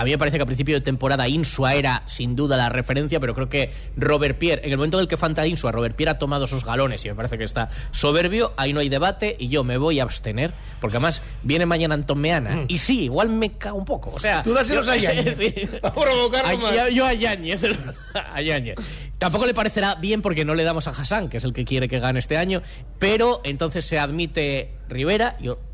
a 0.00 0.04
mí 0.04 0.10
me 0.12 0.18
parece 0.18 0.38
que 0.38 0.42
a 0.42 0.46
principio 0.46 0.74
de 0.76 0.80
temporada 0.80 1.28
Insua 1.28 1.74
era 1.74 2.02
sin 2.06 2.34
duda 2.34 2.56
la 2.56 2.70
referencia, 2.70 3.20
pero 3.20 3.34
creo 3.34 3.50
que 3.50 3.70
Robert 3.98 4.38
Pierre, 4.38 4.62
en 4.64 4.70
el 4.72 4.78
momento 4.78 4.96
en 4.96 5.02
el 5.02 5.08
que 5.08 5.16
falta 5.18 5.46
Insua, 5.46 5.72
Robert 5.72 5.94
Pierre 5.94 6.12
ha 6.12 6.18
tomado 6.18 6.46
sus 6.46 6.64
galones 6.64 7.04
y 7.04 7.08
me 7.08 7.14
parece 7.14 7.36
que 7.36 7.44
está 7.44 7.68
soberbio, 7.90 8.52
ahí 8.56 8.72
no 8.72 8.80
hay 8.80 8.88
debate 8.88 9.36
y 9.38 9.48
yo 9.48 9.62
me 9.62 9.76
voy 9.76 10.00
a 10.00 10.04
abstener, 10.04 10.52
porque 10.80 10.96
además 10.96 11.22
viene 11.42 11.66
mañana 11.66 11.94
Antón 11.94 12.18
Meana 12.20 12.64
y 12.66 12.78
sí, 12.78 13.02
igual 13.02 13.28
me 13.28 13.52
cago 13.52 13.76
un 13.76 13.84
poco. 13.84 14.10
O 14.14 14.18
sea, 14.18 14.42
Tú 14.42 14.54
dáselos 14.54 14.86
yo- 14.86 14.92
a 14.92 14.96
Yáñez. 14.96 15.36
Sí. 15.36 15.54
A 15.82 15.92
provocarlo 15.92 16.48
A- 16.48 16.56
más. 16.70 16.90
yo- 16.92 17.04
a 17.06 17.12
Yáñez. 17.12 17.60
a 18.14 18.40
Yáñez. 18.40 18.76
Tampoco 19.18 19.44
le 19.44 19.52
parecerá 19.52 19.96
bien 19.96 20.22
porque 20.22 20.46
no 20.46 20.54
le 20.54 20.64
damos 20.64 20.88
a 20.88 20.92
Hassan, 20.92 21.28
que 21.28 21.36
es 21.36 21.44
el 21.44 21.52
que 21.52 21.66
quiere 21.66 21.88
que 21.88 21.98
gane 21.98 22.18
este 22.18 22.38
año, 22.38 22.62
pero 22.98 23.42
entonces 23.44 23.84
se 23.84 23.98
admite 23.98 24.70
Rivera, 24.88 25.36
yo 25.40 25.56
mm, 25.56 25.69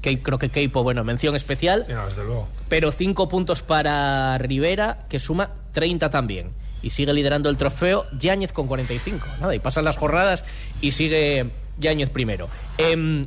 que 0.00 0.20
creo 0.22 0.38
que 0.38 0.48
Keipo, 0.48 0.82
bueno, 0.82 1.04
mención 1.04 1.34
especial, 1.36 1.84
Sí, 1.86 1.92
no, 1.92 2.06
desde 2.06 2.24
luego. 2.24 2.48
pero 2.68 2.92
5 2.92 3.28
puntos 3.28 3.62
para 3.62 4.38
Rivera, 4.38 5.04
que 5.08 5.18
suma 5.18 5.50
30 5.72 6.10
también. 6.10 6.50
Y 6.82 6.90
sigue 6.90 7.12
liderando 7.12 7.48
el 7.50 7.56
trofeo 7.56 8.04
Yáñez 8.18 8.52
con 8.52 8.68
45. 8.68 9.26
Nada, 9.40 9.54
y 9.54 9.58
pasan 9.58 9.84
las 9.84 9.96
jornadas 9.96 10.44
y 10.80 10.92
sigue 10.92 11.50
Yáñez 11.78 12.10
primero. 12.10 12.48
Em, 12.78 13.26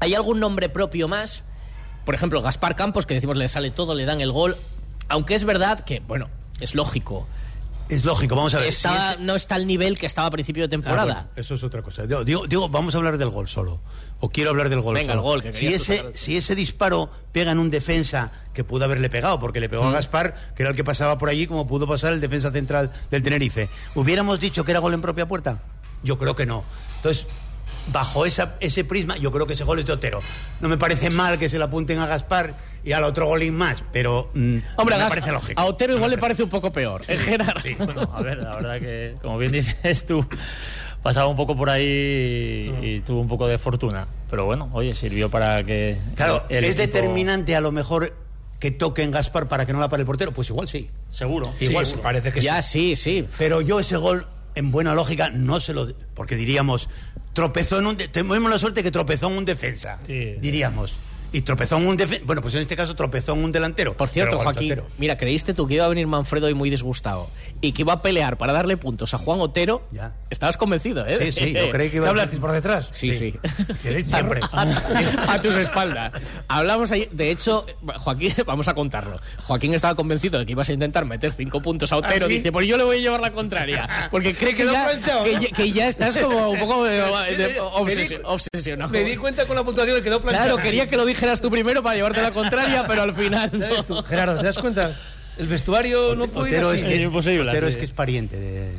¿Hay 0.00 0.14
algún 0.14 0.40
nombre 0.40 0.68
propio 0.68 1.08
más? 1.08 1.42
Por 2.04 2.14
ejemplo, 2.14 2.42
Gaspar 2.42 2.74
Campos, 2.76 3.06
que 3.06 3.14
decimos 3.14 3.36
le 3.36 3.48
sale 3.48 3.70
todo, 3.70 3.94
le 3.94 4.04
dan 4.04 4.20
el 4.20 4.32
gol. 4.32 4.56
Aunque 5.08 5.34
es 5.34 5.44
verdad 5.44 5.80
que, 5.84 6.00
bueno, 6.00 6.28
es 6.60 6.74
lógico. 6.74 7.26
Es 7.92 8.06
lógico, 8.06 8.34
vamos 8.34 8.54
a 8.54 8.58
ver. 8.60 8.72
si 8.72 8.88
No 9.20 9.34
está 9.34 9.54
al 9.56 9.66
nivel 9.66 9.98
que 9.98 10.06
estaba 10.06 10.26
a 10.28 10.30
principio 10.30 10.62
de 10.62 10.66
Ah, 10.66 10.70
temporada. 10.70 11.04
bueno, 11.14 11.28
eso 11.36 11.54
es 11.56 11.62
otra 11.62 11.82
cosa. 11.82 12.06
Digo, 12.06 12.24
digo- 12.24 12.46
digo, 12.46 12.68
vamos 12.70 12.94
a 12.94 12.98
hablar 12.98 13.18
del 13.18 13.28
gol 13.28 13.48
solo. 13.48 13.80
O 14.20 14.30
quiero 14.30 14.48
hablar 14.50 14.70
del 14.70 14.80
gol 14.80 14.94
Venga, 14.94 15.12
solo. 15.12 15.20
el 15.20 15.24
gol, 15.24 15.42
que 15.42 15.52
si, 15.52 15.66
ese, 15.66 16.12
si 16.14 16.36
ese 16.38 16.54
disparo 16.54 17.10
pega 17.32 17.52
en 17.52 17.58
un 17.58 17.68
defensa 17.70 18.32
que 18.54 18.64
pudo 18.64 18.86
haberle 18.86 19.10
pegado, 19.10 19.38
porque 19.38 19.60
le 19.60 19.68
Mm. 19.68 19.70
pegó 19.72 19.84
a 19.84 19.90
Gaspar, 19.92 20.34
que 20.56 20.62
era 20.62 20.70
el 20.70 20.76
que 20.76 20.84
pasaba 20.84 21.18
por 21.18 21.28
allí, 21.28 21.46
como 21.46 21.66
pudo 21.66 21.86
pasar 21.86 22.14
el 22.14 22.20
defensa 22.22 22.50
central 22.50 22.90
del 23.10 23.22
Tenerife, 23.22 23.68
¿hubiéramos 23.94 24.40
dicho 24.40 24.64
que 24.64 24.70
era 24.70 24.80
gol 24.80 24.94
en 24.94 25.02
propia 25.02 25.26
puerta? 25.28 25.60
Yo 26.02 26.16
creo 26.16 26.34
que 26.34 26.46
no. 26.46 26.64
Entonces, 26.96 27.26
bajo 27.88 28.26
esa, 28.26 28.56
ese 28.60 28.84
prisma, 28.84 29.16
yo 29.16 29.32
creo 29.32 29.46
que 29.46 29.54
ese 29.54 29.64
gol 29.64 29.78
es 29.78 29.86
de 29.86 29.92
Otero. 29.92 30.20
No 30.60 30.68
me 30.68 30.78
parece 30.78 31.10
mal 31.10 31.38
que 31.38 31.48
se 31.48 31.58
le 31.58 31.64
apunten 31.64 31.98
a 31.98 32.06
Gaspar 32.06 32.54
y 32.84 32.92
al 32.92 33.04
otro 33.04 33.26
golín 33.26 33.54
más, 33.54 33.82
pero 33.92 34.30
mm, 34.34 34.56
Hombre, 34.76 34.96
no 34.96 35.04
me 35.04 35.08
parece 35.08 35.32
lógico. 35.32 35.60
a 35.60 35.64
Otero 35.64 35.94
igual 35.94 36.10
le 36.10 36.18
parece 36.18 36.42
un 36.42 36.48
poco 36.50 36.70
peor. 36.72 37.02
En 37.08 37.18
general. 37.18 37.54
Bueno, 37.78 38.10
a 38.14 38.22
ver, 38.22 38.38
la 38.38 38.54
verdad 38.56 38.78
que, 38.80 39.14
como 39.22 39.38
bien 39.38 39.52
dices 39.52 40.06
tú, 40.06 40.24
pasaba 41.02 41.26
un 41.26 41.36
poco 41.36 41.54
por 41.56 41.70
ahí 41.70 42.72
y, 42.82 42.86
y 42.86 43.00
tuvo 43.00 43.20
un 43.20 43.28
poco 43.28 43.46
de 43.46 43.58
fortuna. 43.58 44.06
Pero 44.30 44.44
bueno, 44.46 44.70
oye, 44.72 44.94
sirvió 44.94 45.30
para 45.30 45.62
que. 45.64 45.98
Claro, 46.14 46.44
el 46.48 46.64
¿es 46.64 46.76
equipo- 46.78 46.86
determinante 46.92 47.54
a 47.56 47.60
lo 47.60 47.72
mejor 47.72 48.16
que 48.58 48.70
toque 48.70 49.02
en 49.02 49.10
Gaspar 49.10 49.48
para 49.48 49.66
que 49.66 49.72
no 49.72 49.80
la 49.80 49.88
pare 49.88 50.02
el 50.02 50.06
portero? 50.06 50.32
Pues 50.32 50.48
igual 50.50 50.68
sí. 50.68 50.88
Seguro. 51.08 51.52
Igual 51.60 51.84
sí. 51.84 51.96
parece 52.02 52.32
que 52.32 52.40
ya, 52.40 52.62
sí. 52.62 52.94
sí, 52.96 53.22
sí. 53.22 53.28
Pero 53.38 53.60
yo 53.60 53.80
ese 53.80 53.96
gol, 53.96 54.26
en 54.54 54.70
buena 54.70 54.94
lógica, 54.94 55.30
no 55.30 55.58
se 55.60 55.74
lo... 55.74 55.88
Porque 56.14 56.36
diríamos, 56.36 56.88
tropezó 57.32 57.78
en 57.78 57.86
un... 57.86 57.96
de- 57.96 58.08
Tenemos 58.08 58.50
la 58.50 58.58
suerte 58.58 58.82
que 58.82 58.90
tropezó 58.90 59.28
en 59.28 59.38
un 59.38 59.44
defensa. 59.44 59.98
Sí. 60.06 60.36
Diríamos. 60.40 60.98
Y 61.32 61.42
tropezó 61.42 61.76
en 61.78 61.86
un 61.86 61.98
defen- 61.98 62.22
bueno 62.24 62.42
pues 62.42 62.54
en 62.54 62.60
este 62.60 62.76
caso 62.76 62.94
tropezó 62.94 63.32
en 63.34 63.44
un 63.44 63.52
delantero 63.52 63.96
Por 63.96 64.08
cierto, 64.08 64.38
Joaquín, 64.38 64.80
mira, 64.98 65.16
creíste 65.16 65.54
tú 65.54 65.66
que 65.66 65.74
iba 65.74 65.84
a 65.84 65.88
venir 65.88 66.06
Manfredo 66.06 66.48
y 66.50 66.54
muy 66.54 66.70
disgustado 66.70 67.28
y 67.60 67.72
que 67.72 67.82
iba 67.82 67.94
a 67.94 68.02
pelear 68.02 68.36
para 68.38 68.52
darle 68.52 68.76
puntos 68.76 69.14
a 69.14 69.18
Juan 69.18 69.40
Otero. 69.40 69.82
Ya. 69.92 70.12
Estabas 70.30 70.56
convencido, 70.56 71.06
¿eh? 71.06 71.18
sí 71.20 71.32
sí 71.32 71.52
yo 71.54 71.70
creí 71.70 71.88
que 71.88 71.92
¿Qué 71.92 71.96
iba 71.98 72.06
a 72.06 72.10
hablasteis 72.10 72.40
por 72.40 72.52
detrás? 72.52 72.88
Sí, 72.92 73.12
sí. 73.14 73.34
Leche. 73.84 74.10
Siempre. 74.10 74.40
a, 74.52 75.32
a 75.34 75.40
tus 75.40 75.54
espaldas. 75.56 76.12
Hablamos 76.48 76.90
ahí, 76.92 77.08
de 77.12 77.30
hecho, 77.30 77.64
Joaquín, 77.98 78.32
vamos 78.46 78.68
a 78.68 78.74
contarlo. 78.74 79.18
Joaquín 79.44 79.74
estaba 79.74 79.94
convencido 79.94 80.38
de 80.38 80.46
que 80.46 80.52
ibas 80.52 80.68
a 80.68 80.72
intentar 80.72 81.04
meter 81.04 81.32
cinco 81.32 81.60
puntos 81.62 81.92
a 81.92 81.96
Otero. 81.96 82.26
¿Ah, 82.26 82.28
sí? 82.28 82.34
Dice, 82.34 82.52
pues 82.52 82.66
yo 82.66 82.76
le 82.76 82.84
voy 82.84 82.98
a 82.98 83.00
llevar 83.00 83.20
la 83.20 83.32
contraria. 83.32 84.08
Porque 84.10 84.34
cree 84.34 84.54
que 84.54 84.62
Quedó 84.62 84.72
ya, 84.72 85.00
que, 85.24 85.50
que 85.52 85.72
ya 85.72 85.88
estás 85.88 86.16
como 86.16 86.50
un 86.50 86.58
poco 86.60 86.84
de- 86.84 86.96
de- 87.36 87.60
obsesio- 87.60 88.20
obsesionado. 88.24 88.90
Me 88.92 89.02
di 89.04 89.16
cuenta 89.16 89.44
con 89.46 89.56
la 89.56 89.64
puntuación 89.64 89.96
que 89.96 90.02
quedó 90.02 90.20
planchado. 90.20 90.54
Claro, 90.54 90.62
quería 90.62 90.88
que 90.88 90.96
lo 90.96 91.04
dijeras 91.22 91.40
tú 91.40 91.50
primero 91.50 91.84
para 91.84 91.94
llevarte 91.94 92.20
la 92.20 92.32
contraria, 92.32 92.84
pero 92.88 93.02
al 93.02 93.12
final. 93.12 93.48
Gerardo, 94.08 94.38
¿te 94.40 94.44
das 94.46 94.58
cuenta? 94.58 94.92
El 95.38 95.46
vestuario 95.46 96.16
no 96.16 96.26
puede 96.26 96.50
ir 96.58 96.64
así. 96.64 96.78
es 96.78 96.84
que, 96.84 96.94
Es 96.96 97.00
imposible, 97.00 97.48
Otero 97.48 97.68
sí. 97.68 97.70
es 97.70 97.76
que 97.76 97.84
es 97.84 97.92
pariente 97.92 98.36
de 98.36 98.72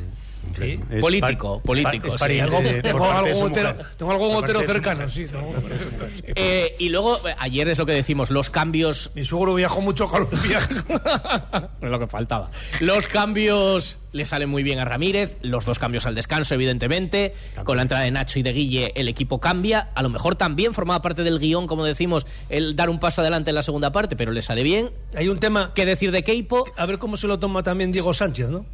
Sí. 0.54 0.80
es 0.90 1.00
Político, 1.00 1.60
político, 1.60 2.14
es 2.14 2.20
sí. 2.20 2.80
Tengo, 2.82 3.04
algún 3.10 3.36
su 3.36 3.44
otero, 3.44 3.76
tengo 3.96 4.12
algún 4.12 4.46
cercano, 4.46 5.00
mujer. 5.00 5.10
sí. 5.10 5.26
tengo 5.26 5.42
algún 5.42 5.56
otero 5.56 5.80
cercano, 5.82 6.14
sí. 6.22 6.32
Eh, 6.36 6.76
y 6.78 6.88
luego, 6.88 7.16
eh, 7.28 7.34
ayer 7.38 7.68
es 7.68 7.78
lo 7.78 7.86
que 7.86 7.92
decimos, 7.92 8.30
los 8.30 8.50
cambios 8.50 9.10
Mi 9.14 9.24
suegro 9.24 9.54
viajó 9.54 9.80
mucho 9.80 10.04
a 10.04 10.10
Colombia. 10.10 10.58
es 11.82 11.88
lo 11.88 11.98
que 11.98 12.06
faltaba. 12.06 12.50
Los 12.80 13.08
cambios 13.08 13.98
le 14.12 14.26
salen 14.26 14.48
muy 14.48 14.62
bien 14.62 14.78
a 14.78 14.84
Ramírez, 14.84 15.36
los 15.42 15.64
dos 15.64 15.78
cambios 15.78 16.06
al 16.06 16.14
descanso, 16.14 16.54
evidentemente. 16.54 17.34
Con 17.64 17.76
la 17.76 17.82
entrada 17.82 18.04
de 18.04 18.10
Nacho 18.12 18.38
y 18.38 18.42
de 18.42 18.52
Guille, 18.52 18.92
el 18.94 19.08
equipo 19.08 19.40
cambia. 19.40 19.90
A 19.94 20.02
lo 20.02 20.08
mejor 20.08 20.36
también 20.36 20.72
formaba 20.72 21.02
parte 21.02 21.24
del 21.24 21.38
guion, 21.40 21.66
como 21.66 21.84
decimos, 21.84 22.26
el 22.48 22.76
dar 22.76 22.90
un 22.90 23.00
paso 23.00 23.20
adelante 23.20 23.50
en 23.50 23.56
la 23.56 23.62
segunda 23.62 23.90
parte, 23.90 24.14
pero 24.14 24.32
le 24.32 24.40
sale 24.40 24.62
bien. 24.62 24.90
Hay 25.16 25.28
un 25.28 25.38
tema 25.38 25.72
¿Qué 25.74 25.84
decir 25.84 26.12
de 26.12 26.22
Keipo? 26.22 26.64
a 26.76 26.86
ver 26.86 26.98
cómo 26.98 27.16
se 27.16 27.26
lo 27.26 27.38
toma 27.38 27.62
también 27.62 27.90
Diego 27.90 28.14
Sánchez, 28.14 28.50
¿no? 28.50 28.64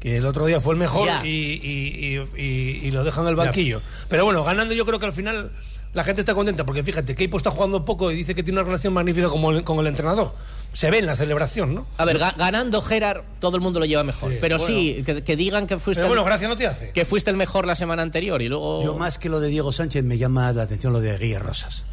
Que 0.00 0.16
el 0.18 0.26
otro 0.26 0.46
día 0.46 0.60
fue 0.60 0.74
el 0.74 0.80
mejor 0.80 1.08
y, 1.24 1.28
y- 1.28 2.16
y- 2.16 2.40
y- 2.40 2.80
y 2.86 2.90
lo 2.92 3.02
dejan 3.04 3.24
en 3.24 3.30
el 3.30 3.36
banquillo. 3.36 3.80
Pero 4.08 4.24
bueno, 4.24 4.44
ganando 4.44 4.72
yo 4.74 4.86
creo 4.86 4.98
que 5.00 5.06
al 5.06 5.12
final 5.12 5.50
la 5.94 6.04
gente 6.04 6.20
está 6.20 6.34
contenta 6.34 6.64
porque 6.64 6.82
fíjate, 6.84 7.16
Keipo 7.16 7.36
está 7.36 7.50
jugando 7.50 7.84
poco 7.84 8.10
y 8.12 8.14
dice 8.14 8.34
que 8.34 8.42
tiene 8.44 8.60
una 8.60 8.66
relación 8.66 8.92
magnífica 8.92 9.28
como 9.28 9.50
el- 9.50 9.64
con 9.64 9.78
el 9.80 9.86
entrenador. 9.88 10.34
Se 10.72 10.90
ve 10.90 10.98
en 10.98 11.06
la 11.06 11.16
celebración, 11.16 11.74
¿no? 11.74 11.86
A 11.96 12.04
ver, 12.04 12.18
ga- 12.20 12.36
ganando 12.36 12.80
Gerard, 12.82 13.22
todo 13.40 13.56
el 13.56 13.62
mundo 13.62 13.80
lo 13.80 13.86
lleva 13.86 14.04
mejor. 14.04 14.30
Sí, 14.30 14.38
pero 14.40 14.58
bueno. 14.58 14.72
sí, 14.72 15.02
que, 15.04 15.24
que 15.24 15.34
digan 15.34 15.66
que 15.66 15.78
fuiste, 15.78 16.02
Pero 16.02 16.22
bueno, 16.22 16.38
no 16.48 16.56
te 16.56 16.66
hace. 16.66 16.90
que 16.92 17.04
fuiste 17.04 17.30
el 17.30 17.36
mejor 17.36 17.66
la 17.66 17.74
semana 17.74 18.02
anterior 18.02 18.40
y 18.42 18.48
luego... 18.48 18.84
Yo 18.84 18.94
más 18.94 19.18
que 19.18 19.28
lo 19.30 19.40
de 19.40 19.48
Diego 19.48 19.72
Sánchez 19.72 20.04
me 20.04 20.18
llama 20.18 20.52
la 20.52 20.62
atención 20.62 20.92
lo 20.92 21.00
de 21.00 21.16
Guille 21.18 21.38
Rosas. 21.38 21.86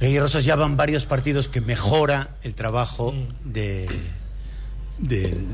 Guille 0.00 0.20
Rosas 0.20 0.44
ya 0.44 0.54
van 0.56 0.76
varios 0.76 1.06
partidos 1.06 1.48
que 1.48 1.60
mejora 1.60 2.36
el 2.42 2.54
trabajo 2.54 3.14
de 3.44 3.88
del 4.98 5.44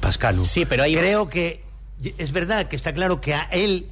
Pascanu. 0.00 0.44
Sí, 0.44 0.64
pero 0.66 0.82
hay- 0.84 0.94
creo 0.96 1.28
que 1.28 1.62
es 2.18 2.32
verdad 2.32 2.66
que 2.68 2.76
está 2.76 2.92
claro 2.92 3.20
que 3.20 3.34
a 3.34 3.42
él 3.52 3.86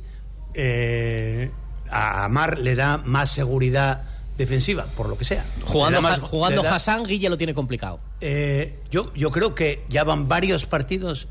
eh, 0.55 1.51
a 1.91 2.25
Amar 2.25 2.59
le 2.59 2.75
da 2.75 2.99
más 2.99 3.31
seguridad 3.31 4.03
defensiva, 4.37 4.85
por 4.97 5.09
lo 5.09 5.17
que 5.19 5.25
sea. 5.25 5.45
Jugando, 5.67 6.01
más- 6.03 6.21
jugando 6.21 6.63
da- 6.63 6.75
Hassan, 6.75 7.05
Guille 7.05 7.29
lo 7.29 7.37
tiene 7.37 7.55
complicado. 7.55 8.01
eh, 8.21 8.79
yo, 8.91 9.13
yo 9.15 9.31
creo 9.31 9.55
que 9.55 9.85
ya 9.89 10.05
van 10.05 10.29
varios 10.29 10.65
partidos 10.67 11.29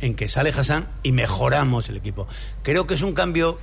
en 0.00 0.14
que 0.14 0.28
sale 0.28 0.50
Hassan 0.50 0.86
y 1.02 1.12
mejoramos 1.12 1.88
el 1.88 1.96
equipo. 1.96 2.26
Creo 2.62 2.86
que 2.86 2.94
es 2.94 3.02
un 3.02 3.12
cambio. 3.14 3.58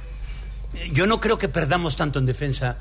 eh, 0.75 0.89
Yo 0.93 1.05
no 1.07 1.21
creo 1.21 1.37
que 1.37 1.47
perdamos 1.49 1.95
tanto 1.95 2.17
en 2.19 2.25
defensa 2.25 2.77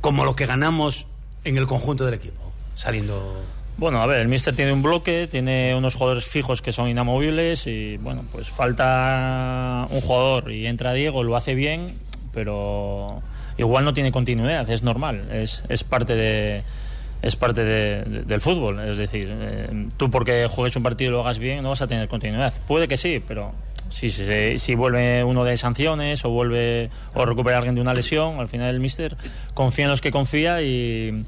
como 0.00 0.24
lo 0.24 0.36
que 0.36 0.46
ganamos 0.46 1.06
en 1.44 1.56
el 1.56 1.66
conjunto 1.66 2.04
del 2.04 2.14
equipo, 2.14 2.52
saliendo. 2.74 3.42
Bueno, 3.80 4.02
a 4.02 4.06
ver, 4.06 4.20
el 4.20 4.28
Mister 4.28 4.54
tiene 4.54 4.74
un 4.74 4.82
bloque, 4.82 5.26
tiene 5.26 5.74
unos 5.74 5.94
jugadores 5.94 6.26
fijos 6.26 6.60
que 6.60 6.70
son 6.70 6.88
inamovibles 6.90 7.66
y 7.66 7.96
bueno, 7.96 8.24
pues 8.30 8.46
falta 8.50 9.86
un 9.90 10.02
jugador 10.02 10.52
y 10.52 10.66
entra 10.66 10.92
Diego, 10.92 11.24
lo 11.24 11.34
hace 11.34 11.54
bien, 11.54 11.94
pero 12.34 13.22
igual 13.56 13.86
no 13.86 13.94
tiene 13.94 14.12
continuidad, 14.12 14.68
es 14.68 14.82
normal, 14.82 15.24
es, 15.32 15.64
es 15.70 15.82
parte 15.82 16.14
de 16.14 16.62
es 17.22 17.36
parte 17.36 17.64
de- 17.64 18.02
de- 18.04 18.22
del 18.24 18.40
fútbol, 18.42 18.80
es 18.80 18.98
decir, 18.98 19.28
eh, 19.30 19.86
tú 19.96 20.10
porque 20.10 20.46
juegues 20.46 20.76
un 20.76 20.82
partido 20.82 21.10
y 21.10 21.12
lo 21.14 21.20
hagas 21.22 21.38
bien 21.38 21.62
no 21.62 21.70
vas 21.70 21.80
a 21.82 21.86
tener 21.86 22.06
continuidad. 22.08 22.52
Puede 22.68 22.86
que 22.86 22.96
sí, 22.98 23.22
pero 23.26 23.52
si, 23.88 24.08
si, 24.10 24.58
si 24.58 24.74
vuelve 24.74 25.24
uno 25.24 25.42
de 25.44 25.56
sanciones 25.56 26.22
o 26.26 26.30
vuelve 26.30 26.90
o 27.14 27.24
recupera 27.24 27.56
alguien 27.58 27.74
de 27.74 27.80
una 27.80 27.94
lesión, 27.94 28.40
al 28.40 28.48
final 28.48 28.74
el 28.74 28.80
Mister 28.80 29.16
confía 29.54 29.86
en 29.86 29.90
los 29.90 30.00
que 30.02 30.10
confía 30.10 30.62
y 30.62 31.24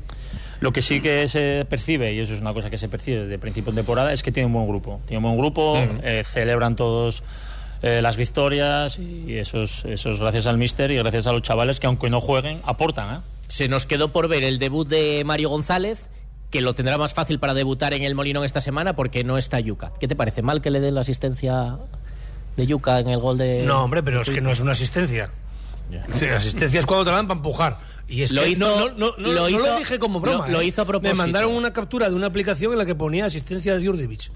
lo 0.62 0.72
que 0.72 0.80
sí 0.80 1.00
que 1.00 1.26
se 1.26 1.66
percibe, 1.68 2.12
y 2.14 2.20
eso 2.20 2.34
es 2.34 2.40
una 2.40 2.54
cosa 2.54 2.70
que 2.70 2.78
se 2.78 2.88
percibe 2.88 3.22
desde 3.22 3.36
principio 3.36 3.72
de 3.72 3.78
temporada, 3.78 4.12
es 4.12 4.22
que 4.22 4.30
tiene 4.30 4.46
un 4.46 4.52
buen 4.52 4.68
grupo. 4.68 5.00
Tiene 5.06 5.18
un 5.18 5.24
buen 5.24 5.36
grupo, 5.36 5.76
eh, 5.76 6.22
celebran 6.24 6.76
todos 6.76 7.24
eh, 7.82 8.00
las 8.00 8.16
victorias 8.16 8.96
y 9.00 9.38
eso 9.38 9.64
es, 9.64 9.84
eso 9.84 10.10
es 10.10 10.20
gracias 10.20 10.46
al 10.46 10.58
míster 10.58 10.92
y 10.92 10.96
gracias 10.98 11.26
a 11.26 11.32
los 11.32 11.42
chavales 11.42 11.80
que 11.80 11.88
aunque 11.88 12.08
no 12.10 12.20
jueguen, 12.20 12.60
aportan. 12.64 13.16
¿eh? 13.16 13.20
Se 13.48 13.66
nos 13.66 13.86
quedó 13.86 14.12
por 14.12 14.28
ver 14.28 14.44
el 14.44 14.60
debut 14.60 14.86
de 14.86 15.24
Mario 15.24 15.48
González, 15.48 16.06
que 16.52 16.60
lo 16.60 16.74
tendrá 16.74 16.96
más 16.96 17.12
fácil 17.12 17.40
para 17.40 17.54
debutar 17.54 17.92
en 17.92 18.04
el 18.04 18.14
Molinón 18.14 18.44
esta 18.44 18.60
semana 18.60 18.94
porque 18.94 19.24
no 19.24 19.38
está 19.38 19.58
Yuca. 19.58 19.92
¿Qué 19.98 20.06
te 20.06 20.14
parece? 20.14 20.42
¿Mal 20.42 20.62
que 20.62 20.70
le 20.70 20.78
den 20.78 20.94
la 20.94 21.00
asistencia 21.00 21.76
de 22.56 22.66
Yuca 22.68 23.00
en 23.00 23.08
el 23.08 23.18
gol 23.18 23.36
de.? 23.36 23.64
No, 23.66 23.82
hombre, 23.82 24.04
pero 24.04 24.22
es 24.22 24.30
que 24.30 24.40
no 24.40 24.52
es 24.52 24.60
una 24.60 24.72
asistencia. 24.72 25.28
Sí, 26.14 26.26
asistencia 26.26 26.80
es 26.80 26.86
cuando 26.86 27.04
te 27.04 27.10
la 27.10 27.16
dan 27.16 27.28
para 27.28 27.38
empujar. 27.38 27.78
Y 28.08 28.22
es 28.22 28.32
Lo 28.32 28.42
que 28.42 28.50
hizo- 28.50 28.58
no, 28.60 28.88
no, 28.88 28.94
no, 28.96 29.14
no- 29.18 29.32
lo 29.32 29.40
no 29.42 29.48
hizo- 29.48 29.66
lo 29.66 29.78
dije 29.78 29.98
como 29.98 30.20
broma. 30.20 30.46
lo- 30.48 30.54
lo 30.54 30.60
¿eh? 30.60 30.66
hizo 30.66 30.82
a 30.82 30.84
propósito. 30.84 31.14
Me 31.16 31.18
mandaron 31.22 31.52
una 31.52 31.72
captura 31.72 32.08
de 32.10 32.14
una 32.14 32.26
aplicación 32.26 32.72
en 32.72 32.78
la 32.78 32.86
que 32.86 32.94
ponía 32.94 33.24
asistencia 33.26 33.76
de 33.76 33.86
Jurjevic. 33.86 34.30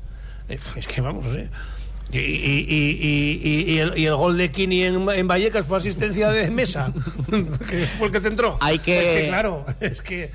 Eh, 0.49 0.59
Es 0.77 0.87
que 0.87 1.01
vamos, 1.01 1.27
¿eh? 1.37 1.49
Y, 2.13 2.19
y- 2.19 2.21
y- 2.23 2.99
y- 3.03 3.41
y- 3.43 3.73
y 3.75 3.79
el, 3.79 3.99
y 3.99 4.07
el 4.07 4.15
gol 4.15 4.37
de 4.39 4.53
Kini 4.53 4.85
en, 4.85 5.09
en 5.11 5.27
Vallecas 5.27 5.67
fue 5.67 5.77
asistencia 5.79 6.31
de 6.31 6.51
Mesa, 6.53 6.93
que 7.69 7.87
fue 7.99 8.07
el 8.07 8.13
que 8.13 8.21
centró. 8.21 8.57
Hay 8.61 8.79
que- 8.79 9.17
Es 9.17 9.23
que, 9.23 9.29
claro, 9.29 9.67
es 9.81 10.01
que... 10.03 10.31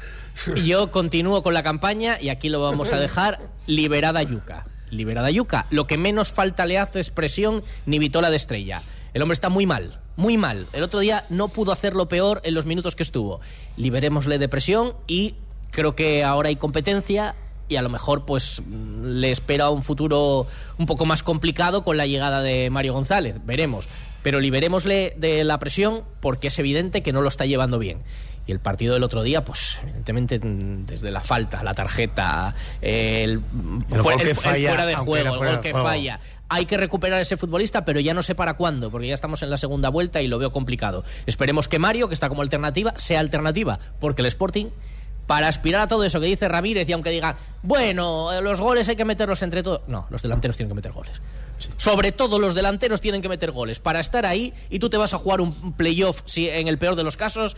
Yo 0.65 0.91
continúo 0.91 1.43
con 1.43 1.53
la 1.53 1.63
campaña 1.63 2.17
y 2.21 2.29
aquí 2.29 2.49
lo 2.49 2.61
vamos 2.61 2.91
a 2.91 2.97
dejar 2.99 3.39
liberada 3.67 4.21
Yuca. 4.23 4.65
Liberada 4.89 5.29
Yuca. 5.29 5.65
Lo 5.71 5.87
que 5.87 5.97
menos 5.97 6.31
falta 6.31 6.65
le 6.65 6.77
hace 6.77 6.99
es 6.99 7.09
presión 7.09 7.63
ni 7.85 7.99
vitola 7.99 8.29
de 8.29 8.35
estrella. 8.35 8.81
El 9.13 9.21
hombre 9.21 9.33
está 9.33 9.49
muy 9.49 9.65
mal, 9.65 9.99
muy 10.15 10.37
mal. 10.37 10.67
El 10.73 10.83
otro 10.83 10.99
día 10.99 11.25
no 11.29 11.49
pudo 11.49 11.71
hacerlo 11.71 12.07
peor 12.07 12.41
en 12.43 12.53
los 12.53 12.65
minutos 12.65 12.95
que 12.95 13.03
estuvo. 13.03 13.41
Liberémosle 13.75 14.37
de 14.37 14.47
presión 14.47 14.93
y 15.07 15.35
creo 15.71 15.95
que 15.95 16.23
ahora 16.23 16.49
hay 16.49 16.55
competencia 16.55 17.35
y 17.67 17.77
a 17.77 17.81
lo 17.81 17.89
mejor 17.89 18.25
pues 18.25 18.61
mm, 18.65 19.05
le 19.05 19.31
espera 19.31 19.69
un 19.69 19.83
futuro 19.83 20.45
un 20.77 20.85
poco 20.85 21.05
más 21.05 21.23
complicado 21.23 21.83
con 21.83 21.97
la 21.97 22.05
llegada 22.05 22.41
de 22.41 22.69
Mario 22.69 22.93
González. 22.93 23.35
Veremos. 23.45 23.87
Pero 24.23 24.39
liberémosle 24.39 25.15
de 25.17 25.43
la 25.43 25.57
presión 25.57 26.03
porque 26.19 26.47
es 26.49 26.59
evidente 26.59 27.01
que 27.01 27.11
no 27.11 27.21
lo 27.21 27.27
está 27.27 27.45
llevando 27.45 27.79
bien. 27.79 27.99
Y 28.47 28.51
el 28.51 28.59
partido 28.59 28.95
del 28.95 29.03
otro 29.03 29.23
día, 29.23 29.45
pues 29.45 29.79
evidentemente 29.83 30.39
mm, 30.39 30.85
desde 30.85 31.11
la 31.11 31.21
falta, 31.21 31.63
la 31.63 31.73
tarjeta, 31.73 32.53
el, 32.81 33.41
fuera 33.89 34.85
de 34.85 34.95
juego, 34.95 35.17
el 35.17 35.37
gol 35.37 35.61
que 35.61 35.71
juego. 35.71 35.87
falla. 35.87 36.19
Hay 36.53 36.65
que 36.65 36.75
recuperar 36.75 37.19
a 37.19 37.21
ese 37.21 37.37
futbolista, 37.37 37.85
pero 37.85 38.01
ya 38.01 38.13
no 38.13 38.21
sé 38.21 38.35
para 38.35 38.55
cuándo, 38.55 38.91
porque 38.91 39.07
ya 39.07 39.13
estamos 39.13 39.41
en 39.41 39.49
la 39.49 39.55
segunda 39.55 39.87
vuelta 39.87 40.21
y 40.21 40.27
lo 40.27 40.37
veo 40.37 40.51
complicado. 40.51 41.05
Esperemos 41.25 41.69
que 41.69 41.79
Mario, 41.79 42.09
que 42.09 42.13
está 42.13 42.27
como 42.27 42.41
alternativa, 42.41 42.93
sea 42.97 43.21
alternativa, 43.21 43.79
porque 44.01 44.21
el 44.21 44.25
Sporting, 44.25 44.65
para 45.27 45.47
aspirar 45.47 45.83
a 45.83 45.87
todo 45.87 46.03
eso 46.03 46.19
que 46.19 46.25
dice 46.25 46.49
Ramírez, 46.49 46.89
y 46.89 46.91
aunque 46.91 47.09
diga, 47.09 47.37
bueno, 47.63 48.41
los 48.41 48.59
goles 48.59 48.89
hay 48.89 48.97
que 48.97 49.05
meterlos 49.05 49.41
entre 49.43 49.63
todos. 49.63 49.87
No, 49.87 50.07
los 50.09 50.21
delanteros 50.21 50.57
tienen 50.57 50.71
que 50.71 50.75
meter 50.75 50.91
goles. 50.91 51.21
Sobre 51.77 52.11
todo 52.11 52.37
los 52.37 52.53
delanteros 52.53 52.99
tienen 52.99 53.21
que 53.21 53.29
meter 53.29 53.51
goles 53.51 53.79
para 53.79 54.01
estar 54.01 54.25
ahí 54.25 54.53
y 54.69 54.79
tú 54.79 54.89
te 54.89 54.97
vas 54.97 55.13
a 55.13 55.17
jugar 55.17 55.39
un 55.39 55.71
playoff 55.71 56.21
si 56.25 56.49
en 56.49 56.67
el 56.67 56.77
peor 56.77 56.97
de 56.97 57.03
los 57.03 57.15
casos 57.15 57.55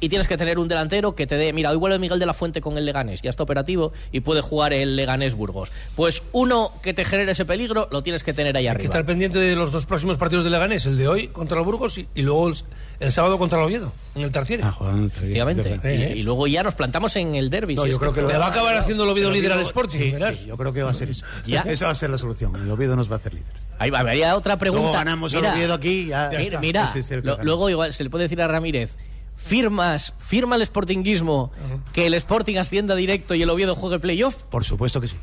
y 0.00 0.08
tienes 0.08 0.28
que 0.28 0.36
tener 0.36 0.58
un 0.58 0.68
delantero 0.68 1.14
que 1.14 1.26
te 1.26 1.36
dé. 1.36 1.52
Mira, 1.52 1.70
hoy 1.70 1.76
vuelve 1.76 1.98
Miguel 1.98 2.18
de 2.18 2.26
la 2.26 2.34
Fuente 2.34 2.60
con 2.60 2.76
el 2.78 2.84
Leganés, 2.84 3.22
ya 3.22 3.30
está 3.30 3.42
operativo 3.42 3.92
y 4.12 4.20
puede 4.20 4.40
jugar 4.40 4.72
el 4.72 4.96
Leganés 4.96 5.34
Burgos. 5.34 5.72
Pues 5.96 6.22
uno 6.32 6.72
que 6.82 6.94
te 6.94 7.04
genere 7.04 7.32
ese 7.32 7.44
peligro 7.44 7.88
lo 7.90 8.02
tienes 8.02 8.22
que 8.22 8.32
tener 8.32 8.56
ahí 8.56 8.62
Hay 8.62 8.64
que 8.66 8.70
arriba. 8.70 8.84
estar 8.86 9.04
pendiente 9.06 9.38
de 9.38 9.54
los 9.56 9.70
dos 9.72 9.86
próximos 9.86 10.16
partidos 10.18 10.44
de 10.44 10.50
Leganés, 10.50 10.86
el 10.86 10.96
de 10.98 11.08
hoy 11.08 11.28
contra 11.28 11.58
el 11.58 11.64
Burgos 11.64 11.98
y, 11.98 12.08
y 12.14 12.22
luego 12.22 12.48
el, 12.48 12.54
el 13.00 13.12
sábado 13.12 13.38
contra 13.38 13.58
el 13.58 13.64
Oviedo, 13.66 13.92
en 14.14 14.22
el 14.22 14.32
Tartiere. 14.32 14.62
Ah, 14.64 14.72
Juan, 14.72 15.06
Efectivamente. 15.14 15.80
Eh, 15.84 16.12
Y, 16.14 16.20
y 16.20 16.22
luego 16.22 16.46
ya 16.46 16.62
nos 16.62 16.74
plantamos 16.74 17.14
en 17.16 17.34
el 17.34 17.50
derby. 17.50 17.74
No, 17.74 17.82
si 17.82 17.88
yo 17.88 17.92
es 17.94 17.98
creo 17.98 18.12
que 18.12 18.20
esto- 18.20 18.32
Le 18.32 18.38
va 18.38 18.46
a 18.46 18.50
acabar 18.50 18.76
haciendo 18.76 19.04
el 19.04 19.10
Oviedo 19.10 19.30
líder 19.30 19.52
al 19.52 19.60
Sporting, 19.60 19.98
sí, 19.98 20.10
verás. 20.12 20.36
sí, 20.38 20.46
yo 20.46 20.56
creo 20.56 20.72
que 20.72 20.82
va 20.82 20.90
a 20.90 20.94
ser 20.94 21.10
eso. 21.10 21.24
¿Ya? 21.46 21.62
Esa 21.62 21.86
va 21.86 21.92
a 21.92 21.94
ser 21.94 22.10
la 22.10 22.18
solución. 22.18 22.54
El 22.56 22.70
Oviedo 22.70 22.94
nos 22.96 23.10
va 23.10 23.14
a 23.14 23.18
hacer 23.18 23.34
líderes. 23.34 23.62
Ahí 23.80 23.90
va, 23.90 24.00
habría 24.00 24.36
otra 24.36 24.56
pregunta. 24.58 24.82
Luego 24.82 24.96
ganamos 24.98 25.32
Mira, 25.34 25.50
el 25.50 25.54
Oviedo 25.56 25.74
aquí 25.74 26.06
ya. 26.08 26.28
Mira, 26.30 26.40
está. 26.42 26.60
mira, 26.60 26.90
lo- 27.22 27.44
luego 27.44 27.70
igual 27.70 27.92
se 27.92 28.02
le 28.04 28.10
puede 28.10 28.24
decir 28.24 28.40
a 28.42 28.48
Ramírez, 28.48 28.96
firmas, 29.38 30.12
firma 30.18 30.56
el 30.56 30.62
sportinguismo 30.66 31.50
que 31.94 32.06
el 32.06 32.14
Sporting 32.14 32.56
ascienda 32.56 32.94
directo 32.94 33.34
y 33.34 33.42
el 33.42 33.48
Oviedo 33.48 33.74
juegue 33.74 33.98
playoff. 33.98 34.34
Por 34.50 34.64
supuesto 34.64 35.00
que 35.00 35.08
sí. 35.08 35.16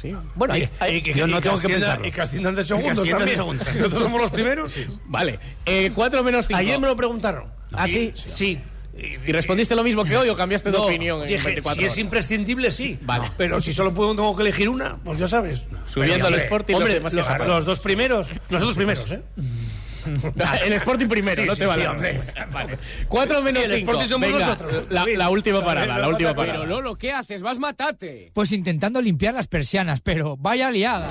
Sí. 0.00 0.14
Bueno, 0.34 0.52
ahí- 0.54 0.68
ahí- 0.78 1.02
yo 1.14 1.26
no 1.26 1.40
tengo 1.40 1.58
que 1.58 1.66
ascienda- 1.68 1.86
pensarlo. 1.86 2.06
Y 2.06 2.12
que 2.12 2.20
asciendan 2.20 2.54
de 2.54 2.62
que 2.62 2.68
segundos 2.68 3.02
de 3.02 3.10
también. 3.10 3.38
Nosotros 3.78 4.02
somos 4.02 4.20
los 4.22 4.30
primeros. 4.30 4.74
vale. 5.06 5.40
Eh, 5.64 5.90
4 5.94 6.22
menos 6.22 6.46
5. 6.46 6.58
Ayer 6.60 6.78
me 6.78 6.86
lo 6.86 6.94
preguntaron. 6.94 7.46
¿Ah, 7.72 7.88
sí? 7.88 8.12
Sí. 8.14 8.60
¿Y 8.98 9.32
respondiste 9.32 9.74
lo 9.74 9.82
mismo 9.82 10.04
que 10.04 10.16
hoy 10.16 10.28
o 10.30 10.36
cambiaste 10.36 10.70
de 10.70 10.78
No, 10.78 10.84
opinión 10.84 11.20
en 11.22 11.28
dije, 11.28 11.44
24 11.44 11.80
si 11.82 11.86
es 11.86 11.98
imprescindible, 11.98 12.70
sí. 12.70 12.98
Vale. 13.02 13.30
Pero 13.36 13.60
si 13.60 13.72
solo 13.74 13.92
puedo, 13.92 14.14
tengo 14.14 14.34
que 14.36 14.42
elegir 14.42 14.68
una, 14.70 14.96
pues 14.98 15.18
ya 15.18 15.28
sabes. 15.28 15.66
Subiendo 15.86 16.26
al 16.26 16.32
hombre, 16.32 16.44
Sporting, 16.44 16.72
los 16.74 16.80
hombre, 16.82 16.94
demás 16.94 17.12
que 17.12 17.16
los, 17.18 17.46
los 17.48 17.64
dos 17.66 17.80
primeros, 17.80 18.28
nosotros 18.48 18.76
primeros, 18.76 19.10
¿eh? 19.12 19.22
el 20.64 20.72
Sporting 20.74 21.06
primero, 21.08 21.42
Sí, 21.42 21.48
no 21.48 21.56
te 21.56 21.66
vale. 21.66 21.82
sí, 21.82 21.88
hombre. 21.88 22.20
Vale. 22.52 22.78
Cuatro 23.08 23.42
menos 23.42 23.64
Sí, 23.64 23.70
el 23.72 23.78
cinco. 23.78 23.90
Sporting 23.92 24.08
somos 24.12 24.28
Venga, 24.28 24.46
nosotros. 24.46 24.84
La, 24.90 25.04
la 25.06 25.30
última 25.30 25.64
parada, 25.64 25.98
la 25.98 26.08
última 26.08 26.30
Pero, 26.34 26.46
parada. 26.46 26.64
Lolo, 26.66 26.96
¿qué 26.96 27.12
haces? 27.12 27.42
Vas 27.42 27.58
matate. 27.58 28.30
Pues 28.34 28.52
intentando 28.52 29.00
limpiar 29.00 29.34
las 29.34 29.46
persianas, 29.46 30.00
pero 30.00 30.36
vaya 30.36 30.70
liada. 30.70 31.08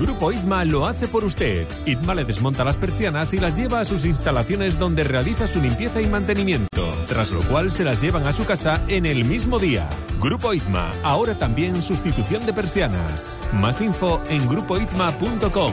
Grupo 0.00 0.32
ITMA 0.32 0.64
lo 0.64 0.86
hace 0.86 1.06
por 1.06 1.22
usted. 1.22 1.66
ITMA 1.84 2.14
le 2.14 2.24
desmonta 2.24 2.64
las 2.64 2.78
persianas 2.78 3.34
y 3.34 3.38
las 3.40 3.56
lleva 3.56 3.80
a 3.80 3.84
sus 3.84 4.06
instalaciones 4.06 4.78
donde 4.78 5.04
realiza 5.04 5.46
su 5.46 5.60
limpieza 5.60 6.00
y 6.00 6.06
mantenimiento, 6.06 6.88
tras 7.06 7.30
lo 7.30 7.40
cual 7.42 7.70
se 7.70 7.84
las 7.84 8.00
llevan 8.00 8.26
a 8.26 8.32
su 8.32 8.44
casa 8.46 8.82
en 8.88 9.04
el 9.04 9.24
mismo 9.26 9.58
día. 9.58 9.86
Grupo 10.18 10.54
ITMA, 10.54 10.90
ahora 11.02 11.38
también 11.38 11.82
sustitución 11.82 12.46
de 12.46 12.54
persianas. 12.54 13.30
Más 13.52 13.80
info 13.82 14.22
en 14.30 14.48
grupoitma.com. 14.48 15.72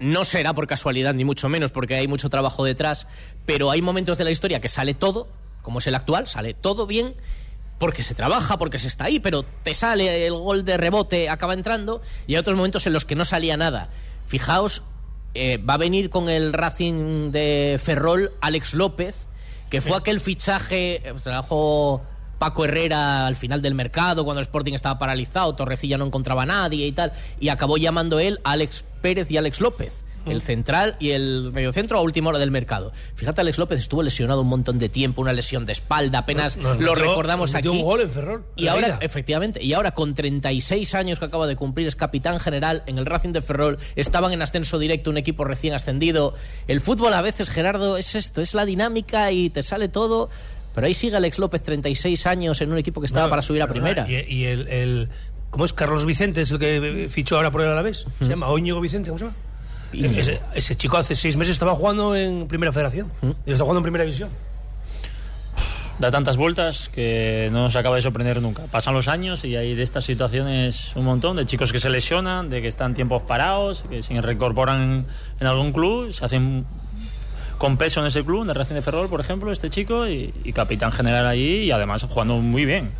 No 0.00 0.24
será 0.24 0.54
por 0.54 0.66
casualidad, 0.66 1.14
ni 1.14 1.24
mucho 1.24 1.48
menos, 1.48 1.70
porque 1.70 1.94
hay 1.94 2.08
mucho 2.08 2.28
trabajo 2.30 2.64
detrás, 2.64 3.06
pero 3.46 3.70
hay 3.70 3.82
momentos 3.82 4.18
de 4.18 4.24
la 4.24 4.30
historia 4.30 4.60
que 4.60 4.68
sale 4.68 4.94
todo, 4.94 5.28
como 5.62 5.78
es 5.78 5.86
el 5.86 5.94
actual, 5.94 6.26
sale 6.26 6.54
todo 6.54 6.86
bien, 6.86 7.14
porque 7.78 8.02
se 8.02 8.14
trabaja, 8.14 8.58
porque 8.58 8.78
se 8.78 8.88
está 8.88 9.04
ahí, 9.04 9.20
pero 9.20 9.42
te 9.42 9.74
sale 9.74 10.26
el 10.26 10.34
gol 10.34 10.64
de 10.64 10.76
rebote, 10.76 11.28
acaba 11.28 11.54
entrando, 11.54 12.02
y 12.26 12.34
hay 12.34 12.38
otros 12.40 12.56
momentos 12.56 12.86
en 12.86 12.92
los 12.92 13.04
que 13.04 13.14
no 13.14 13.24
salía 13.24 13.56
nada. 13.56 13.90
Fijaos, 14.26 14.82
eh, 15.34 15.58
va 15.58 15.74
a 15.74 15.78
venir 15.78 16.10
con 16.10 16.28
el 16.28 16.52
Racing 16.52 17.30
de 17.30 17.80
Ferrol 17.82 18.32
Alex 18.40 18.74
López, 18.74 19.26
que 19.70 19.80
fue 19.80 19.96
aquel 19.96 20.20
fichaje, 20.20 20.96
eh, 21.08 21.14
trajo 21.22 22.02
Paco 22.40 22.64
Herrera 22.64 23.26
al 23.26 23.36
final 23.36 23.60
del 23.60 23.74
mercado, 23.74 24.24
cuando 24.24 24.40
el 24.40 24.44
Sporting 24.46 24.72
estaba 24.72 24.98
paralizado, 24.98 25.54
Torrecilla 25.54 25.98
no 25.98 26.06
encontraba 26.06 26.42
a 26.44 26.46
nadie 26.46 26.86
y 26.86 26.92
tal, 26.92 27.12
y 27.38 27.50
acabó 27.50 27.76
llamando 27.76 28.18
él 28.18 28.40
a 28.44 28.52
Alex 28.52 28.82
Pérez 29.02 29.30
y 29.30 29.36
Alex 29.36 29.60
López. 29.60 30.00
El 30.26 30.42
central 30.42 30.96
y 31.00 31.10
el 31.10 31.50
mediocentro 31.52 31.96
a 31.98 32.02
última 32.02 32.28
hora 32.28 32.38
del 32.38 32.50
mercado. 32.50 32.92
Fíjate, 33.14 33.40
Alex 33.40 33.56
López 33.58 33.78
estuvo 33.78 34.02
lesionado 34.02 34.42
un 34.42 34.48
montón 34.48 34.78
de 34.78 34.88
tiempo, 34.90 35.22
una 35.22 35.32
lesión 35.32 35.64
de 35.64 35.72
espalda, 35.72 36.18
apenas 36.18 36.58
Nos 36.58 36.78
lo 36.78 36.92
metió- 36.94 37.08
recordamos 37.08 37.52
nos 37.52 37.58
aquí. 37.58 37.68
un 37.68 37.80
gol 37.82 38.00
en 38.02 38.10
Ferrol, 38.10 38.44
Y 38.56 38.68
ahora, 38.68 38.88
ida. 38.88 38.98
efectivamente, 39.00 39.62
y 39.64 39.72
ahora 39.72 39.92
con 39.92 40.14
36 40.14 40.94
años 40.94 41.18
que 41.18 41.24
acaba 41.24 41.46
de 41.46 41.56
cumplir, 41.56 41.86
es 41.86 41.96
capitán 41.96 42.38
general 42.38 42.82
en 42.86 42.98
el 42.98 43.06
Racing 43.06 43.32
de 43.32 43.40
Ferrol. 43.40 43.78
Estaban 43.96 44.32
en 44.32 44.42
ascenso 44.42 44.78
directo, 44.78 45.08
un 45.10 45.16
equipo 45.16 45.44
recién 45.44 45.72
ascendido. 45.72 46.34
El 46.68 46.80
fútbol 46.82 47.14
a 47.14 47.22
veces, 47.22 47.48
Gerardo, 47.48 47.96
es 47.96 48.14
esto, 48.14 48.42
es 48.42 48.52
la 48.54 48.66
dinámica 48.66 49.30
y 49.32 49.48
te 49.50 49.62
sale 49.62 49.88
todo. 49.88 50.28
Pero 50.74 50.86
ahí 50.86 50.94
sigue 50.94 51.16
Alex 51.16 51.38
López, 51.38 51.62
36 51.62 52.26
años, 52.26 52.60
en 52.60 52.70
un 52.72 52.78
equipo 52.78 53.00
que 53.00 53.06
estaba 53.06 53.24
Bueno, 53.24 53.30
para 53.32 53.42
subir 53.42 53.62
a 53.62 53.66
primera. 53.66 54.08
Y, 54.08 54.14
y 54.28 54.44
el, 54.44 54.68
el- 54.68 55.08
¿Cómo 55.50 55.64
es? 55.64 55.72
Carlos 55.72 56.06
Vicente 56.06 56.42
es 56.42 56.50
el 56.52 56.58
que 56.60 57.08
fichó 57.10 57.36
ahora 57.36 57.50
por 57.50 57.60
el 57.62 57.68
Alavés. 57.68 58.06
Se 58.20 58.28
llama 58.28 58.46
o 58.48 58.56
Íñigo 58.56 58.80
Vicente, 58.80 59.10
¿cómo 59.10 59.18
se 59.18 59.24
llama? 59.24 59.36
Ese, 59.92 60.40
ese 60.54 60.76
chico 60.76 60.96
hace 60.96 61.16
seis 61.16 61.36
meses 61.36 61.52
estaba 61.54 61.74
jugando 61.74 62.14
en 62.14 62.46
Primera 62.46 62.70
Federación. 62.70 63.10
Y 63.44 63.50
está 63.50 63.64
jugando 63.64 63.78
en 63.78 63.82
Primera 63.82 64.04
División. 64.04 64.28
da 65.98 66.10
tantas 66.12 66.36
vueltas 66.36 66.88
que 66.88 67.48
no 67.52 67.62
nos 67.62 67.74
acaba 67.76 67.96
de 67.96 68.02
sorprender 68.02 68.40
nunca. 68.40 68.62
Pasan 68.70 68.94
los 68.94 69.08
años 69.08 69.44
y 69.44 69.56
hay 69.56 69.74
de 69.74 69.82
estas 69.82 70.04
situaciones 70.04 70.94
un 70.96 71.04
montón, 71.04 71.36
de 71.36 71.44
chicos 71.46 71.72
que 71.72 71.80
se 71.80 71.90
lesionan, 71.90 72.48
de 72.48 72.62
que 72.62 72.68
están 72.68 72.94
tiempos 72.94 73.22
parados, 73.22 73.84
que 73.90 74.02
se 74.02 74.18
reincorporan 74.20 75.04
en 75.40 75.46
algún 75.46 75.72
club, 75.72 76.12
se 76.12 76.24
hacen 76.24 76.64
con 77.60 77.76
peso 77.76 78.00
en 78.00 78.06
ese 78.06 78.24
club, 78.24 78.44
en 78.44 78.48
el 78.48 78.54
Racing 78.54 78.74
de 78.74 78.80
Ferrol, 78.80 79.10
por 79.10 79.20
ejemplo, 79.20 79.52
este 79.52 79.68
chico, 79.68 80.08
y, 80.08 80.32
y 80.44 80.52
capitán 80.54 80.92
general 80.92 81.26
allí 81.26 81.64
y 81.64 81.70
además 81.70 82.02
jugando 82.08 82.36
muy 82.36 82.64
bien. 82.64 82.90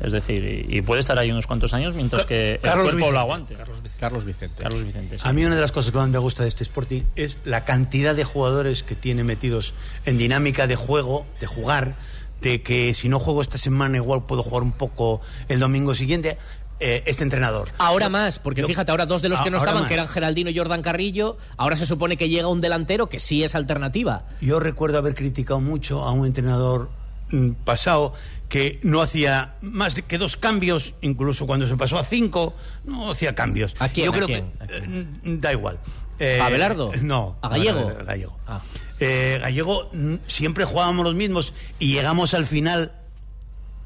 Es 0.00 0.12
decir, 0.12 0.66
y, 0.68 0.78
y 0.78 0.82
puede 0.82 1.00
estar 1.00 1.18
ahí 1.18 1.32
unos 1.32 1.48
cuantos 1.48 1.74
años 1.74 1.96
mientras 1.96 2.24
que 2.24 2.54
el 2.54 2.60
Carlos 2.60 2.84
cuerpo 2.84 2.96
Vicente, 2.98 3.12
lo 3.12 3.18
aguante. 3.18 3.54
Carlos 3.54 3.82
Vicente. 3.82 4.00
Carlos 4.00 4.24
Vicente. 4.24 4.62
Carlos 4.62 4.84
Vicente. 4.84 5.18
sí. 5.18 5.24
A 5.26 5.32
mí 5.32 5.44
una 5.44 5.56
de 5.56 5.60
las 5.60 5.72
cosas 5.72 5.90
que 5.90 5.98
más 5.98 6.08
me 6.08 6.18
gusta 6.18 6.44
de 6.44 6.48
este 6.48 6.62
Sporting 6.62 7.02
es 7.16 7.38
la 7.44 7.64
cantidad 7.64 8.14
de 8.14 8.22
jugadores 8.22 8.84
que 8.84 8.94
tiene 8.94 9.24
metidos 9.24 9.74
en 10.04 10.16
dinámica 10.16 10.68
de 10.68 10.76
juego, 10.76 11.26
de 11.40 11.48
jugar, 11.48 11.96
de 12.40 12.62
que 12.62 12.94
si 12.94 13.08
no 13.08 13.18
juego 13.18 13.42
esta 13.42 13.58
semana 13.58 13.96
igual 13.96 14.26
puedo 14.26 14.44
jugar 14.44 14.62
un 14.62 14.72
poco 14.72 15.22
el 15.48 15.58
domingo 15.58 15.96
siguiente. 15.96 16.38
Eh, 16.80 17.02
este 17.06 17.22
entrenador. 17.22 17.68
Ahora 17.78 18.08
más, 18.08 18.38
porque 18.38 18.60
Yo- 18.62 18.66
fíjate, 18.66 18.90
ahora 18.90 19.06
dos 19.06 19.22
de 19.22 19.28
los 19.28 19.40
que 19.40 19.50
no 19.50 19.58
estaban, 19.58 19.82
más. 19.82 19.88
que 19.88 19.94
eran 19.94 20.08
Geraldino 20.08 20.50
y 20.50 20.56
Jordan 20.58 20.82
Carrillo, 20.82 21.36
ahora 21.56 21.76
se 21.76 21.86
supone 21.86 22.16
que 22.16 22.28
llega 22.28 22.48
un 22.48 22.60
delantero 22.60 23.08
que 23.08 23.18
sí 23.18 23.42
es 23.44 23.54
alternativa. 23.54 24.24
Yo 24.40 24.60
recuerdo 24.60 24.98
haber 24.98 25.14
criticado 25.14 25.60
mucho 25.60 26.04
a 26.04 26.12
un 26.12 26.26
entrenador 26.26 26.90
mm, 27.30 27.50
pasado 27.64 28.12
que 28.48 28.78
no 28.82 29.00
hacía 29.02 29.54
más 29.62 29.94
que 29.94 30.18
dos 30.18 30.36
cambios, 30.36 30.94
incluso 31.00 31.46
cuando 31.46 31.66
se 31.66 31.76
pasó 31.76 31.98
a 31.98 32.04
cinco, 32.04 32.54
no 32.84 33.10
hacía 33.10 33.34
cambios. 33.34 33.74
¿A 33.78 33.88
quién? 33.88 34.06
Yo 34.06 34.12
¿A 34.12 34.14
creo 34.14 34.26
quién? 34.26 34.50
que 34.52 34.74
eh, 34.88 35.06
da 35.24 35.52
igual. 35.52 35.78
Eh, 36.20 36.38
¿A 36.40 36.46
Abelardo? 36.46 36.92
No. 37.02 37.36
¿A 37.40 37.48
Gallego? 37.48 37.90
Gallego. 38.04 38.36
Ah. 38.46 38.60
Eh, 39.00 39.38
Gallego 39.40 39.90
siempre 40.28 40.64
jugábamos 40.64 41.04
los 41.04 41.14
mismos 41.16 41.54
y 41.80 41.92
llegamos 41.94 42.34
al 42.34 42.46
final 42.46 42.92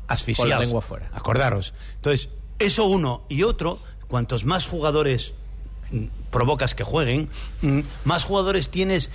asfixiados. 0.09 0.51
Con 0.53 0.59
la 0.59 0.65
lengua 0.65 0.81
fuera. 0.83 1.11
Acordaros. 1.15 1.73
Entonces, 1.97 2.29
eso 2.59 2.87
uno 2.87 3.25
y 3.29 3.43
otro, 3.43 3.79
cuantos 4.09 4.45
más 4.45 4.67
jugadores 4.67 5.35
mm, 5.91 6.05
provocas 6.31 6.75
que 6.75 6.85
jueguen, 6.85 7.29
mm, 7.63 7.81
más 8.05 8.25
jugadores 8.25 8.69
tienes 8.69 9.11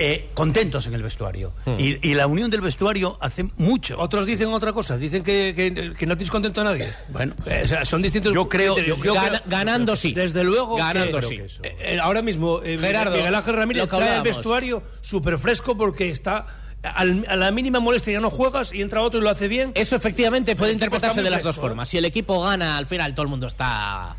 eh, 0.00 0.30
contentos 0.34 0.86
en 0.86 0.94
el 0.94 1.02
vestuario. 1.02 1.52
Hmm. 1.66 1.74
Y, 1.76 1.98
y 2.08 2.14
la 2.14 2.28
unión 2.28 2.50
del 2.50 2.60
vestuario 2.60 3.18
hace 3.20 3.44
mucho. 3.56 3.98
Otros 3.98 4.26
dicen 4.26 4.52
otra 4.52 4.72
cosa, 4.72 4.96
dicen 4.96 5.24
que, 5.24 5.52
que, 5.56 5.92
que 5.94 6.06
no 6.06 6.16
tienes 6.16 6.30
contento 6.30 6.60
a 6.60 6.64
nadie. 6.64 6.88
Bueno, 7.08 7.34
Eh, 7.46 7.62
o 7.64 7.66
sea, 7.66 7.84
son 7.84 8.00
distintos. 8.00 8.32
yo 8.32 8.48
creo- 8.48 8.78
yo- 8.78 8.96
Gana- 9.12 9.42
ganando 9.46 9.96
sí. 9.96 10.12
Desde 10.12 10.44
luego. 10.44 10.76
Ganando 10.76 11.20
sí. 11.20 11.36
que 11.38 11.44
eso- 11.46 11.62
Eh, 11.64 11.98
ahora 12.00 12.22
mismo, 12.22 12.60
eh, 12.62 12.78
Gerardo, 12.78 13.16
Miguel 13.16 13.34
Ángel 13.34 13.56
Ramírez 13.56 13.88
trae 13.88 14.16
el 14.18 14.22
vestuario 14.22 14.84
súper 15.00 15.36
fresco 15.36 15.76
porque 15.76 16.10
está. 16.10 16.46
Al- 16.82 17.24
a 17.28 17.36
la 17.36 17.50
mínima 17.50 17.80
molestia 17.80 18.12
ya 18.14 18.20
no 18.20 18.30
juegas 18.30 18.72
y 18.72 18.82
entra 18.82 19.02
otro 19.02 19.20
y 19.20 19.22
lo 19.22 19.30
hace 19.30 19.48
bien. 19.48 19.72
Eso 19.74 19.96
efectivamente 19.96 20.54
puede 20.56 20.72
interpretarse 20.72 21.22
de 21.22 21.30
las 21.30 21.42
dos 21.42 21.56
¿eh? 21.56 21.60
formas. 21.60 21.88
Si 21.88 21.98
el 21.98 22.04
equipo 22.04 22.42
gana, 22.42 22.76
al 22.76 22.86
final 22.86 23.14
todo 23.14 23.24
el 23.24 23.28
mundo 23.30 23.46
está 23.46 24.16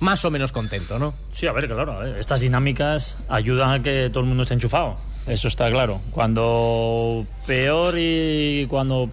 más 0.00 0.24
o 0.24 0.30
menos 0.30 0.52
contento, 0.52 0.98
¿no? 0.98 1.14
Sí, 1.32 1.46
a 1.46 1.52
ver, 1.52 1.66
claro, 1.68 1.92
a 1.92 1.98
ver, 2.00 2.18
estas 2.18 2.40
dinámicas 2.42 3.16
ayudan 3.28 3.70
a 3.70 3.82
que 3.82 4.08
todo 4.10 4.20
el 4.20 4.26
mundo 4.26 4.42
esté 4.42 4.54
enchufado. 4.54 4.96
Eso 5.26 5.48
está 5.48 5.70
claro. 5.70 6.00
Cuando 6.10 7.26
peor 7.46 7.94
y 7.98 8.66
cuando 8.68 9.08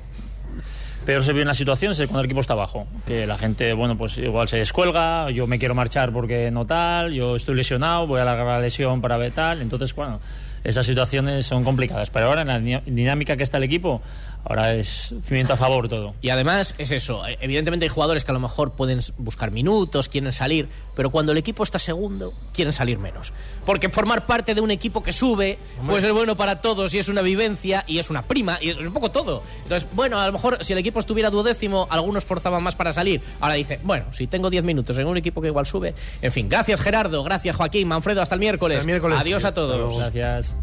peor 1.05 1.23
se 1.23 1.33
vive 1.33 1.45
la 1.45 1.53
situación 1.53 1.91
es 1.91 1.97
cuando 1.99 2.19
el 2.19 2.25
equipo 2.25 2.41
está 2.41 2.53
abajo. 2.53 2.85
Que 3.07 3.25
la 3.25 3.37
gente, 3.37 3.73
bueno, 3.73 3.97
pues 3.97 4.17
igual 4.17 4.47
se 4.47 4.57
descuelga, 4.57 5.29
yo 5.31 5.47
me 5.47 5.57
quiero 5.57 5.73
marchar 5.73 6.11
porque 6.13 6.51
no 6.51 6.65
tal, 6.65 7.13
yo 7.13 7.35
estoy 7.35 7.55
lesionado, 7.55 8.05
voy 8.07 8.19
a 8.19 8.23
alargar 8.23 8.45
la 8.45 8.59
lesión 8.59 9.01
para 9.01 9.17
ver 9.17 9.31
tal. 9.31 9.61
Entonces, 9.61 9.95
bueno, 9.95 10.19
esas 10.63 10.85
situaciones 10.85 11.45
son 11.45 11.63
complicadas. 11.63 12.09
Pero 12.09 12.27
ahora 12.27 12.41
en 12.41 12.47
la 12.47 12.59
di- 12.59 12.79
dinámica 12.85 13.35
que 13.37 13.43
está 13.43 13.57
el 13.57 13.63
equipo, 13.63 14.01
Ahora 14.45 14.73
es 14.73 15.13
cimiento 15.23 15.53
a 15.53 15.57
favor 15.57 15.87
todo. 15.87 16.15
Y 16.21 16.29
además 16.29 16.75
es 16.77 16.91
eso, 16.91 17.25
eh, 17.25 17.37
evidentemente 17.39 17.85
hay 17.85 17.89
jugadores 17.89 18.25
que 18.25 18.31
a 18.31 18.33
lo 18.33 18.39
mejor 18.39 18.71
pueden 18.71 18.99
buscar 19.17 19.51
minutos, 19.51 20.09
quieren 20.09 20.33
salir, 20.33 20.67
pero 20.95 21.11
cuando 21.11 21.31
el 21.31 21.37
equipo 21.37 21.63
está 21.63 21.79
segundo, 21.79 22.33
quieren 22.53 22.73
salir 22.73 22.97
menos. 22.97 23.31
Porque 23.65 23.89
formar 23.89 24.25
parte 24.25 24.53
de 24.53 24.61
un 24.61 24.71
equipo 24.71 25.01
que 25.01 25.13
sube, 25.13 25.57
pues 25.87 26.03
es 26.03 26.11
bueno 26.11 26.35
para 26.35 26.59
todos 26.59 26.93
y 26.93 26.99
es 26.99 27.07
una 27.07 27.21
vivencia 27.21 27.85
y 27.87 27.99
es 27.99 28.09
una 28.09 28.23
prima 28.23 28.57
y 28.61 28.69
es 28.69 28.77
un 28.77 28.91
poco 28.91 29.11
todo. 29.11 29.43
Entonces, 29.63 29.87
bueno, 29.93 30.19
a 30.19 30.27
lo 30.27 30.33
mejor 30.33 30.63
si 30.63 30.73
el 30.73 30.79
equipo 30.79 30.99
estuviera 30.99 31.29
duodécimo, 31.29 31.87
algunos 31.89 32.25
forzaban 32.25 32.61
más 32.61 32.75
para 32.75 32.91
salir. 32.91 33.21
Ahora 33.39 33.55
dice, 33.55 33.79
bueno, 33.83 34.05
si 34.11 34.27
tengo 34.27 34.49
10 34.49 34.63
minutos 34.63 34.97
en 34.97 35.07
un 35.07 35.17
equipo 35.17 35.41
que 35.41 35.47
igual 35.47 35.65
sube. 35.65 35.93
En 36.21 36.31
fin, 36.31 36.49
gracias 36.49 36.81
Gerardo, 36.81 37.23
gracias 37.23 37.55
Joaquín, 37.55 37.87
Manfredo, 37.87 38.21
hasta 38.21 38.35
el 38.35 38.41
miércoles. 38.41 38.79
Hasta 38.79 38.89
el 38.89 38.93
miércoles. 38.93 39.17
Adiós 39.19 39.45
a 39.45 39.53
todos. 39.53 39.97
Gracias. 39.97 40.55